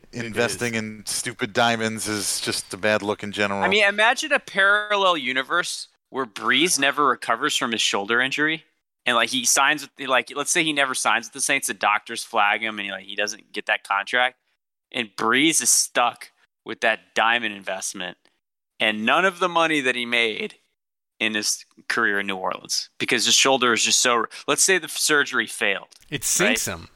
[0.12, 3.62] Investing in stupid diamonds is just a bad look in general.
[3.62, 8.64] I mean, imagine a parallel universe where Brees never recovers from his shoulder injury,
[9.04, 11.66] and like he signs with, the, like, let's say he never signs with the Saints,
[11.66, 14.36] the doctors flag him, and he, like he doesn't get that contract,
[14.90, 16.30] and Brees is stuck
[16.64, 18.16] with that diamond investment,
[18.80, 20.54] and none of the money that he made
[21.20, 24.26] in his career in New Orleans because his shoulder is just so.
[24.48, 25.88] Let's say the surgery failed.
[26.10, 26.88] It sinks him.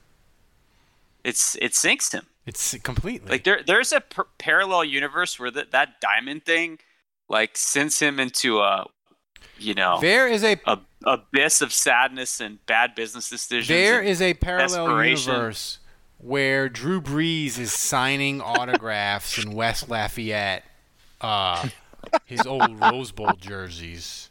[1.25, 2.27] It's it sinks him.
[2.47, 3.61] It's completely like there.
[3.67, 6.79] There's a per- parallel universe where that that diamond thing,
[7.29, 8.87] like, sends him into a,
[9.59, 13.69] you know, there is a, a abyss of sadness and bad business decisions.
[13.69, 15.81] There is a parallel universe
[16.19, 20.65] where Drew Brees is signing autographs in West Lafayette,
[21.21, 21.69] uh,
[22.25, 24.31] his old Rose Bowl jerseys,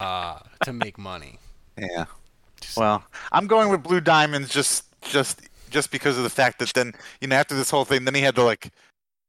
[0.00, 1.38] uh, to make money.
[1.78, 2.06] Yeah.
[2.76, 6.92] Well, I'm going with Blue Diamonds just just just because of the fact that then
[7.20, 8.70] you know after this whole thing, then he had to like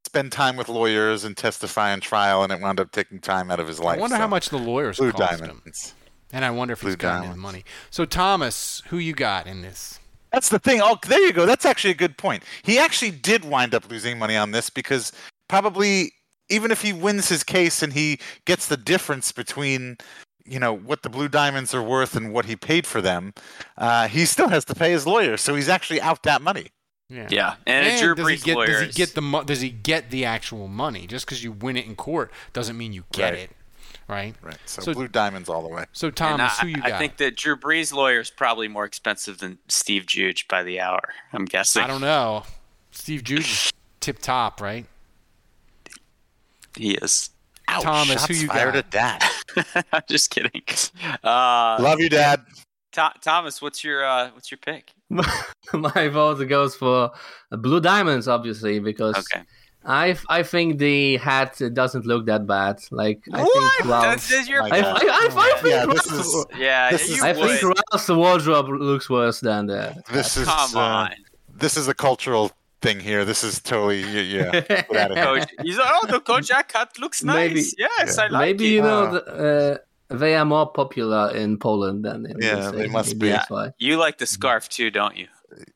[0.06, 3.60] spend time with lawyers and testify in trial, and it wound up taking time out
[3.60, 3.98] of his life.
[3.98, 4.22] I wonder so.
[4.22, 5.90] how much the lawyers Blue cost Diamonds.
[5.90, 5.96] him.
[6.32, 7.42] And I wonder if Blue he's gotten his Diamonds.
[7.42, 7.66] money.
[7.90, 10.00] So Thomas, who you got in this?
[10.32, 10.80] That's the thing.
[10.82, 11.46] Oh, there you go.
[11.46, 12.44] That's actually a good point.
[12.64, 15.12] He actually did wind up losing money on this because
[15.48, 16.12] probably
[16.50, 19.98] even if he wins his case and he gets the difference between
[20.50, 23.34] you know what the blue diamonds are worth and what he paid for them,
[23.78, 25.38] uh, he still has to pay his lawyer.
[25.38, 26.68] So he's actually out that money.
[27.12, 27.28] Yeah.
[27.32, 28.70] Yeah, and, and Drew does he Brees get lawyers.
[28.70, 31.08] does he get the mo- does he get the actual money?
[31.08, 33.40] Just because you win it in court doesn't mean you get Right.
[33.40, 33.52] it,
[34.08, 34.36] right?
[34.44, 34.58] Right.
[34.66, 35.86] So, So- blue diamonds all the way.
[35.92, 38.86] So And Thomas, I, who you I think that Drew Brees' lawyer is probably more
[38.86, 41.02] expensive than Steve Juge by the hour.
[41.34, 41.82] I'm guessing.
[41.82, 42.44] I don't know.
[42.92, 44.86] Steve Juge is tip top, right?
[46.78, 47.32] He is.
[47.72, 48.86] Ouch, Thomas, shots who you fired got?
[48.86, 49.24] at Dad.
[49.94, 50.62] I'm just kidding.
[51.24, 52.42] Uh, Love you, Dad.
[52.94, 54.92] Tho- Thomas, what's your uh, what's your pick?
[55.74, 57.12] My vote goes for
[57.52, 59.44] Blue Diamonds, obviously, because Okay.
[59.86, 62.82] I I think the hat doesn't look that bad.
[62.92, 63.74] Like I What?
[63.78, 64.68] think Ralph, That's- that's your I.
[64.68, 67.60] I, I, I think Yeah, this Ralph's- is Yeah, This is- I would.
[67.60, 69.96] think Ralph's wardrobe looks worse than the.
[70.12, 71.12] this is Come uh, on,
[71.54, 72.52] this is a cultural
[72.82, 73.26] thing here.
[73.26, 74.52] This is totally yeah.
[74.52, 74.52] yeah.
[74.62, 75.26] Get out of here.
[75.26, 75.50] coach.
[75.64, 77.50] He's like, oh, the Kojak hat looks nice.
[77.50, 78.24] Maybe- yes, Yeah.
[78.24, 78.46] I like it.
[78.46, 78.72] Maybe it.
[78.76, 79.82] you know Uh, the,
[80.12, 82.78] uh, they are more popular in Poland than in Yeah, USA.
[82.78, 83.30] they must be.
[83.30, 83.72] That's why.
[83.78, 85.28] You like the scarf too, don't you?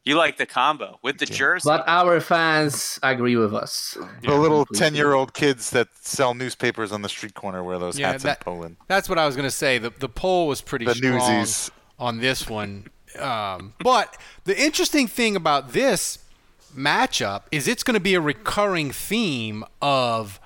[0.06, 1.68] You like the combo with the jersey.
[1.68, 3.98] But our fans agree with us.
[4.22, 8.24] the little ten-year-old kids that sell newspapers on the street corner wear those Yeah, hats
[8.24, 8.78] that- in Poland.
[8.88, 9.80] That's what I was going to say.
[9.80, 11.72] The the poll was pretty The strong newsies.
[12.00, 12.88] on this one.
[13.20, 14.16] Um, but
[14.46, 16.18] the interesting thing about this
[16.76, 20.40] matchup is it's going to be a recurring theme of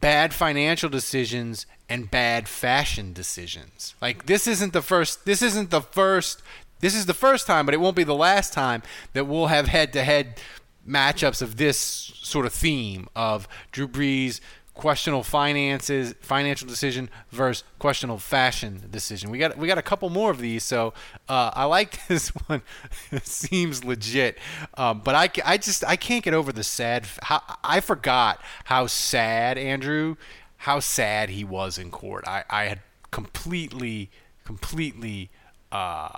[0.00, 3.94] bad financial decisions and bad fashion decisions.
[4.00, 6.42] Like this isn't the first this isn't the first
[6.80, 8.82] this is the first time, but it won't be the last time
[9.12, 10.40] that we'll have head-to-head
[10.88, 14.40] matchups of this sort of theme of Drew Brees
[14.78, 19.28] questionable finances, financial decision versus questionable fashion decision.
[19.28, 20.94] We got we got a couple more of these, so
[21.28, 22.62] uh, I like this one.
[23.10, 24.38] it seems legit,
[24.78, 27.06] um, but I, I just I can't get over the sad.
[27.22, 30.14] How, I forgot how sad Andrew,
[30.58, 32.24] how sad he was in court.
[32.26, 32.80] I I had
[33.10, 34.10] completely
[34.44, 35.28] completely
[35.72, 36.16] uh,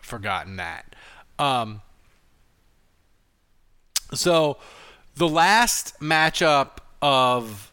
[0.00, 0.94] forgotten that.
[1.40, 1.82] Um,
[4.14, 4.58] so
[5.16, 7.72] the last matchup of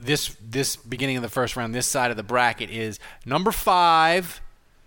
[0.00, 4.40] this this beginning of the first round, this side of the bracket is number five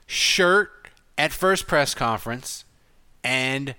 [0.05, 0.71] shirt
[1.17, 2.65] at first press conference
[3.23, 3.75] and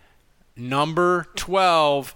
[0.57, 2.15] number twelve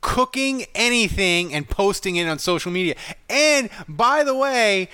[0.00, 2.94] cooking anything and posting it on social media.
[3.30, 4.88] And by the way,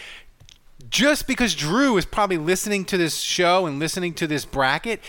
[0.89, 5.01] just because Drew is probably listening to this show and listening to this bracket,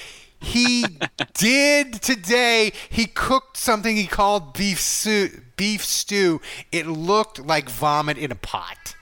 [0.42, 0.86] he
[1.34, 2.72] did today.
[2.90, 5.42] He cooked something he called beef stew.
[5.56, 6.42] Beef stew.
[6.72, 8.96] It looked like vomit in a pot.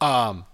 [0.00, 0.44] Um,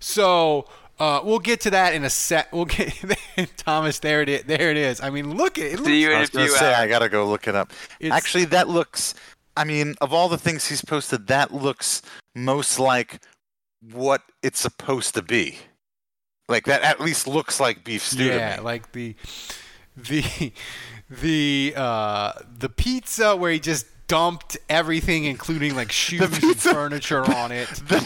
[0.00, 0.66] so
[0.98, 2.52] uh, we'll get to that in a sec.
[2.52, 2.92] We'll get
[3.56, 3.98] Thomas.
[3.98, 4.42] There it is.
[4.44, 5.00] There it is.
[5.00, 5.84] I mean, look at it.
[5.84, 6.76] See you I in a was gonna say hours.
[6.76, 7.72] I gotta go look it up.
[8.00, 9.14] It's- Actually, that looks.
[9.56, 12.00] I mean, of all the things he's posted, that looks
[12.34, 13.20] most like
[13.92, 15.58] what it's supposed to be.
[16.48, 18.24] Like that, at least looks like beef stew.
[18.24, 19.14] yeah, like the
[19.96, 20.52] the
[21.10, 27.22] the uh, the pizza where he just dumped everything, including like shoes and pizza- furniture
[27.30, 27.68] on it.
[27.88, 27.96] the,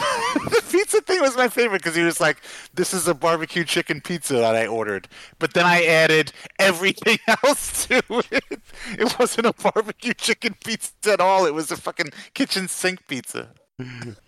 [0.50, 2.38] the pizza thing was my favorite because he was like,
[2.74, 5.06] "This is a barbecue chicken pizza that I ordered,"
[5.38, 8.02] but then I added everything else to
[8.32, 8.60] it.
[8.98, 11.46] It wasn't a barbecue chicken pizza at all.
[11.46, 13.50] It was a fucking kitchen sink pizza.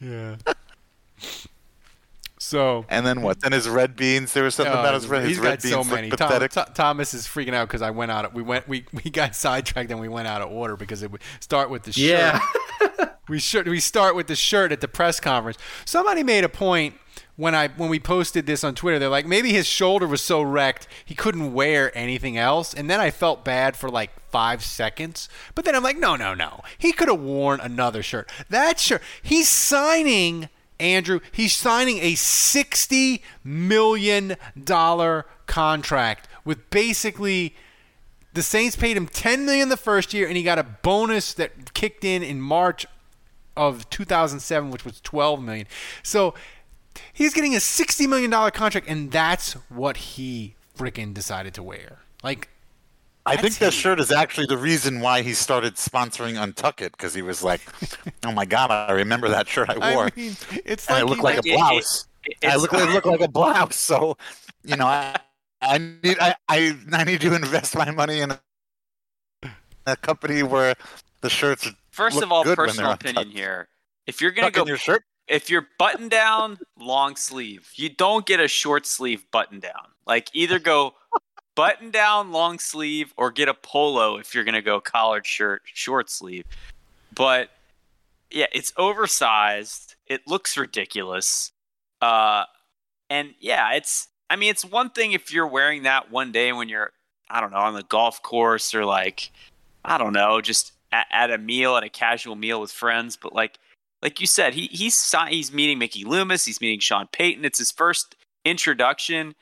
[0.01, 0.37] Yeah.
[2.45, 3.41] So And then what?
[3.41, 4.33] Then his red beans.
[4.35, 6.11] There was something Oh, about his red, his red got beans so many.
[6.11, 6.53] Tom, pathetic.
[6.53, 8.33] Th- Thomas is freaking out because I went out.
[8.35, 8.69] We went.
[8.69, 11.85] We, we got sidetracked and we went out of order because it would start with
[11.85, 12.03] the shirt.
[12.03, 12.41] Yeah.
[13.29, 15.57] we should we start with the shirt at the press conference.
[15.87, 16.95] Somebody made a point
[17.37, 18.99] when I when we posted this on Twitter.
[18.99, 22.75] They're like, maybe his shoulder was so wrecked he couldn't wear anything else.
[22.75, 25.31] And then I felt bad for like five seconds.
[25.55, 26.61] But then I'm like, no, no, no.
[26.77, 28.31] He could have worn another shirt.
[28.51, 29.01] That shirt.
[29.23, 30.51] He's signing
[30.81, 34.37] Andrew, he's signing a $60 million
[35.47, 37.55] contract with basically
[38.33, 41.73] the Saints paid him 10 million the first year and he got a bonus that
[41.75, 42.87] kicked in in March
[43.57, 45.67] of 2007 which was 12 million.
[46.03, 46.35] So
[47.13, 51.99] he's getting a 60 million dollar contract and that's what he freaking decided to wear.
[52.23, 52.49] Like
[53.27, 57.15] I think that shirt is actually the reason why he started sponsoring Untuck It because
[57.15, 57.63] he was like,
[58.25, 60.07] "Oh my god, I remember that shirt I wore.
[60.07, 62.07] I mean, it's and like it looked he- like a blouse.
[62.25, 63.77] it- I look it looked like a blouse.
[63.77, 64.17] So,
[64.63, 65.17] you know, I
[65.63, 68.41] I need I, I I need to invest my money in a,
[69.87, 70.75] a company where
[71.23, 71.69] the shirts.
[71.91, 73.37] First look of all, good when personal they're opinion untucked.
[73.39, 73.69] here.
[74.07, 75.03] If you're gonna Tuck go, your shirt.
[75.29, 79.93] if you're button down, long sleeve, you don't get a short sleeve button down.
[80.07, 80.95] Like either go
[81.55, 86.11] button down, long sleeve, or get a polo if you're gonna go collared shirt, short
[86.11, 86.45] sleeve.
[87.15, 87.51] But
[88.31, 89.95] yeah, it's oversized.
[90.07, 91.53] It looks ridiculous.
[92.01, 92.45] Uh,
[93.09, 94.09] and yeah, it's.
[94.31, 96.93] I mean, it's one thing if you're wearing that one day when you're,
[97.29, 99.31] I don't know, on the golf course or like,
[99.85, 103.17] I don't know, just at, at a meal, at a casual meal with friends.
[103.17, 103.59] But like,
[104.03, 106.45] like you said, he he's he's meeting Mickey Loomis.
[106.45, 107.45] He's meeting Sean Payton.
[107.45, 109.35] It's his first introduction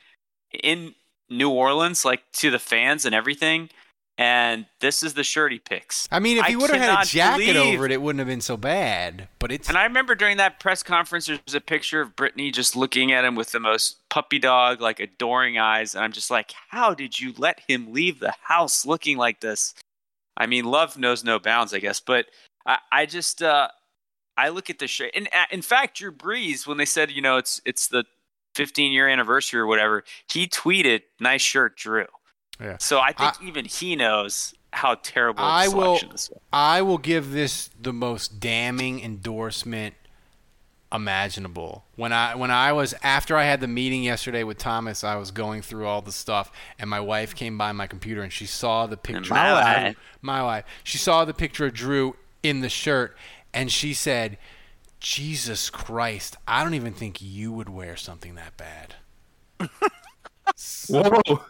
[0.63, 0.95] in
[1.33, 3.71] New Orleans, like to the fans and everything.
[4.19, 6.07] And this is the shirt he picks.
[6.13, 8.29] I mean, if he would have had a jacket believe- over it, it wouldn't have
[8.29, 9.29] been so bad.
[9.39, 12.77] But it's And I remember during that press conference, there's a picture of Brittany just
[12.77, 15.95] looking at him with the most puppy dog, like adoring eyes.
[15.95, 19.75] And I'm just like, how did you let him leave the house looking like this?
[20.37, 21.99] I mean, love knows no bounds, I guess.
[21.99, 22.27] But
[22.67, 23.69] I, I just, uh,
[24.37, 25.13] I look at the shirt.
[25.15, 28.05] And uh, in fact, Drew Brees, when they said, you know, it's it's the
[28.55, 32.07] 15 year anniversary or whatever, he tweeted, "Nice shirt, Drew."
[32.61, 32.77] Yeah.
[32.79, 36.41] So I think even he knows how terrible I the will selection this was.
[36.53, 39.95] I will give this the most damning endorsement
[40.93, 41.85] imaginable.
[41.97, 45.31] When I when I was after I had the meeting yesterday with Thomas, I was
[45.31, 48.87] going through all the stuff and my wife came by my computer and she saw
[48.87, 49.97] the picture my wife.
[50.21, 50.65] my wife.
[50.85, 53.17] She saw the picture of Drew in the shirt
[53.55, 54.39] and she said,
[55.03, 58.95] "Jesus Christ, I don't even think you would wear something that bad."
[60.89, 61.43] Whoa.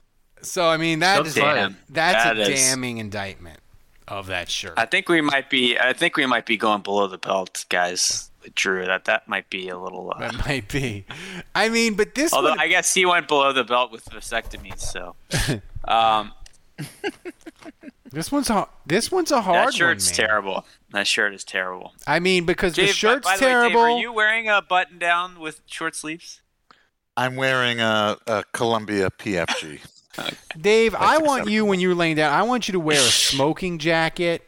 [0.42, 1.76] So I mean that So is damn.
[1.88, 3.60] that's That a is- damning indictment
[4.08, 4.74] of that shirt.
[4.76, 5.78] I think we might be.
[5.78, 8.28] I think we might be going below the belt, guys.
[8.56, 10.12] Drew, that that might be a little.
[10.16, 11.04] Uh, That might be.
[11.54, 14.80] I mean, but this although one, I guess he went below the belt with vasectomies,
[14.80, 15.14] so.
[15.88, 16.32] Um,
[18.12, 19.66] this one's a this one's a hard one.
[19.66, 20.28] that shirt's one, man.
[20.28, 20.66] terrible.
[20.92, 21.92] That shirt is terrible.
[22.06, 23.80] I mean, because Dave, the by- shirt's by the way, Dave, terrible.
[23.80, 26.42] are you wearing a button down with short sleeves?
[27.16, 29.80] I'm wearing a, a Columbia PFG.
[30.60, 32.32] Dave, I want you when you're laying down.
[32.32, 34.42] I want you to wear a smoking jacket.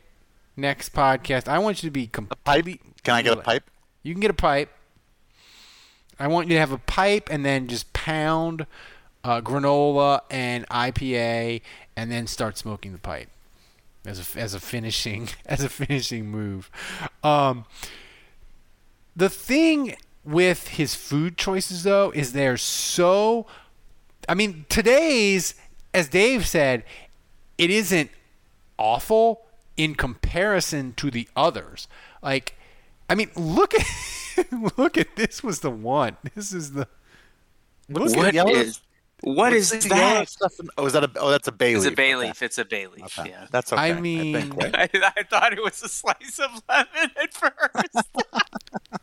[0.57, 2.81] Next podcast, I want you to be complete.
[3.03, 3.69] Can I get a pipe?
[4.03, 4.71] You can get a pipe.
[6.19, 8.67] I want you to have a pipe and then just pound
[9.25, 11.63] uh, granola and IPA,
[11.97, 13.29] and then start smoking the pipe
[14.07, 16.71] as a, as a finishing as a finishing move.
[17.23, 17.65] Um,
[19.17, 23.47] the thing with his food choices though is they're so
[24.29, 25.55] I mean today's
[25.93, 26.83] as Dave said
[27.59, 28.11] it isn't
[28.79, 29.43] awful
[29.77, 31.87] in comparison to the others
[32.23, 32.57] like
[33.09, 33.87] I mean look at
[34.79, 36.89] look at this was the one this is the
[38.47, 38.81] What is-
[39.25, 40.29] what what's is that?
[40.61, 41.11] in- oh, is that a?
[41.17, 41.97] Oh, that's a bay It's a leaf.
[41.97, 42.27] bay Okay.
[42.29, 42.43] leaf.
[42.43, 43.19] It's a bay leaf.
[43.19, 43.31] Okay.
[43.31, 43.47] Yeah.
[43.51, 43.81] That's okay.
[43.83, 44.75] I I mean think, right?
[44.95, 48.09] I, I thought it was a slice of lemon at first.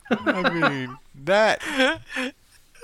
[0.12, 2.00] I mean that the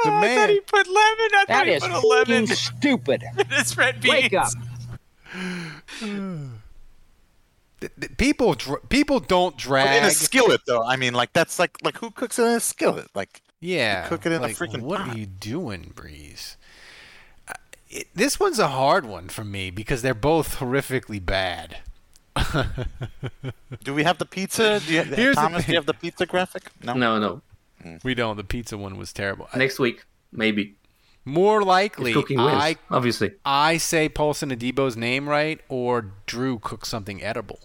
[0.05, 0.95] oh, I thought he put lemon.
[0.97, 3.23] I That thought he put a lemon fucking stupid.
[3.37, 4.13] in his red beans.
[4.13, 4.49] Wake up.
[7.79, 10.83] th- th- people dr- people don't in drag a skillet, though.
[10.83, 13.07] I mean, like that's like like who cooks in a skillet?
[13.15, 14.07] Like Yeah.
[14.07, 15.09] cook it in a like, freaking What pot.
[15.15, 16.55] are you doing, Brees?
[17.89, 21.77] It, this one's a hard one for me because they're both horrifically bad.
[23.83, 24.79] do we have the pizza?
[24.79, 26.69] Do you, Here's Thomas, do you have the pizza graphic?
[26.83, 26.93] No.
[26.93, 27.41] No, no.
[28.03, 28.35] We don't.
[28.37, 29.47] The pizza one was terrible.
[29.55, 30.75] Next week, maybe.
[31.25, 33.33] More likely, cooking wins, I obviously.
[33.43, 37.59] I say Paulson Adebo's name right, or Drew cooks something edible.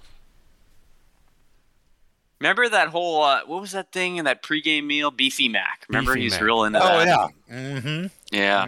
[2.40, 5.12] Remember that whole uh, what was that thing in that pregame meal?
[5.12, 5.84] Beefy Mac.
[5.88, 6.42] Remember Beefy he's Mac.
[6.42, 7.08] real into Oh that.
[7.08, 7.56] Oh yeah.
[7.56, 8.06] Mm-hmm.
[8.32, 8.66] Yeah.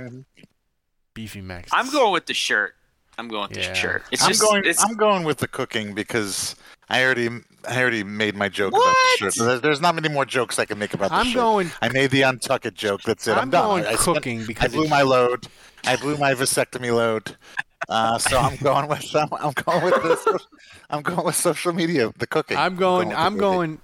[1.14, 1.70] Beefy Max.
[1.72, 2.74] I'm going with the shirt.
[3.16, 3.68] I'm going with Yeah.
[3.68, 4.02] the shirt.
[4.10, 4.64] It's I'm just going.
[4.66, 6.56] it's I'm going with the cooking because
[6.88, 7.28] I already
[7.68, 9.34] I already made my joke about the shirt.
[9.36, 11.34] There's, there's not many more jokes I can make about the I'm shirt.
[11.36, 13.02] going- I made the untuck it joke.
[13.02, 13.32] That's it.
[13.32, 13.64] I'm, I'm done.
[13.68, 15.46] going I, I spent- cooking because I blew it- my load.
[15.84, 17.36] I blew my vasectomy load.
[17.88, 20.26] Uh, so I'm going with I'm, I'm going with this.
[20.90, 22.12] I'm going with social media.
[22.18, 22.56] The cooking.
[22.56, 23.08] I'm going.
[23.08, 23.80] with I'm going.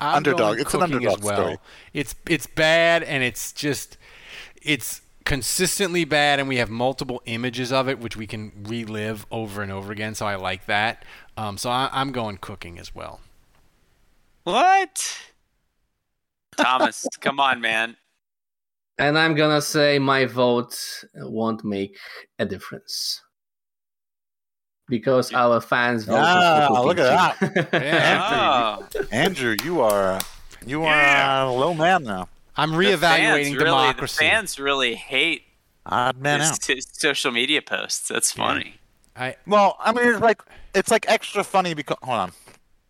[0.00, 0.38] I'm Underdog.
[0.38, 1.36] going It's an cooking underdog as well.
[1.36, 1.56] story.
[1.94, 3.96] It's it's bad and it's just
[4.62, 9.62] it's consistently bad and we have multiple images of it which we can relive over
[9.62, 10.14] and over again.
[10.14, 11.04] So I like that.
[11.36, 13.20] Um, so I, I'm going cooking as well.
[14.44, 15.18] What?
[16.56, 17.96] Thomas, come on, man.
[18.98, 20.74] And I'm gonna say my vote
[21.14, 21.96] won't make
[22.38, 23.22] a difference
[24.88, 27.68] because our fans voted Ah, for look at that.
[27.72, 28.78] Yeah.
[28.96, 30.18] Oh, Andrew, you are
[30.66, 32.28] you are a low man now.
[32.58, 34.24] I'm the reevaluating fans really, democracy.
[34.24, 35.44] The fans really hate
[35.86, 36.64] Odd man his, out.
[36.64, 38.08] his social media posts.
[38.08, 38.74] That's funny.
[39.16, 40.42] I, Well, I mean, it's like
[40.74, 42.32] it's like extra funny because hold on,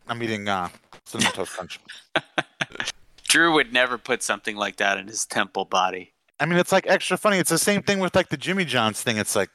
[0.09, 0.69] I'm eating uh,
[1.05, 1.81] cinnamon toast crunch.
[3.29, 6.13] Drew would never put something like that in his temple body.
[6.41, 7.39] I mean, it's like extra funny.
[7.39, 9.19] It's the same thing with like the Jimmy John's thing.
[9.19, 9.51] It's like,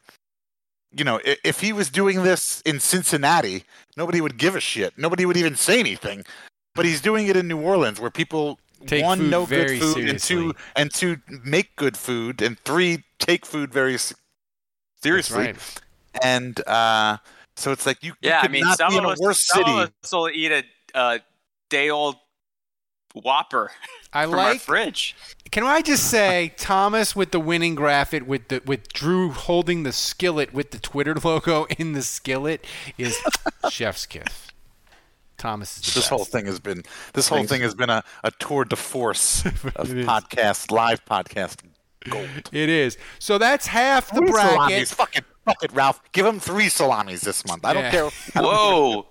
[0.95, 3.64] you know, if, if he was doing this in Cincinnati,
[3.98, 4.94] nobody would give a shit.
[4.95, 6.23] Nobody would even say anything.
[6.76, 9.95] But he's doing it in New Orleans, where people Take one food know very good
[9.95, 13.97] food, and two and two make good food, and three take food very
[15.01, 15.38] seriously.
[15.38, 15.81] right.
[16.22, 17.18] And uh,
[17.55, 19.14] so it's like you, you Yeah, I could mean, not some be of in a
[19.14, 19.72] us, worse some city.
[19.72, 21.19] of us will eat a uh,
[21.69, 22.15] day old
[23.15, 23.72] Whopper
[24.11, 25.15] I from our like fridge.
[25.51, 29.91] Can I just say Thomas with the winning graphic with the with Drew holding the
[29.91, 32.65] skillet with the Twitter logo in the skillet
[32.97, 33.18] is
[33.69, 34.52] chef's kiss.
[35.44, 36.10] Thomas is the This best.
[36.10, 36.84] whole thing has been
[37.14, 37.52] this whole Thanks.
[37.52, 39.45] thing has been a, a tour de force
[39.76, 41.57] of podcast, live podcast
[42.10, 42.49] gold.
[42.53, 42.98] It is.
[43.20, 44.52] So that's half the Three bracket.
[44.53, 44.94] salamis.
[44.94, 46.02] Fuck it, fuck it, Ralph.
[46.14, 47.65] Give him three salamis this month.
[47.65, 47.91] I don't Yeah.
[47.91, 48.10] care.
[48.36, 49.06] I don't Whoa!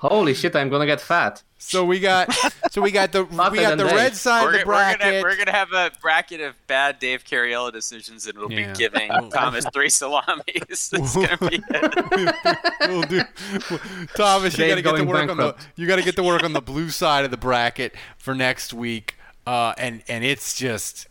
[0.00, 0.56] Holy shit!
[0.56, 1.42] I'm gonna get fat.
[1.64, 2.28] So we got
[2.70, 3.92] so we got the we got the Dave.
[3.94, 5.00] red side We're, of the gonna- we're bracket.
[5.00, 8.72] gonna we're gonna have a bracket of bad Dave Carriella decisions, and we'll Yeah.
[8.72, 10.42] be giving Thomas three salamis.
[10.92, 11.62] It's gonna be.
[12.88, 13.22] We'll do-
[14.16, 16.22] Thomas, you got to get to going work on the you got to get to
[16.22, 19.16] work on the blue side of the bracket for next week.
[19.46, 21.06] Uh, and and it's just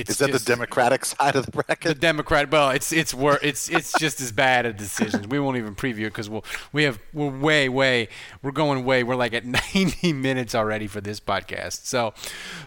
[0.00, 1.80] it's Is that just, the Democratic side of the bracket?
[1.82, 1.94] the?
[1.94, 2.50] Democrat.
[2.50, 5.26] Well, it's it's wor- it's it's just as bad a decisions.
[5.28, 8.08] We won't even preview it because we'll we have we're way way
[8.42, 9.02] we're going way.
[9.04, 9.44] We're like at
[9.74, 11.86] 90 minutes already for this podcast.
[11.86, 12.14] So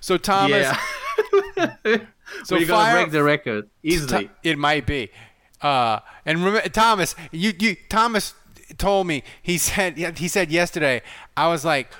[0.01, 0.75] so Thomas.
[1.57, 1.75] yeah,
[2.43, 4.19] So we're gonna break the record easily.
[4.19, 5.09] Th- It might be.
[5.61, 8.33] Uh, and remember, Thomas, you, you Thomas
[8.77, 11.01] told me he said he said yesterday.
[11.35, 11.91] I was like,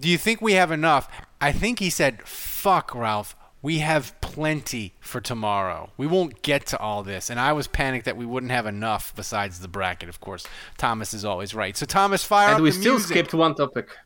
[0.00, 1.08] "Do you think we have enough?"
[1.40, 5.90] I think he said, "Fuck, Ralph." We have plenty for tomorrow.
[5.96, 7.30] We won't get to all this.
[7.30, 10.44] And I was panicked that we wouldn't have enough besides the bracket, of course.
[10.78, 11.76] Thomas is always right.
[11.76, 13.96] So, Thomas, fire and up we still skipped one topic.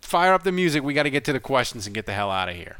[0.00, 0.82] Fire up the music.
[0.82, 2.78] We got to get to the questions and get the hell out of here.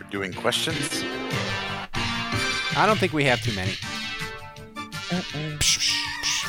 [0.00, 1.04] We're doing questions.
[2.76, 3.72] I don't think we have too many.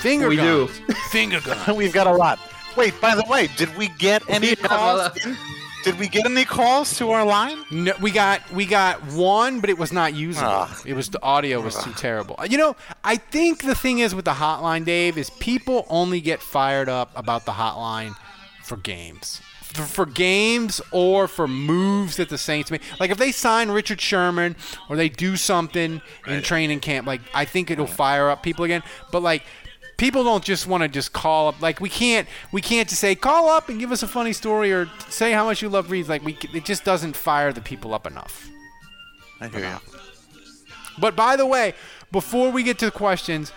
[0.02, 0.68] Finger We do.
[1.10, 1.76] Finger guns.
[1.78, 2.40] We've got a lot.
[2.78, 5.02] Wait, by the way, did we get any Yeah, calls?
[5.02, 5.36] Uh,
[5.86, 7.60] Did we get any calls to our line?
[7.70, 10.50] No, we got we got one, but it was not usable.
[10.50, 10.78] Ugh.
[10.84, 11.96] It was the audio was too ah.
[11.96, 12.40] terrible.
[12.50, 16.42] You know, I think the thing is with the hotline, Dave, is people only get
[16.42, 18.16] fired up about the hotline
[18.64, 19.44] for games.
[19.62, 22.82] For, for games or for moves that the Saints make.
[23.00, 24.56] Like if they sign Richard Sherman
[24.90, 28.82] or they do something in training camp, like I think it'll fire up people again.
[29.12, 29.44] But like
[29.98, 31.62] people don't just want to just call up.
[31.62, 34.72] Like we can't we can't just say call up and give us a funny story
[34.74, 36.10] or say how much you love Reeves.
[36.10, 38.50] Like we it just doesn't fire the people up enough.
[39.42, 39.78] I hear you.
[40.98, 41.74] But by the way,
[42.12, 43.52] before we get to the questions,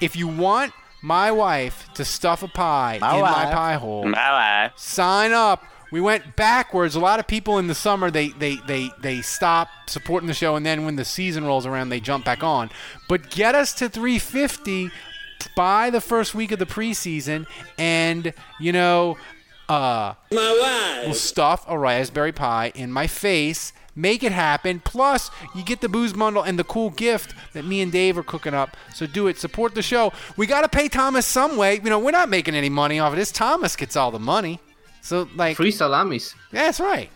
[0.00, 0.72] if you want
[1.02, 4.30] my wife to stuff a pie My in my pie hole, My
[4.64, 4.72] life.
[4.76, 5.64] sign up.
[5.92, 6.94] We went backwards.
[6.94, 10.54] A lot of people in the summer they they they they stop supporting the show,
[10.54, 12.70] and then when the season rolls around, they jump back on.
[13.08, 14.90] But get us to 350
[15.54, 17.46] by the first week of the preseason,
[17.78, 19.16] and you know,
[19.68, 23.72] uh, we'll stuff a raspberry pie in my face.
[23.96, 24.80] Make it happen.
[24.80, 28.22] Plus, you get the booze bundle and the cool gift that me and Dave are
[28.22, 28.76] cooking up.
[28.94, 29.36] So do it.
[29.36, 30.12] Support the show.
[30.36, 31.74] We got to pay Thomas some way.
[31.74, 33.32] You know, we're not making any money off of this.
[33.32, 34.60] Thomas gets all the money.
[35.02, 36.34] So like, Free salamis.
[36.52, 37.10] yeah, that's right.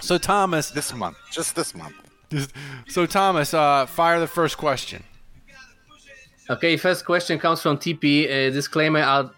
[0.00, 1.94] So Thomas, This month, just this month.
[2.88, 5.04] so Thomas, uh, fire the first question.
[6.52, 8.24] Okay, first question comes from TP.
[8.26, 9.28] Uh, disclaimer: I,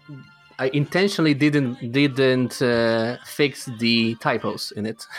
[0.59, 5.05] I intentionally didn't didn't uh, fix the typos in it.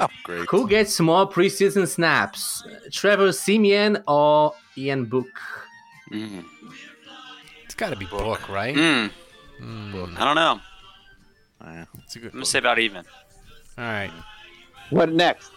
[0.00, 0.48] Oh, great.
[0.48, 2.62] Who gets more preseason snaps,
[2.92, 5.26] Trevor Siemian or Ian Book?
[6.12, 6.44] Mm.
[7.64, 8.76] It's got to be book, right?
[8.76, 9.10] Mm.
[9.60, 10.60] I don't know.
[11.64, 11.84] Yeah.
[12.04, 12.28] It's a good.
[12.28, 13.04] I'm gonna say about even.
[13.76, 14.12] All right.
[14.90, 15.50] What next?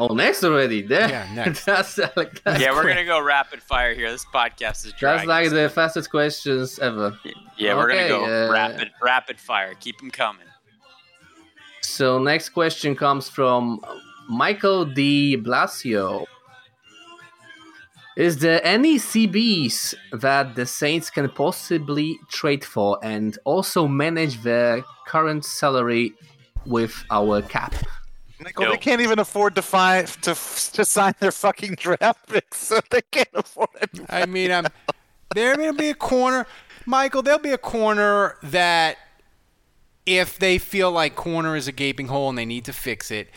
[0.00, 0.80] Oh, next already.
[0.92, 1.08] There.
[1.08, 1.64] Yeah, next.
[1.66, 2.94] that's like that's yeah, we're quick.
[2.94, 4.10] gonna go rapid fire here.
[4.10, 5.28] This podcast is That's dragging.
[5.28, 7.18] like the fastest questions ever.
[7.58, 9.74] yeah, we're Okay, gonna go uh, rapid rapid fire.
[9.78, 10.46] Keep them coming.
[11.82, 13.80] So next question comes from
[14.28, 15.36] Michael D.
[15.36, 16.24] Blasio.
[18.16, 24.82] Is there any CBs that the Saints can possibly trade for and also manage their
[25.06, 26.12] current salary
[26.66, 27.74] with our cap?
[28.42, 32.80] Michael, they can't even afford to find to to sign their fucking draft picks, so
[32.90, 33.90] they can't afford it.
[34.08, 34.66] I mean, I'm
[35.34, 36.46] there will be a corner,
[36.86, 37.22] Michael.
[37.22, 38.98] There'll be a corner that
[40.06, 43.28] if they feel like corner is a gaping hole and they need to fix it,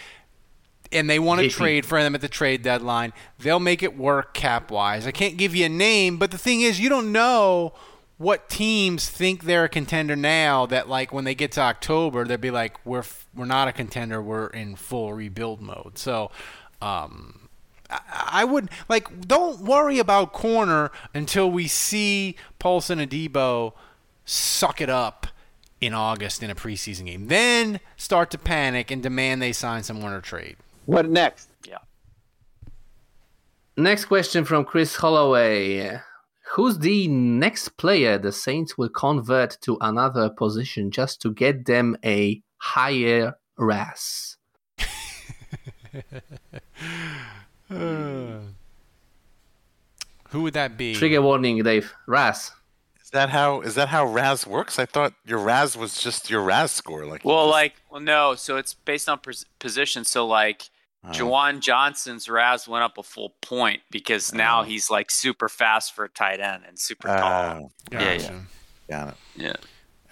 [0.91, 4.33] and they want to trade for them at the trade deadline, they'll make it work
[4.33, 5.05] cap wise.
[5.05, 7.73] I can't give you a name, but the thing is, you don't know
[8.23, 10.65] what teams think they're a contender now.
[10.65, 13.73] That like when they get to October, they'll be like, we're f- we're not a
[13.73, 14.21] contender.
[14.21, 15.97] We're in full rebuild mode.
[15.97, 16.31] So.
[16.81, 17.39] Um,
[18.09, 23.73] I would like don't worry about corner until we see Paulson Adebo
[24.25, 25.27] suck it up
[25.79, 27.27] in August in a preseason game.
[27.27, 30.57] Then start to panic and demand they sign someone or trade.
[30.85, 31.49] What next?
[31.67, 31.79] Yeah.
[33.75, 35.99] Next question from Chris Holloway.
[36.53, 41.97] Who's the next player the Saints will convert to another position just to get them
[42.05, 44.37] a higher RAS?
[47.69, 48.41] Who
[50.43, 50.95] would that be?
[50.95, 51.93] Trigger warning, Dave.
[52.07, 52.51] RAS.
[53.01, 54.79] Is that how is that how RAS works?
[54.79, 57.05] I thought your RAS was just your RAS score.
[57.05, 58.35] Like Well, just- like, well, no.
[58.35, 60.03] So it's based on pos- position.
[60.05, 60.69] So like,
[61.05, 61.09] Oh.
[61.09, 64.63] Juwan Johnson's RAS went up a full point because now Oh.
[64.63, 67.17] he's like super fast for a tight end and super oh.
[67.17, 67.31] tall.
[67.61, 68.39] Oh, Yeah, yeah.
[68.89, 69.15] Got it.
[69.35, 69.55] Yeah.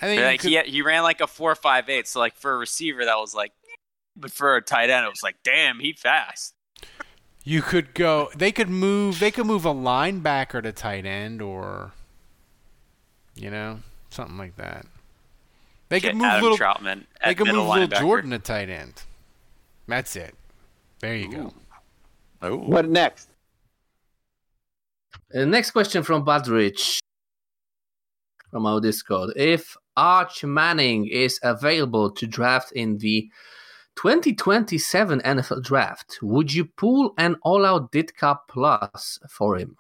[0.02, 2.08] I think Like could- he he ran like a four five eight.
[2.08, 3.54] So like for a receiver that was like,
[4.18, 6.56] but for a tight end it was like, damn, he fast.
[7.44, 8.30] you could go.
[8.36, 9.20] They could move.
[9.20, 11.92] They could move a linebacker to tight end, or
[13.36, 14.86] you know something like that.
[15.90, 16.58] They Get could move Adam little.
[16.58, 18.00] Trautman They could move little linebacker.
[18.00, 19.04] Jordan to tight end.
[19.88, 20.36] That's it.
[21.02, 21.54] There you go.
[22.44, 23.30] Oh, What next?
[25.34, 27.00] Uh, next question from Badrich
[28.52, 29.34] from our Discord.
[29.36, 33.30] If Arch Manning is available to draft in the
[33.96, 39.76] 2027 NFL draft, would you pull an all out Ditka plus for him?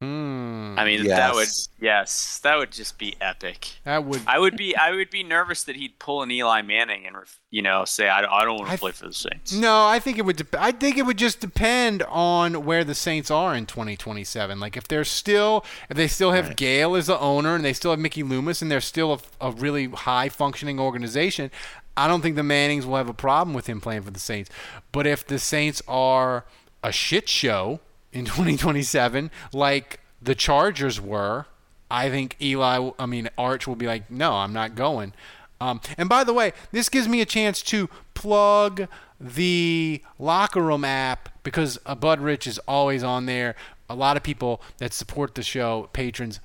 [0.00, 0.76] Hmm.
[0.78, 1.68] I mean, that would Yes.
[1.78, 3.68] yes, that would just be epic.
[3.84, 4.22] that would.
[4.26, 7.16] I would be I would be nervous that he'd pull an Eli Manning and
[7.50, 9.52] you know say I, I don't want I to play for the Saints.
[9.52, 10.36] No, I think it would.
[10.36, 14.58] Dep- I think it would just depend on where the Saints are in 2027.
[14.58, 17.90] Like if they're still, if they still have Gayle as the owner and they still
[17.90, 21.50] have Mickey Loomis and they're still a, a really high functioning organization,
[21.94, 24.48] I don't think the Mannings will have a problem with him playing for the Saints.
[24.92, 26.46] But if the Saints are
[26.82, 27.80] a shit show
[28.12, 31.46] in 2027, like the Chargers were,
[31.90, 35.12] I think Eli, I mean Arch, will be like, no, I'm not going.
[35.60, 38.88] Um, and by the way, this gives me a chance to plug
[39.20, 43.54] the locker room app because uh, Bud Rich is always on there.
[43.88, 46.40] A lot of people that support the show, patrons,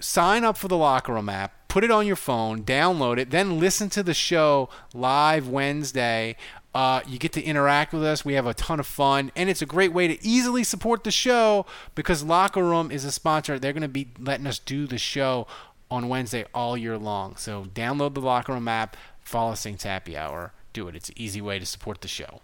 [0.00, 3.58] sign up for the locker room app put it on your phone download it then
[3.58, 6.36] listen to the show live wednesday
[6.74, 8.24] uh, you get to interact with us.
[8.24, 11.10] We have a ton of fun and it's a great way to easily support the
[11.10, 13.58] show because locker room is a sponsor.
[13.58, 15.46] They're going to be letting us do the show
[15.90, 17.36] on wednesday all year long.
[17.36, 20.96] So download the locker room app follow saints happy hour do it.
[20.96, 22.40] It's an easy way to support the show.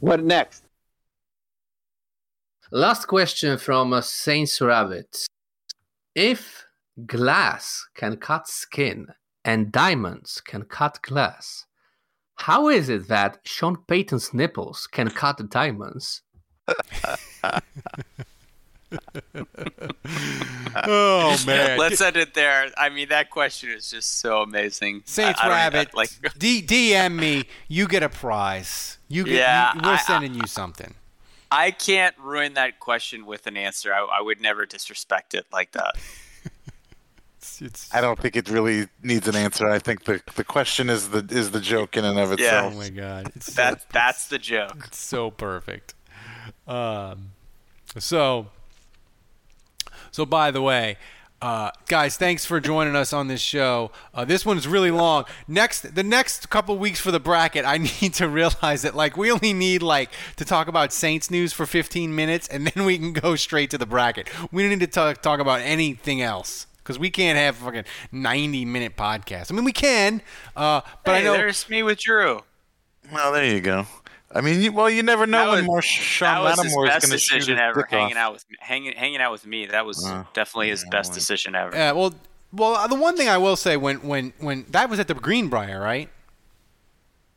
[0.00, 0.64] What next?
[2.70, 5.26] Last question from uh, Saints Rabbit.
[6.14, 6.66] If
[7.06, 9.08] glass can cut skin
[9.44, 11.66] and diamonds can cut glass,
[12.36, 16.22] how is it that Sean Payton's nipples can cut diamonds?
[20.84, 22.70] oh man Let's end it there.
[22.76, 25.02] I mean, that question is just so amazing.
[25.06, 27.44] Saints I- I don't even- Rabbit, like D- DM me.
[27.68, 28.98] You get a prize.
[29.08, 29.34] You get.
[29.34, 30.94] Yeah, you, we're I- sending you something.
[31.50, 33.92] I can't ruin that question with an answer.
[33.92, 35.96] I, I would never disrespect it like that.
[37.42, 39.68] It's, it's, I don't think it really needs an answer.
[39.68, 42.72] I think the the question is the is the joke in and of itself.
[42.72, 42.78] Yeah.
[42.78, 44.84] oh my god, it's so, That that's the joke.
[44.86, 45.94] it's so perfect.
[46.68, 47.32] Um,
[47.98, 48.46] so,
[50.12, 50.98] so by the way.
[51.40, 53.90] Uh, guys, thanks for joining us on this show.
[54.14, 55.24] Uh, this one's really long.
[55.48, 59.32] Next, the next couple weeks for the bracket, I need to realize that like we
[59.32, 63.12] only need like to talk about Saints news for 15 minutes, and then we can
[63.12, 64.28] go straight to the bracket.
[64.52, 68.64] We don't need to talk talk about anything else because we can't have fucking 90
[68.64, 69.50] minute podcast.
[69.50, 70.22] I mean, we can,
[70.56, 72.40] uh, but hey, I know there's me with Drew.
[73.12, 73.86] Well, there you go.
[74.34, 76.58] I mean, you, well, you never know That when was- more that Sean was his
[76.74, 77.82] Lattimore is best going to shoot his decision ever.
[77.82, 78.18] dick Hanging off.
[78.18, 79.66] out with hanging hanging out with me.
[79.66, 81.76] That was Uh, definitely his best decision ever.
[81.76, 82.14] Yeah, well,
[82.52, 85.14] well, uh, the one thing I will say when when when that was at the
[85.14, 86.08] Greenbrier, right?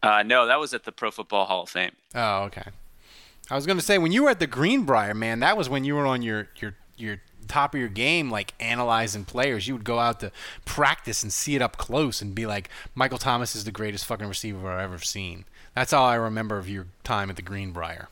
[0.02, 1.92] Uh, no, that was at the Pro Football Hall of Fame.
[2.14, 2.64] Oh, okay.
[3.50, 5.84] I was going to say when you were at the Greenbrier, man, that was when
[5.84, 9.68] you were on your your your top of your game, like analyzing players.
[9.68, 10.32] You would go out to
[10.66, 14.28] practice and see it up close and be like, Michael Thomas is the greatest fucking
[14.28, 15.46] receiver I've ever seen.
[15.74, 18.08] That's all I remember of your time at the Greenbrier.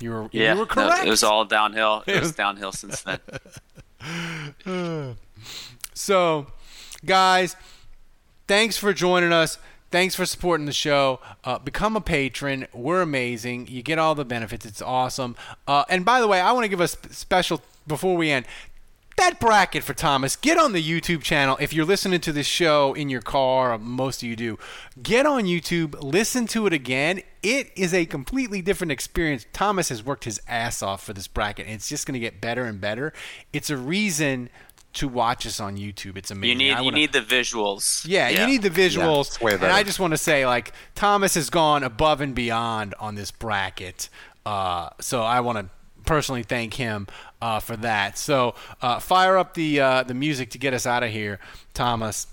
[0.00, 2.02] You were Yeah, you were no, it was all downhill.
[2.06, 3.18] It was downhill since then.
[5.96, 6.48] So,
[7.04, 7.54] guys,
[8.48, 9.58] thanks for joining us.
[9.92, 11.20] Thanks for supporting the show.
[11.44, 12.66] Uh, become a patron.
[12.72, 13.68] We're amazing.
[13.68, 14.66] You get all the benefits.
[14.66, 15.36] It's awesome.
[15.68, 18.44] Uh, and by the way, I want to give a sp- special before we end.
[19.16, 21.56] That bracket for Thomas, get on the YouTube channel.
[21.60, 24.58] If you're listening to this show in your car, most of you do,
[25.02, 27.22] get on YouTube, listen to it again.
[27.42, 29.46] It is a completely different experience.
[29.52, 32.40] Thomas has worked his ass off for this bracket, and it's just going to get
[32.40, 33.12] better and better.
[33.52, 34.50] It's a reason
[34.94, 36.16] to watch us on YouTube.
[36.16, 36.48] It's amazing.
[36.48, 38.04] You need you wanna- need the visuals.
[38.06, 39.26] yeah, you need the visuals.
[39.28, 39.64] it's way and.
[39.64, 44.08] I just want to say, like, Thomas has gone above and beyond on this bracket.
[44.44, 45.68] Uh, so I want to
[46.04, 47.06] personally thank him
[47.44, 48.16] uh, for that.
[48.16, 51.38] So uh, fire up the uh, the music to get us out of here,
[51.74, 52.26] Thomas.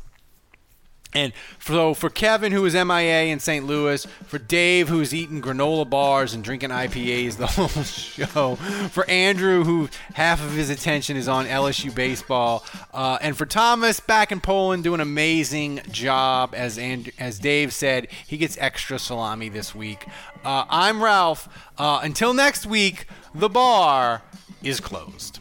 [1.14, 3.66] And so for Kevin, who is MIA in St.
[3.66, 9.66] Louis, for Dave, who's eating granola bars and drinking IPAs the whole show, for Andrew,
[9.66, 12.64] who half of his attention is on LSU baseball,
[12.94, 16.54] uh, and for Thomas back in Poland doing an amazing job.
[16.56, 20.06] As and, as Dave said, he gets extra salami this week.
[20.46, 21.50] Uh, I'm Ralph.
[21.78, 23.06] Uh, until next week,
[23.36, 24.22] the bar
[24.64, 25.40] is closed.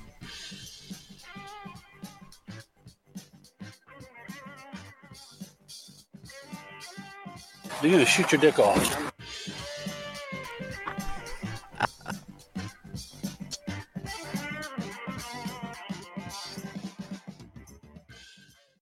[7.83, 9.13] You're gonna shoot your dick off.